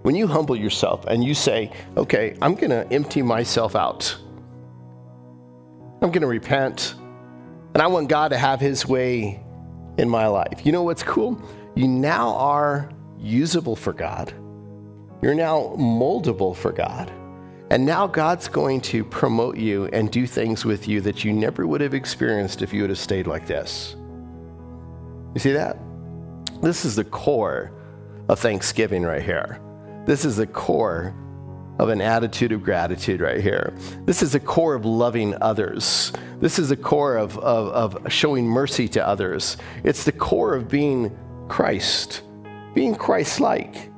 When 0.03 0.15
you 0.15 0.27
humble 0.27 0.55
yourself 0.55 1.05
and 1.05 1.23
you 1.23 1.33
say, 1.33 1.71
okay, 1.97 2.37
I'm 2.41 2.55
going 2.55 2.69
to 2.69 2.91
empty 2.91 3.21
myself 3.21 3.75
out. 3.75 4.15
I'm 6.01 6.11
going 6.11 6.21
to 6.21 6.27
repent. 6.27 6.95
And 7.73 7.81
I 7.81 7.87
want 7.87 8.09
God 8.09 8.29
to 8.29 8.37
have 8.37 8.59
his 8.59 8.85
way 8.85 9.43
in 9.97 10.09
my 10.09 10.27
life. 10.27 10.65
You 10.65 10.71
know 10.71 10.83
what's 10.83 11.03
cool? 11.03 11.41
You 11.75 11.87
now 11.87 12.33
are 12.35 12.89
usable 13.19 13.75
for 13.75 13.93
God. 13.93 14.33
You're 15.21 15.35
now 15.35 15.75
moldable 15.77 16.55
for 16.55 16.71
God. 16.71 17.11
And 17.71 17.85
now 17.85 18.07
God's 18.07 18.47
going 18.47 18.81
to 18.81 19.03
promote 19.03 19.57
you 19.57 19.85
and 19.87 20.09
do 20.09 20.25
things 20.25 20.65
with 20.65 20.87
you 20.87 21.01
that 21.01 21.23
you 21.23 21.33
never 21.33 21.67
would 21.67 21.81
have 21.81 21.93
experienced 21.93 22.61
if 22.61 22.73
you 22.73 22.81
would 22.81 22.89
have 22.89 22.97
stayed 22.97 23.27
like 23.27 23.45
this. 23.45 23.95
You 25.35 25.39
see 25.39 25.51
that? 25.51 25.77
This 26.61 26.85
is 26.85 26.95
the 26.95 27.03
core 27.03 27.71
of 28.27 28.39
Thanksgiving 28.39 29.03
right 29.03 29.21
here. 29.21 29.59
This 30.05 30.25
is 30.25 30.37
the 30.37 30.47
core 30.47 31.13
of 31.79 31.89
an 31.89 32.01
attitude 32.01 32.51
of 32.51 32.61
gratitude 32.61 33.21
right 33.21 33.41
here. 33.41 33.73
This 34.05 34.21
is 34.21 34.33
the 34.33 34.39
core 34.39 34.75
of 34.75 34.85
loving 34.85 35.33
others. 35.41 36.11
This 36.41 36.59
is 36.59 36.69
the 36.69 36.77
core 36.77 37.15
of, 37.15 37.37
of, 37.39 37.95
of 37.95 38.11
showing 38.11 38.45
mercy 38.45 38.87
to 38.89 39.07
others. 39.07 39.55
It's 39.83 40.03
the 40.03 40.11
core 40.11 40.55
of 40.55 40.67
being 40.67 41.17
Christ, 41.47 42.21
being 42.75 42.95
Christ 42.95 43.39
like. 43.39 43.89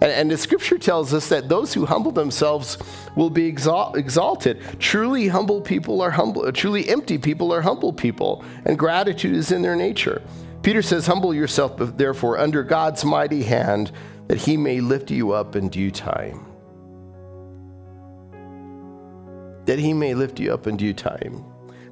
And, 0.00 0.12
and, 0.12 0.30
the 0.30 0.38
scripture 0.38 0.78
tells 0.78 1.12
us 1.12 1.28
that 1.28 1.48
those 1.48 1.74
who 1.74 1.84
humble 1.84 2.12
themselves 2.12 2.78
will 3.16 3.30
be 3.30 3.46
exalt, 3.46 3.96
exalted. 3.96 4.62
Truly 4.78 5.26
humble 5.26 5.60
people 5.60 6.00
are 6.00 6.10
humble, 6.10 6.50
truly 6.52 6.88
empty 6.88 7.18
people 7.18 7.52
are 7.52 7.60
humble 7.60 7.92
people, 7.92 8.44
and 8.64 8.78
gratitude 8.78 9.34
is 9.34 9.50
in 9.50 9.60
their 9.60 9.74
nature. 9.74 10.22
Peter 10.62 10.82
says, 10.82 11.06
Humble 11.06 11.34
yourself, 11.34 11.76
therefore, 11.96 12.38
under 12.38 12.62
God's 12.62 13.04
mighty 13.04 13.42
hand, 13.42 13.92
that 14.26 14.38
he 14.38 14.56
may 14.56 14.80
lift 14.80 15.10
you 15.10 15.32
up 15.32 15.56
in 15.56 15.68
due 15.68 15.90
time. 15.90 16.44
That 19.66 19.78
he 19.78 19.92
may 19.92 20.14
lift 20.14 20.40
you 20.40 20.52
up 20.52 20.66
in 20.66 20.76
due 20.76 20.94
time. 20.94 21.44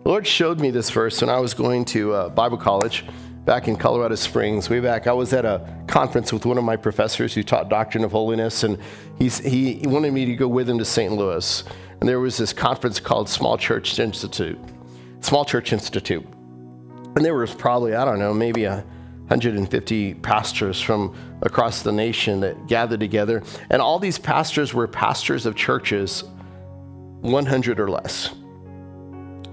The 0.03 0.09
Lord 0.09 0.27
showed 0.27 0.61
me 0.61 0.71
this 0.71 0.91
verse 0.91 1.21
when 1.21 1.31
I 1.31 1.41
was 1.41 1.55
going 1.55 1.85
to 1.87 2.13
uh, 2.13 2.29
Bible 2.29 2.57
college 2.57 3.05
back 3.45 3.69
in 3.69 3.77
Colorado 3.77 4.17
Springs, 4.17 4.69
way 4.69 4.81
back. 4.81 5.07
I 5.07 5.13
was 5.13 5.33
at 5.33 5.45
a 5.45 5.67
conference 5.87 6.33
with 6.33 6.45
one 6.45 6.59
of 6.59 6.65
my 6.65 6.77
professors 6.77 7.33
who 7.33 7.43
taught 7.43 7.69
Doctrine 7.69 8.05
of 8.05 8.13
Holiness, 8.13 8.65
and 8.65 8.79
he's, 9.19 9.39
he 9.39 9.81
wanted 9.85 10.13
me 10.13 10.25
to 10.27 10.35
go 10.35 10.49
with 10.49 10.69
him 10.69 10.79
to 10.79 10.85
St. 10.85 11.13
Louis. 11.13 11.65
And 12.01 12.09
there 12.09 12.21
was 12.21 12.37
this 12.37 12.53
conference 12.53 13.01
called 13.01 13.29
Small 13.29 13.57
Church 13.57 13.99
Institute. 13.99 14.59
Small 15.21 15.45
Church 15.45 15.73
Institute. 15.73 16.27
And 17.17 17.25
there 17.25 17.35
was 17.35 17.55
probably, 17.55 17.95
I 17.95 18.05
don't 18.05 18.19
know, 18.19 18.33
maybe 18.33 18.65
a 18.65 18.85
150 19.29 20.15
pastors 20.15 20.81
from 20.81 21.15
across 21.43 21.83
the 21.83 21.91
nation 21.91 22.41
that 22.41 22.69
gathered 22.69 23.01
together. 23.01 23.43
And 23.71 23.83
all 23.83 23.99
these 23.99 24.19
pastors 24.19 24.73
were 24.73 24.87
pastors 24.87 25.47
of 25.47 25.57
churches 25.57 26.23
100 27.23 27.81
or 27.81 27.91
less. 27.91 28.35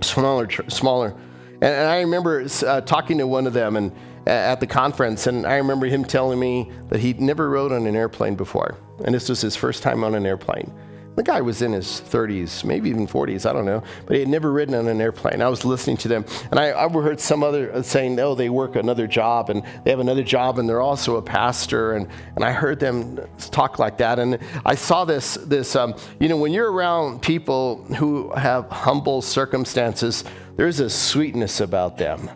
Smaller, 0.01 0.47
smaller 0.68 1.16
and, 1.64 1.88
I 1.88 2.01
remember 2.01 2.45
uh, 2.66 2.82
talking 2.82 3.18
to 3.20 3.28
one 3.28 3.47
of 3.47 3.53
them 3.53 3.78
and 3.78 3.91
uh, 4.28 4.30
at 4.30 4.59
the 4.59 4.68
conference, 4.68 5.28
and 5.28 5.45
I 5.45 5.55
remember 5.55 5.86
him 5.86 6.03
telling 6.03 6.39
me 6.39 6.70
that 6.89 6.99
he'd 6.99 7.22
never 7.22 7.49
rode 7.49 7.72
on 7.72 7.88
an 7.88 7.95
airplane 7.95 8.36
before, 8.36 8.78
and 9.05 9.16
this 9.16 9.30
was 9.30 9.41
his 9.41 9.55
first 9.55 9.82
time 9.82 10.03
on 10.03 10.14
an 10.14 10.26
airplane. 10.26 10.72
The 11.16 11.24
guy 11.24 11.41
was 11.41 11.61
in 11.61 11.74
his 11.74 11.86
30s, 11.86 12.64
maybe 12.64 12.89
even 12.89 13.07
40s, 13.07 13.47
I 13.47 13.53
don't 13.53 13.66
know, 13.66 13.84
but 14.07 14.16
he 14.16 14.22
had 14.22 14.30
never 14.30 14.51
ridden 14.51 14.74
on 14.74 14.88
an 14.88 14.99
airplane. 14.99 15.41
I 15.41 15.49
was 15.49 15.64
listening 15.64 15.97
to 15.97 16.07
them, 16.07 16.26
and 16.49 16.59
I, 16.59 16.72
I 16.72 16.89
heard 16.89 17.20
some 17.20 17.43
other 17.43 17.72
uh, 17.72 17.84
saying, 17.84 18.20
oh, 18.20 18.34
they 18.34 18.49
work 18.49 18.76
another 18.76 19.05
job, 19.05 19.51
and 19.51 19.64
they 19.84 19.91
have 19.91 19.99
another 19.99 20.24
job, 20.24 20.57
and 20.57 20.68
they're 20.68 20.82
also 20.82 21.18
a 21.18 21.22
pastor, 21.22 21.93
and, 21.93 22.07
and 22.36 22.43
I 22.43 22.51
heard 22.51 22.80
them 22.80 23.20
talk 23.51 23.78
like 23.78 23.99
that, 23.99 24.18
and 24.18 24.39
I 24.66 24.74
saw 24.74 25.05
this, 25.05 25.36
this 25.36 25.76
um, 25.76 25.95
you 26.20 26.30
know, 26.30 26.38
when 26.38 26.51
you're 26.51 26.72
around 26.72 27.22
people 27.22 27.84
who 27.95 28.32
have 28.34 28.68
humble 28.70 29.22
circumstances, 29.22 30.24
there's 30.55 30.80
a 30.80 30.89
sweetness 30.89 31.59
about 31.59 31.97
them. 31.97 32.30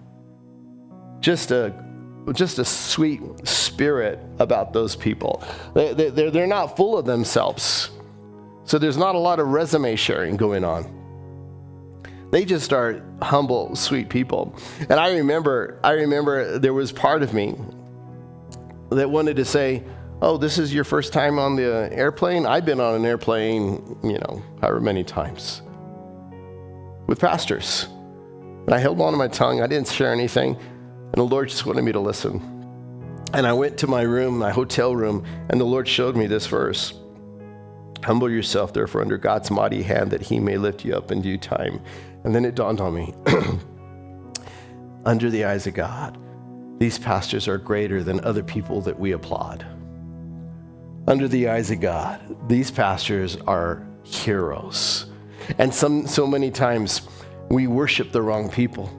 Just 1.19 1.49
a 1.51 1.73
just 2.33 2.59
a 2.59 2.65
sweet 2.65 3.21
spirit 3.47 4.19
about 4.39 4.73
those 4.73 4.95
people. 4.95 5.41
They, 5.73 5.93
they, 5.93 6.09
they're, 6.09 6.31
they're 6.31 6.47
not 6.47 6.75
full 6.75 6.97
of 6.97 7.05
themselves. 7.05 7.89
So 8.67 8.77
there's 8.77 8.97
not 8.97 9.15
a 9.15 9.17
lot 9.17 9.39
of 9.39 9.47
resume 9.47 9.95
sharing 9.95 10.35
going 10.35 10.65
on. 10.65 10.93
They 12.31 12.43
just 12.43 12.73
are 12.73 13.01
humble, 13.21 13.73
sweet 13.77 14.09
people. 14.09 14.53
And 14.81 14.99
I 14.99 15.15
remember, 15.15 15.79
I 15.85 15.93
remember 15.93 16.59
there 16.59 16.73
was 16.73 16.91
part 16.91 17.23
of 17.23 17.33
me 17.33 17.55
that 18.89 19.09
wanted 19.09 19.37
to 19.37 19.45
say, 19.45 19.83
Oh, 20.21 20.35
this 20.35 20.57
is 20.57 20.73
your 20.73 20.83
first 20.83 21.13
time 21.13 21.39
on 21.39 21.55
the 21.55 21.89
airplane? 21.93 22.45
I've 22.45 22.65
been 22.65 22.81
on 22.81 22.95
an 22.95 23.05
airplane, 23.05 23.97
you 24.03 24.17
know, 24.17 24.41
however 24.61 24.81
many 24.81 25.03
times 25.03 25.61
with 27.05 27.19
pastors. 27.19 27.87
And 28.65 28.73
I 28.73 28.79
held 28.79 28.99
on 28.99 29.13
to 29.13 29.17
my 29.17 29.29
tongue. 29.29 29.61
I 29.61 29.67
didn't 29.67 29.87
share 29.87 30.11
anything. 30.11 30.55
And 30.55 31.13
the 31.13 31.23
Lord 31.23 31.47
just 31.49 31.65
wanted 31.65 31.83
me 31.83 31.93
to 31.93 31.99
listen. 31.99 32.41
And 33.33 33.47
I 33.47 33.53
went 33.53 33.77
to 33.77 33.87
my 33.87 34.01
room, 34.01 34.39
my 34.39 34.51
hotel 34.51 34.93
room, 34.93 35.23
and 35.49 35.61
the 35.61 35.65
Lord 35.65 35.87
showed 35.87 36.17
me 36.17 36.27
this 36.27 36.47
verse. 36.47 36.93
Humble 38.03 38.29
yourself, 38.29 38.73
therefore, 38.73 39.01
under 39.01 39.17
God's 39.17 39.51
mighty 39.51 39.83
hand, 39.83 40.11
that 40.11 40.21
he 40.21 40.39
may 40.39 40.57
lift 40.57 40.85
you 40.85 40.95
up 40.95 41.11
in 41.11 41.21
due 41.21 41.37
time. 41.37 41.81
And 42.23 42.33
then 42.33 42.45
it 42.45 42.55
dawned 42.55 42.81
on 42.81 42.95
me 42.95 43.13
under 45.05 45.29
the 45.29 45.45
eyes 45.45 45.67
of 45.67 45.73
God, 45.73 46.17
these 46.79 46.99
pastors 46.99 47.47
are 47.47 47.57
greater 47.57 48.03
than 48.03 48.23
other 48.23 48.43
people 48.43 48.81
that 48.81 48.99
we 48.99 49.13
applaud. 49.13 49.65
Under 51.07 51.27
the 51.27 51.47
eyes 51.47 51.71
of 51.71 51.79
God, 51.79 52.19
these 52.49 52.69
pastors 52.69 53.37
are 53.47 53.87
heroes. 54.03 55.05
And 55.57 55.73
some, 55.73 56.05
so 56.05 56.27
many 56.27 56.51
times, 56.51 57.01
we 57.49 57.67
worship 57.67 58.11
the 58.11 58.21
wrong 58.21 58.49
people. 58.49 58.91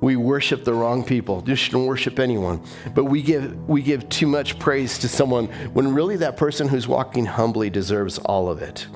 We 0.00 0.16
worship 0.16 0.64
the 0.64 0.74
wrong 0.74 1.04
people. 1.04 1.40
Just 1.40 1.62
shouldn't 1.62 1.86
worship 1.86 2.18
anyone. 2.18 2.62
But 2.94 3.04
we 3.04 3.22
give, 3.22 3.68
we 3.68 3.82
give 3.82 4.08
too 4.08 4.26
much 4.26 4.58
praise 4.58 4.98
to 4.98 5.08
someone 5.08 5.46
when 5.72 5.92
really 5.92 6.16
that 6.16 6.36
person 6.36 6.68
who's 6.68 6.86
walking 6.86 7.26
humbly 7.26 7.68
deserves 7.70 8.18
all 8.18 8.48
of 8.48 8.62
it. 8.62 8.86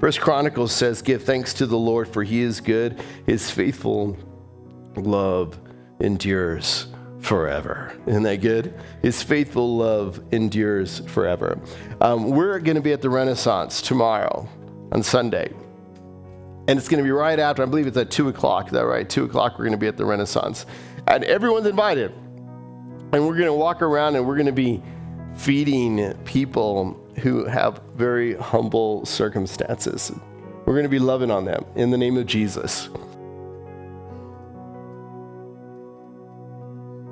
First 0.00 0.20
Chronicles 0.20 0.72
says, 0.72 1.02
Give 1.02 1.22
thanks 1.22 1.54
to 1.54 1.66
the 1.66 1.78
Lord, 1.78 2.08
for 2.08 2.22
he 2.22 2.42
is 2.42 2.60
good. 2.60 3.02
His 3.26 3.50
faithful 3.50 4.16
love 4.96 5.58
endures 6.00 6.86
forever. 7.20 7.98
Isn't 8.06 8.22
that 8.24 8.40
good? 8.40 8.78
His 9.02 9.22
faithful 9.22 9.76
love 9.76 10.22
endures 10.30 11.00
forever. 11.08 11.58
Um, 12.00 12.30
we're 12.30 12.58
going 12.58 12.76
to 12.76 12.82
be 12.82 12.92
at 12.92 13.00
the 13.00 13.10
Renaissance 13.10 13.80
tomorrow 13.80 14.48
on 14.92 15.02
Sunday. 15.02 15.52
And 16.66 16.78
it's 16.78 16.88
going 16.88 16.98
to 16.98 17.04
be 17.04 17.10
right 17.10 17.38
after, 17.38 17.62
I 17.62 17.66
believe 17.66 17.86
it's 17.86 17.96
at 17.96 18.10
2 18.10 18.28
o'clock. 18.28 18.66
Is 18.66 18.72
that 18.72 18.86
right? 18.86 19.08
2 19.08 19.24
o'clock, 19.24 19.58
we're 19.58 19.64
going 19.64 19.72
to 19.72 19.78
be 19.78 19.86
at 19.86 19.96
the 19.96 20.04
Renaissance. 20.04 20.64
And 21.06 21.22
everyone's 21.24 21.66
invited. 21.66 22.12
And 23.12 23.26
we're 23.26 23.36
going 23.36 23.46
to 23.46 23.52
walk 23.52 23.82
around 23.82 24.16
and 24.16 24.26
we're 24.26 24.36
going 24.36 24.46
to 24.46 24.52
be 24.52 24.82
feeding 25.36 26.14
people 26.24 27.00
who 27.18 27.44
have 27.44 27.80
very 27.94 28.34
humble 28.34 29.04
circumstances. 29.04 30.10
We're 30.64 30.72
going 30.72 30.84
to 30.84 30.88
be 30.88 30.98
loving 30.98 31.30
on 31.30 31.44
them 31.44 31.64
in 31.76 31.90
the 31.90 31.98
name 31.98 32.16
of 32.16 32.26
Jesus. 32.26 32.88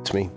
It's 0.00 0.14
me. 0.14 0.30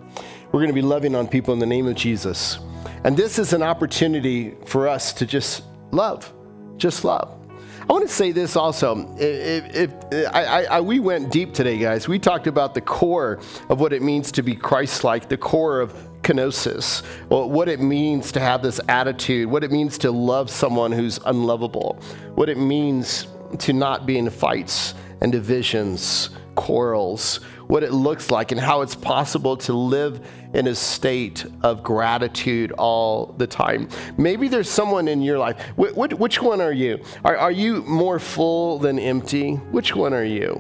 We're 0.52 0.60
going 0.60 0.68
to 0.68 0.74
be 0.74 0.82
loving 0.82 1.16
on 1.16 1.28
people 1.28 1.54
in 1.54 1.60
the 1.60 1.66
name 1.66 1.88
of 1.88 1.96
Jesus. 1.96 2.60
And 3.04 3.16
this 3.16 3.40
is 3.40 3.54
an 3.54 3.64
opportunity 3.64 4.56
for 4.66 4.88
us 4.88 5.14
to 5.14 5.26
just 5.26 5.64
love, 5.92 6.34
just 6.78 7.04
love. 7.04 7.45
I 7.88 7.94
want 7.94 8.08
to 8.08 8.14
say 8.14 8.32
this 8.32 8.56
also. 8.56 9.16
If, 9.20 9.76
if 9.76 10.34
I, 10.34 10.66
I, 10.66 10.82
we 10.82 11.00
went 11.00 11.32
deep 11.32 11.54
today, 11.54 11.78
guys. 11.78 12.08
We 12.08 12.18
talked 12.18 12.48
about 12.48 12.74
the 12.74 12.82
core 12.82 13.40
of 13.70 13.80
what 13.80 13.94
it 13.94 14.02
means 14.02 14.32
to 14.34 14.42
be 14.42 14.56
Christ-like, 14.56 15.30
the 15.30 15.38
core 15.38 15.82
of 15.82 15.94
kenosis, 16.24 17.04
what 17.30 17.70
it 17.70 17.80
means 17.80 18.32
to 18.32 18.40
have 18.40 18.64
this 18.64 18.80
attitude, 18.90 19.52
what 19.52 19.64
it 19.64 19.72
means 19.72 20.00
to 20.00 20.10
love 20.10 20.50
someone 20.50 20.92
who's 20.92 21.20
unlovable, 21.28 22.02
what 22.34 22.50
it 22.50 22.58
means 22.58 23.28
to 23.60 23.72
not 23.72 24.08
be 24.08 24.18
in 24.18 24.32
fights 24.32 24.96
and 25.22 25.32
divisions, 25.32 26.32
quarrels, 26.56 27.38
what 27.68 27.84
it 27.84 27.94
looks 27.94 28.32
like, 28.32 28.52
and 28.52 28.60
how 28.60 28.82
it's 28.82 28.96
possible 28.96 29.58
to 29.58 29.74
live 29.74 30.28
in 30.56 30.68
a 30.68 30.76
state 30.76 31.46
of 31.64 31.84
gratitude 31.84 32.72
all 32.72 33.36
the 33.38 33.46
time. 33.46 33.90
Maybe 34.18 34.48
there's 34.48 34.70
someone 34.70 35.08
in 35.10 35.22
your 35.22 35.38
life. 35.38 35.62
which 35.76 36.42
one 36.42 36.62
are 36.62 36.72
you? 36.72 37.04
Are, 37.26 37.36
are 37.38 37.52
you 37.52 37.84
more 37.84 38.20
full 38.20 38.80
than 38.80 38.98
empty? 38.98 39.56
Which 39.56 39.96
one 39.96 40.14
are 40.14 40.24
you? 40.24 40.54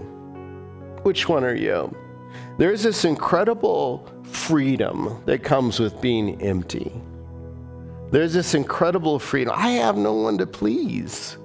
Which 1.03 1.29
one 1.29 1.45
are 1.45 1.55
you? 1.55 1.95
There's 2.57 2.83
this 2.83 3.05
incredible 3.05 4.09
freedom 4.23 5.23
that 5.25 5.43
comes 5.43 5.79
with 5.79 6.01
being 6.01 6.41
empty. 6.41 6.91
There's 8.11 8.33
this 8.33 8.53
incredible 8.53 9.17
freedom. 9.17 9.53
I 9.55 9.71
have 9.71 9.97
no 9.97 10.13
one 10.13 10.37
to 10.39 10.45
please. 10.45 11.37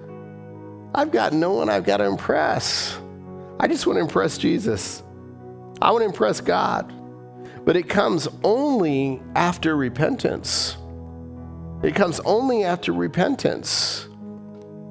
I've 0.92 1.12
got 1.12 1.32
no 1.32 1.52
one 1.52 1.68
I've 1.68 1.84
got 1.84 1.98
to 1.98 2.04
impress. 2.04 2.98
I 3.60 3.68
just 3.68 3.86
want 3.86 3.98
to 3.98 4.00
impress 4.00 4.38
Jesus. 4.38 5.04
I 5.80 5.92
want 5.92 6.02
to 6.02 6.06
impress 6.06 6.40
God. 6.40 6.92
But 7.70 7.76
it 7.76 7.88
comes 7.88 8.26
only 8.42 9.22
after 9.36 9.76
repentance. 9.76 10.76
It 11.84 11.94
comes 11.94 12.18
only 12.24 12.64
after 12.64 12.92
repentance. 12.92 14.08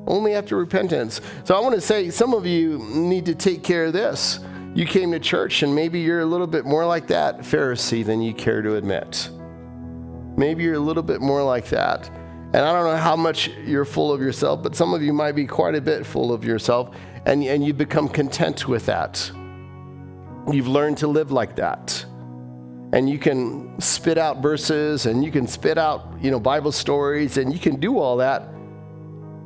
Only 0.08 0.34
after 0.34 0.56
repentance. 0.56 1.20
So 1.44 1.58
I 1.58 1.60
want 1.60 1.76
to 1.76 1.82
say 1.82 2.10
some 2.10 2.34
of 2.34 2.46
you 2.46 2.78
need 2.78 3.26
to 3.26 3.36
take 3.36 3.64
care 3.64 3.88
of 3.88 3.92
this. 3.92 4.40
You 4.76 4.86
came 4.86 5.12
to 5.12 5.20
church 5.20 5.62
and 5.62 5.76
maybe 5.76 6.00
you're 6.00 6.22
a 6.22 6.26
little 6.26 6.48
bit 6.48 6.64
more 6.64 6.86
like 6.86 7.08
that 7.08 7.40
Pharisee 7.40 8.06
than 8.06 8.22
you 8.22 8.34
care 8.34 8.62
to 8.62 8.78
admit. 8.78 9.30
Maybe 10.38 10.64
you're 10.64 10.76
a 10.76 10.80
little 10.80 11.04
bit 11.04 11.20
more 11.20 11.44
like 11.44 11.66
that. 11.72 12.08
And 12.08 12.60
I 12.60 12.72
don't 12.72 12.86
know 12.86 12.96
how 12.96 13.18
much 13.18 13.50
you're 13.66 13.84
full 13.84 14.14
of 14.14 14.22
yourself, 14.22 14.64
but 14.64 14.74
some 14.74 14.94
of 14.94 15.04
you 15.04 15.12
might 15.12 15.34
be 15.34 15.46
quite 15.46 15.76
a 15.76 15.82
bit 15.82 16.06
full 16.06 16.32
of 16.32 16.46
yourself, 16.46 16.96
and, 17.26 17.44
and 17.44 17.62
you've 17.62 17.78
become 17.78 18.08
content 18.08 18.70
with 18.70 18.86
that. 18.86 19.30
You've 20.50 20.70
learned 20.70 21.00
to 21.00 21.08
live 21.08 21.34
like 21.34 21.58
that. 21.58 22.06
And 22.92 23.10
you 23.10 23.20
can 23.20 23.80
spit 23.80 24.18
out 24.18 24.42
verses 24.42 25.06
and 25.06 25.24
you 25.24 25.32
can 25.32 25.48
spit 25.48 25.78
out, 25.78 26.08
you 26.22 26.32
know, 26.32 26.40
Bible 26.40 26.72
stories 26.72 27.38
and 27.38 27.54
you 27.54 27.60
can 27.60 27.80
do 27.80 28.00
all 28.00 28.18
that, 28.18 28.50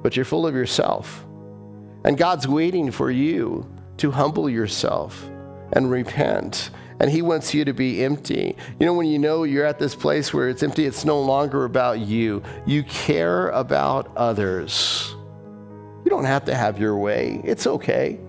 but 0.01 0.15
you're 0.15 0.25
full 0.25 0.47
of 0.47 0.55
yourself. 0.55 1.25
And 2.05 2.17
God's 2.17 2.47
waiting 2.47 2.91
for 2.91 3.11
you 3.11 3.69
to 3.97 4.11
humble 4.11 4.49
yourself 4.49 5.29
and 5.73 5.91
repent. 5.91 6.69
And 6.99 7.11
He 7.11 7.21
wants 7.21 7.53
you 7.53 7.65
to 7.65 7.73
be 7.73 8.03
empty. 8.03 8.55
You 8.79 8.85
know, 8.85 8.93
when 8.93 9.07
you 9.07 9.19
know 9.19 9.43
you're 9.43 9.65
at 9.65 9.79
this 9.79 9.95
place 9.95 10.33
where 10.33 10.47
it's 10.47 10.63
empty, 10.63 10.85
it's 10.85 11.03
no 11.03 11.21
longer 11.21 11.65
about 11.65 11.99
you. 11.99 12.43
You 12.65 12.83
care 12.83 13.49
about 13.49 14.15
others. 14.15 15.13
You 16.05 16.09
don't 16.09 16.25
have 16.25 16.45
to 16.45 16.55
have 16.55 16.79
your 16.79 16.97
way, 16.97 17.41
it's 17.43 17.67
okay. 17.67 18.19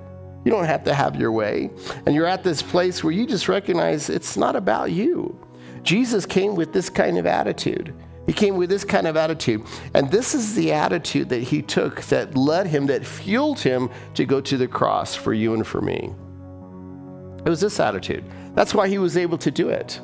You 0.45 0.51
don't 0.51 0.67
have 0.67 0.85
to 0.85 0.95
have 0.95 1.17
your 1.17 1.33
way. 1.33 1.71
And 2.05 2.15
you're 2.15 2.27
at 2.27 2.45
this 2.45 2.63
place 2.63 3.03
where 3.03 3.13
you 3.13 3.27
just 3.27 3.49
recognize 3.49 4.11
it's 4.11 4.37
not 4.37 4.57
about 4.57 4.93
you. 4.93 5.39
Jesus 5.83 6.27
came 6.27 6.55
with 6.55 6.73
this 6.73 6.91
kind 6.91 7.19
of 7.19 7.27
attitude. 7.27 7.95
He 8.27 8.33
came 8.33 8.57
with 8.57 8.71
this 8.71 8.85
kind 8.85 9.07
of 9.07 9.17
attitude. 9.17 9.63
And 9.95 10.11
this 10.11 10.35
is 10.35 10.55
the 10.55 10.73
attitude 10.73 11.29
that 11.29 11.43
he 11.43 11.63
took 11.63 12.03
that 12.05 12.37
led 12.37 12.67
him, 12.67 12.87
that 12.87 13.05
fueled 13.05 13.61
him 13.61 13.91
to 14.15 14.25
go 14.25 14.41
to 14.41 14.57
the 14.57 14.69
cross 14.69 15.15
for 15.15 15.35
you 15.35 15.55
and 15.55 15.67
for 15.67 15.81
me. 15.81 16.15
It 17.45 17.49
was 17.49 17.61
this 17.61 17.79
attitude. 17.81 18.25
That's 18.55 18.75
why 18.75 18.89
he 18.89 18.99
was 18.99 19.17
able 19.17 19.37
to 19.39 19.51
do 19.51 19.69
it. 19.69 20.01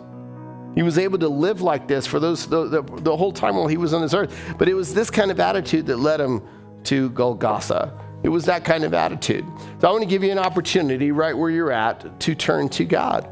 He 0.74 0.82
was 0.82 0.99
able 0.99 1.18
to 1.18 1.28
live 1.28 1.62
like 1.62 1.88
this 1.88 2.07
for 2.07 2.20
those 2.20 2.47
the, 2.47 2.68
the, 2.68 2.82
the 2.82 3.16
whole 3.16 3.32
time 3.32 3.57
while 3.57 3.66
he 3.66 3.76
was 3.76 3.93
on 3.93 4.03
this 4.03 4.14
earth. 4.14 4.55
But 4.59 4.68
it 4.68 4.74
was 4.74 4.95
this 4.95 5.11
kind 5.11 5.30
of 5.30 5.41
attitude 5.41 5.86
that 5.86 5.97
led 5.97 6.20
him 6.20 6.43
to 6.84 7.11
Golgotha 7.11 7.93
it 8.23 8.29
was 8.29 8.45
that 8.47 8.64
kind 8.64 8.85
of 8.85 8.93
attitude. 8.93 9.47
So 9.81 9.89
I 9.89 9.93
want 9.93 10.03
to 10.03 10.09
give 10.09 10.23
you 10.23 10.31
an 10.31 10.39
opportunity 10.39 11.11
right 11.11 11.37
where 11.37 11.51
you're 11.51 11.73
at 11.73 12.21
to 12.21 12.35
turn 12.35 12.68
to 12.71 12.85
God. 12.85 13.29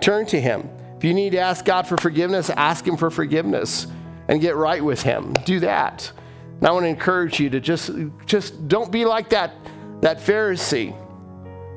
Turn 0.00 0.26
to 0.26 0.40
Him. 0.40 0.68
If 0.96 1.04
you 1.04 1.14
need 1.14 1.30
to 1.30 1.38
ask 1.38 1.64
God 1.64 1.86
for 1.86 1.96
forgiveness, 1.96 2.48
ask 2.50 2.86
Him 2.86 2.96
for 2.96 3.10
forgiveness 3.10 3.88
and 4.28 4.40
get 4.40 4.54
right 4.54 4.82
with 4.82 5.02
Him. 5.02 5.32
Do 5.44 5.60
that. 5.60 6.12
And 6.58 6.68
I 6.68 6.70
want 6.70 6.84
to 6.84 6.88
encourage 6.88 7.40
you 7.40 7.50
to 7.50 7.60
just, 7.60 7.90
just 8.24 8.68
don't 8.68 8.92
be 8.92 9.04
like 9.04 9.30
that, 9.30 9.52
that 10.00 10.18
Pharisee 10.18 10.96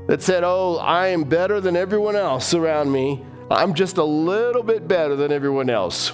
that 0.08 0.22
said, 0.22 0.44
Oh, 0.44 0.78
I 0.78 1.08
am 1.08 1.24
better 1.24 1.60
than 1.60 1.76
everyone 1.76 2.16
else 2.16 2.54
around 2.54 2.92
me. 2.92 3.24
I'm 3.50 3.74
just 3.74 3.98
a 3.98 4.04
little 4.04 4.64
bit 4.64 4.88
better 4.88 5.16
than 5.16 5.32
everyone 5.32 5.70
else. 5.70 6.12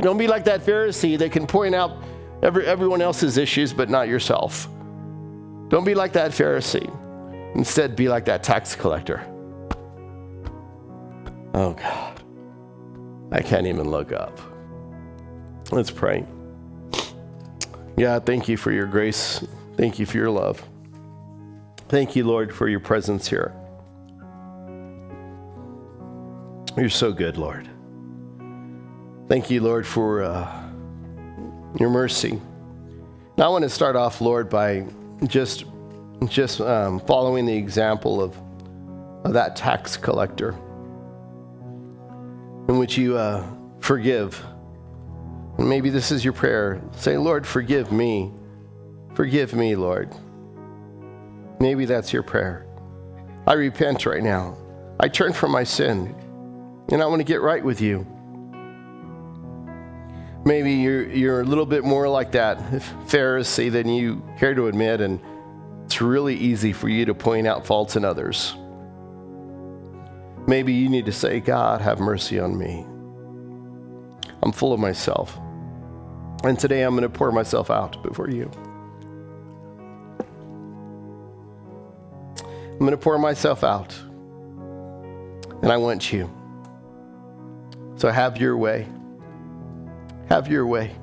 Don't 0.00 0.18
be 0.18 0.26
like 0.26 0.44
that 0.44 0.64
Pharisee 0.64 1.18
that 1.18 1.32
can 1.32 1.46
point 1.46 1.74
out 1.74 2.02
every, 2.42 2.66
everyone 2.66 3.02
else's 3.02 3.36
issues 3.36 3.72
but 3.72 3.90
not 3.90 4.08
yourself. 4.08 4.68
Don't 5.70 5.84
be 5.84 5.94
like 5.94 6.12
that 6.14 6.32
Pharisee. 6.32 6.90
Instead, 7.54 7.96
be 7.96 8.08
like 8.08 8.24
that 8.26 8.42
tax 8.42 8.74
collector. 8.74 9.24
Oh, 11.54 11.72
God. 11.72 12.22
I 13.32 13.40
can't 13.40 13.66
even 13.66 13.88
look 13.88 14.12
up. 14.12 14.38
Let's 15.70 15.90
pray. 15.90 16.26
God, 17.96 18.26
thank 18.26 18.48
you 18.48 18.56
for 18.56 18.72
your 18.72 18.86
grace. 18.86 19.44
Thank 19.76 20.00
you 20.00 20.06
for 20.06 20.16
your 20.16 20.30
love. 20.30 20.62
Thank 21.88 22.16
you, 22.16 22.24
Lord, 22.24 22.52
for 22.52 22.68
your 22.68 22.80
presence 22.80 23.28
here. 23.28 23.54
You're 26.76 26.88
so 26.88 27.12
good, 27.12 27.36
Lord. 27.36 27.68
Thank 29.28 29.50
you, 29.50 29.60
Lord, 29.60 29.86
for 29.86 30.24
uh, 30.24 30.70
your 31.78 31.90
mercy. 31.90 32.40
Now, 33.36 33.46
I 33.46 33.48
want 33.48 33.62
to 33.62 33.68
start 33.70 33.94
off, 33.94 34.20
Lord, 34.20 34.50
by 34.50 34.86
just 35.26 35.64
just 36.26 36.60
um, 36.60 37.00
following 37.00 37.46
the 37.46 37.56
example 37.56 38.22
of, 38.22 38.36
of 39.24 39.32
that 39.32 39.56
tax 39.56 39.96
collector 39.96 40.50
in 42.68 42.78
which 42.78 42.98
you 42.98 43.16
uh, 43.16 43.44
forgive. 43.80 44.42
And 45.58 45.68
maybe 45.68 45.90
this 45.90 46.12
is 46.12 46.24
your 46.24 46.34
prayer. 46.34 46.80
Say, 46.92 47.16
Lord, 47.16 47.46
forgive 47.46 47.90
me. 47.90 48.32
Forgive 49.14 49.54
me, 49.54 49.74
Lord. 49.76 50.14
Maybe 51.58 51.84
that's 51.84 52.12
your 52.12 52.22
prayer. 52.22 52.66
I 53.46 53.54
repent 53.54 54.06
right 54.06 54.22
now. 54.22 54.56
I 55.00 55.08
turn 55.08 55.32
from 55.32 55.50
my 55.50 55.64
sin 55.64 56.14
and 56.90 57.02
I 57.02 57.06
want 57.06 57.20
to 57.20 57.24
get 57.24 57.40
right 57.40 57.64
with 57.64 57.80
you. 57.80 58.06
Maybe 60.44 60.72
you're, 60.72 61.08
you're 61.08 61.40
a 61.42 61.44
little 61.44 61.66
bit 61.66 61.84
more 61.84 62.08
like 62.08 62.32
that 62.32 62.58
Pharisee 63.06 63.70
than 63.70 63.88
you 63.88 64.22
care 64.38 64.54
to 64.54 64.68
admit, 64.68 65.00
and 65.00 65.20
it's 65.84 66.00
really 66.00 66.34
easy 66.34 66.72
for 66.72 66.88
you 66.88 67.04
to 67.06 67.14
point 67.14 67.46
out 67.46 67.66
faults 67.66 67.96
in 67.96 68.04
others. 68.04 68.54
Maybe 70.46 70.72
you 70.72 70.88
need 70.88 71.06
to 71.06 71.12
say, 71.12 71.40
God, 71.40 71.80
have 71.82 72.00
mercy 72.00 72.40
on 72.40 72.56
me. 72.56 72.86
I'm 74.42 74.52
full 74.52 74.72
of 74.72 74.80
myself. 74.80 75.38
And 76.42 76.58
today 76.58 76.82
I'm 76.82 76.96
going 76.96 77.02
to 77.02 77.10
pour 77.10 77.30
myself 77.30 77.70
out 77.70 78.02
before 78.02 78.30
you. 78.30 78.50
I'm 82.72 82.78
going 82.78 82.92
to 82.92 82.96
pour 82.96 83.18
myself 83.18 83.62
out. 83.62 83.94
And 85.62 85.70
I 85.70 85.76
want 85.76 86.10
you. 86.10 86.30
So 87.96 88.08
have 88.08 88.38
your 88.38 88.56
way. 88.56 88.88
Have 90.30 90.46
your 90.46 90.64
way. 90.64 90.94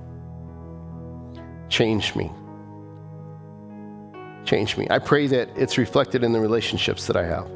Change 1.69 2.15
me. 2.15 2.31
Change 4.45 4.77
me. 4.77 4.87
I 4.89 4.99
pray 4.99 5.27
that 5.27 5.49
it's 5.57 5.77
reflected 5.77 6.23
in 6.23 6.31
the 6.31 6.39
relationships 6.39 7.07
that 7.07 7.17
I 7.17 7.25
have. 7.25 7.51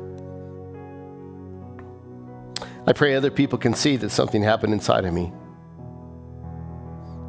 I 2.85 2.91
pray 2.91 3.15
other 3.15 3.31
people 3.31 3.57
can 3.57 3.73
see 3.73 3.95
that 3.97 4.09
something 4.09 4.43
happened 4.43 4.73
inside 4.73 5.05
of 5.05 5.13
me. 5.13 5.31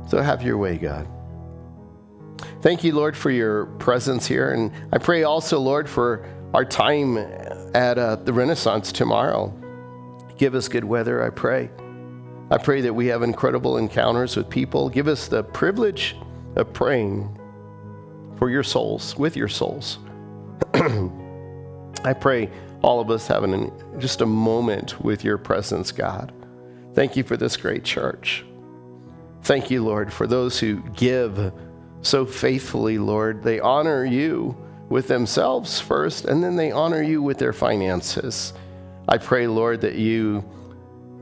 So 0.09 0.20
have 0.20 0.43
your 0.43 0.59
way, 0.59 0.76
God. 0.76 1.07
Thank 2.62 2.82
you, 2.82 2.95
Lord, 2.95 3.16
for 3.16 3.30
your 3.30 3.66
presence 3.66 4.26
here. 4.26 4.53
And 4.53 4.72
I 4.93 4.99
pray 4.99 5.22
also, 5.22 5.61
Lord, 5.61 5.88
for 5.88 6.28
our 6.53 6.64
time 6.64 7.16
at 7.74 7.97
uh, 7.97 8.16
the 8.16 8.32
Renaissance 8.32 8.90
tomorrow. 8.90 9.55
Give 10.36 10.57
us 10.57 10.66
good 10.66 10.84
weather, 10.84 11.22
I 11.22 11.30
pray. 11.30 11.70
I 12.53 12.59
pray 12.59 12.82
that 12.82 12.92
we 12.92 13.07
have 13.07 13.22
incredible 13.22 13.78
encounters 13.78 14.36
with 14.36 14.50
people. 14.50 14.90
Give 14.90 15.09
us 15.09 15.26
the 15.26 15.42
privilege 15.42 16.14
of 16.55 16.70
praying 16.74 17.38
for 18.36 18.50
your 18.50 18.62
souls, 18.62 19.16
with 19.16 19.38
your 19.38 19.48
souls. 19.48 19.98
I 20.74 22.12
pray 22.12 22.50
all 22.82 23.00
of 23.00 23.11
us 23.11 23.26
having 23.26 23.55
an, 23.55 23.72
just 23.98 24.20
a 24.20 24.26
moment 24.26 25.03
with 25.03 25.24
your 25.24 25.38
presence, 25.38 25.92
God. 25.92 26.30
Thank 26.92 27.16
you 27.16 27.22
for 27.22 27.38
this 27.38 27.57
great 27.57 27.84
church. 27.84 28.44
Thank 29.44 29.70
you, 29.70 29.82
Lord, 29.82 30.12
for 30.12 30.26
those 30.26 30.61
who 30.61 30.82
give 30.90 31.55
so 32.03 32.26
faithfully, 32.26 32.98
Lord. 32.98 33.42
They 33.42 33.61
honor 33.61 34.05
you 34.05 34.55
with 34.90 35.09
themselves 35.09 35.80
first, 35.80 36.26
and 36.26 36.44
then 36.44 36.57
they 36.57 36.70
honor 36.70 37.00
you 37.00 37.22
with 37.22 37.38
their 37.38 37.55
finances. 37.55 38.53
I 39.09 39.16
pray, 39.16 39.46
Lord, 39.46 39.80
that 39.80 39.94
you 39.94 40.44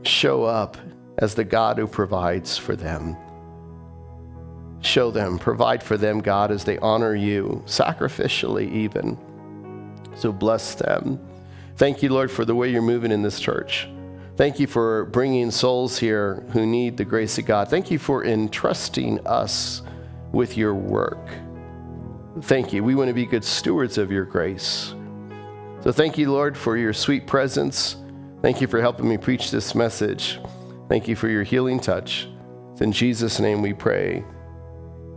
show 0.03 0.43
up 0.43 0.75
as 1.21 1.35
the 1.35 1.43
God 1.43 1.77
who 1.77 1.87
provides 1.87 2.57
for 2.57 2.75
them. 2.75 3.15
Show 4.81 5.11
them, 5.11 5.37
provide 5.37 5.83
for 5.83 5.95
them, 5.95 6.19
God, 6.19 6.51
as 6.51 6.63
they 6.65 6.79
honor 6.79 7.15
you, 7.15 7.63
sacrificially 7.67 8.69
even. 8.73 9.17
So 10.15 10.33
bless 10.33 10.75
them. 10.75 11.19
Thank 11.77 12.03
you, 12.03 12.09
Lord, 12.09 12.31
for 12.31 12.43
the 12.43 12.55
way 12.55 12.69
you're 12.69 12.81
moving 12.81 13.11
in 13.11 13.21
this 13.21 13.39
church. 13.39 13.87
Thank 14.35 14.59
you 14.59 14.65
for 14.65 15.05
bringing 15.05 15.51
souls 15.51 15.99
here 15.99 16.43
who 16.51 16.65
need 16.65 16.97
the 16.97 17.05
grace 17.05 17.37
of 17.37 17.45
God. 17.45 17.69
Thank 17.69 17.91
you 17.91 17.99
for 17.99 18.25
entrusting 18.25 19.25
us 19.27 19.83
with 20.31 20.57
your 20.57 20.73
work. 20.73 21.29
Thank 22.41 22.73
you. 22.73 22.83
We 22.83 22.95
want 22.95 23.09
to 23.09 23.13
be 23.13 23.25
good 23.25 23.43
stewards 23.43 23.99
of 23.99 24.11
your 24.11 24.25
grace. 24.25 24.95
So 25.81 25.91
thank 25.91 26.17
you, 26.17 26.31
Lord, 26.31 26.57
for 26.57 26.77
your 26.77 26.93
sweet 26.93 27.27
presence. 27.27 27.97
Thank 28.41 28.61
you 28.61 28.67
for 28.67 28.81
helping 28.81 29.07
me 29.07 29.17
preach 29.17 29.51
this 29.51 29.75
message. 29.75 30.39
Thank 30.91 31.07
you 31.07 31.15
for 31.15 31.29
your 31.29 31.43
healing 31.43 31.79
touch. 31.79 32.27
It's 32.73 32.81
in 32.81 32.91
Jesus' 32.91 33.39
name 33.39 33.61
we 33.61 33.71
pray. 33.71 34.25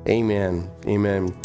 Amen. 0.09 0.71
Amen. 0.87 1.37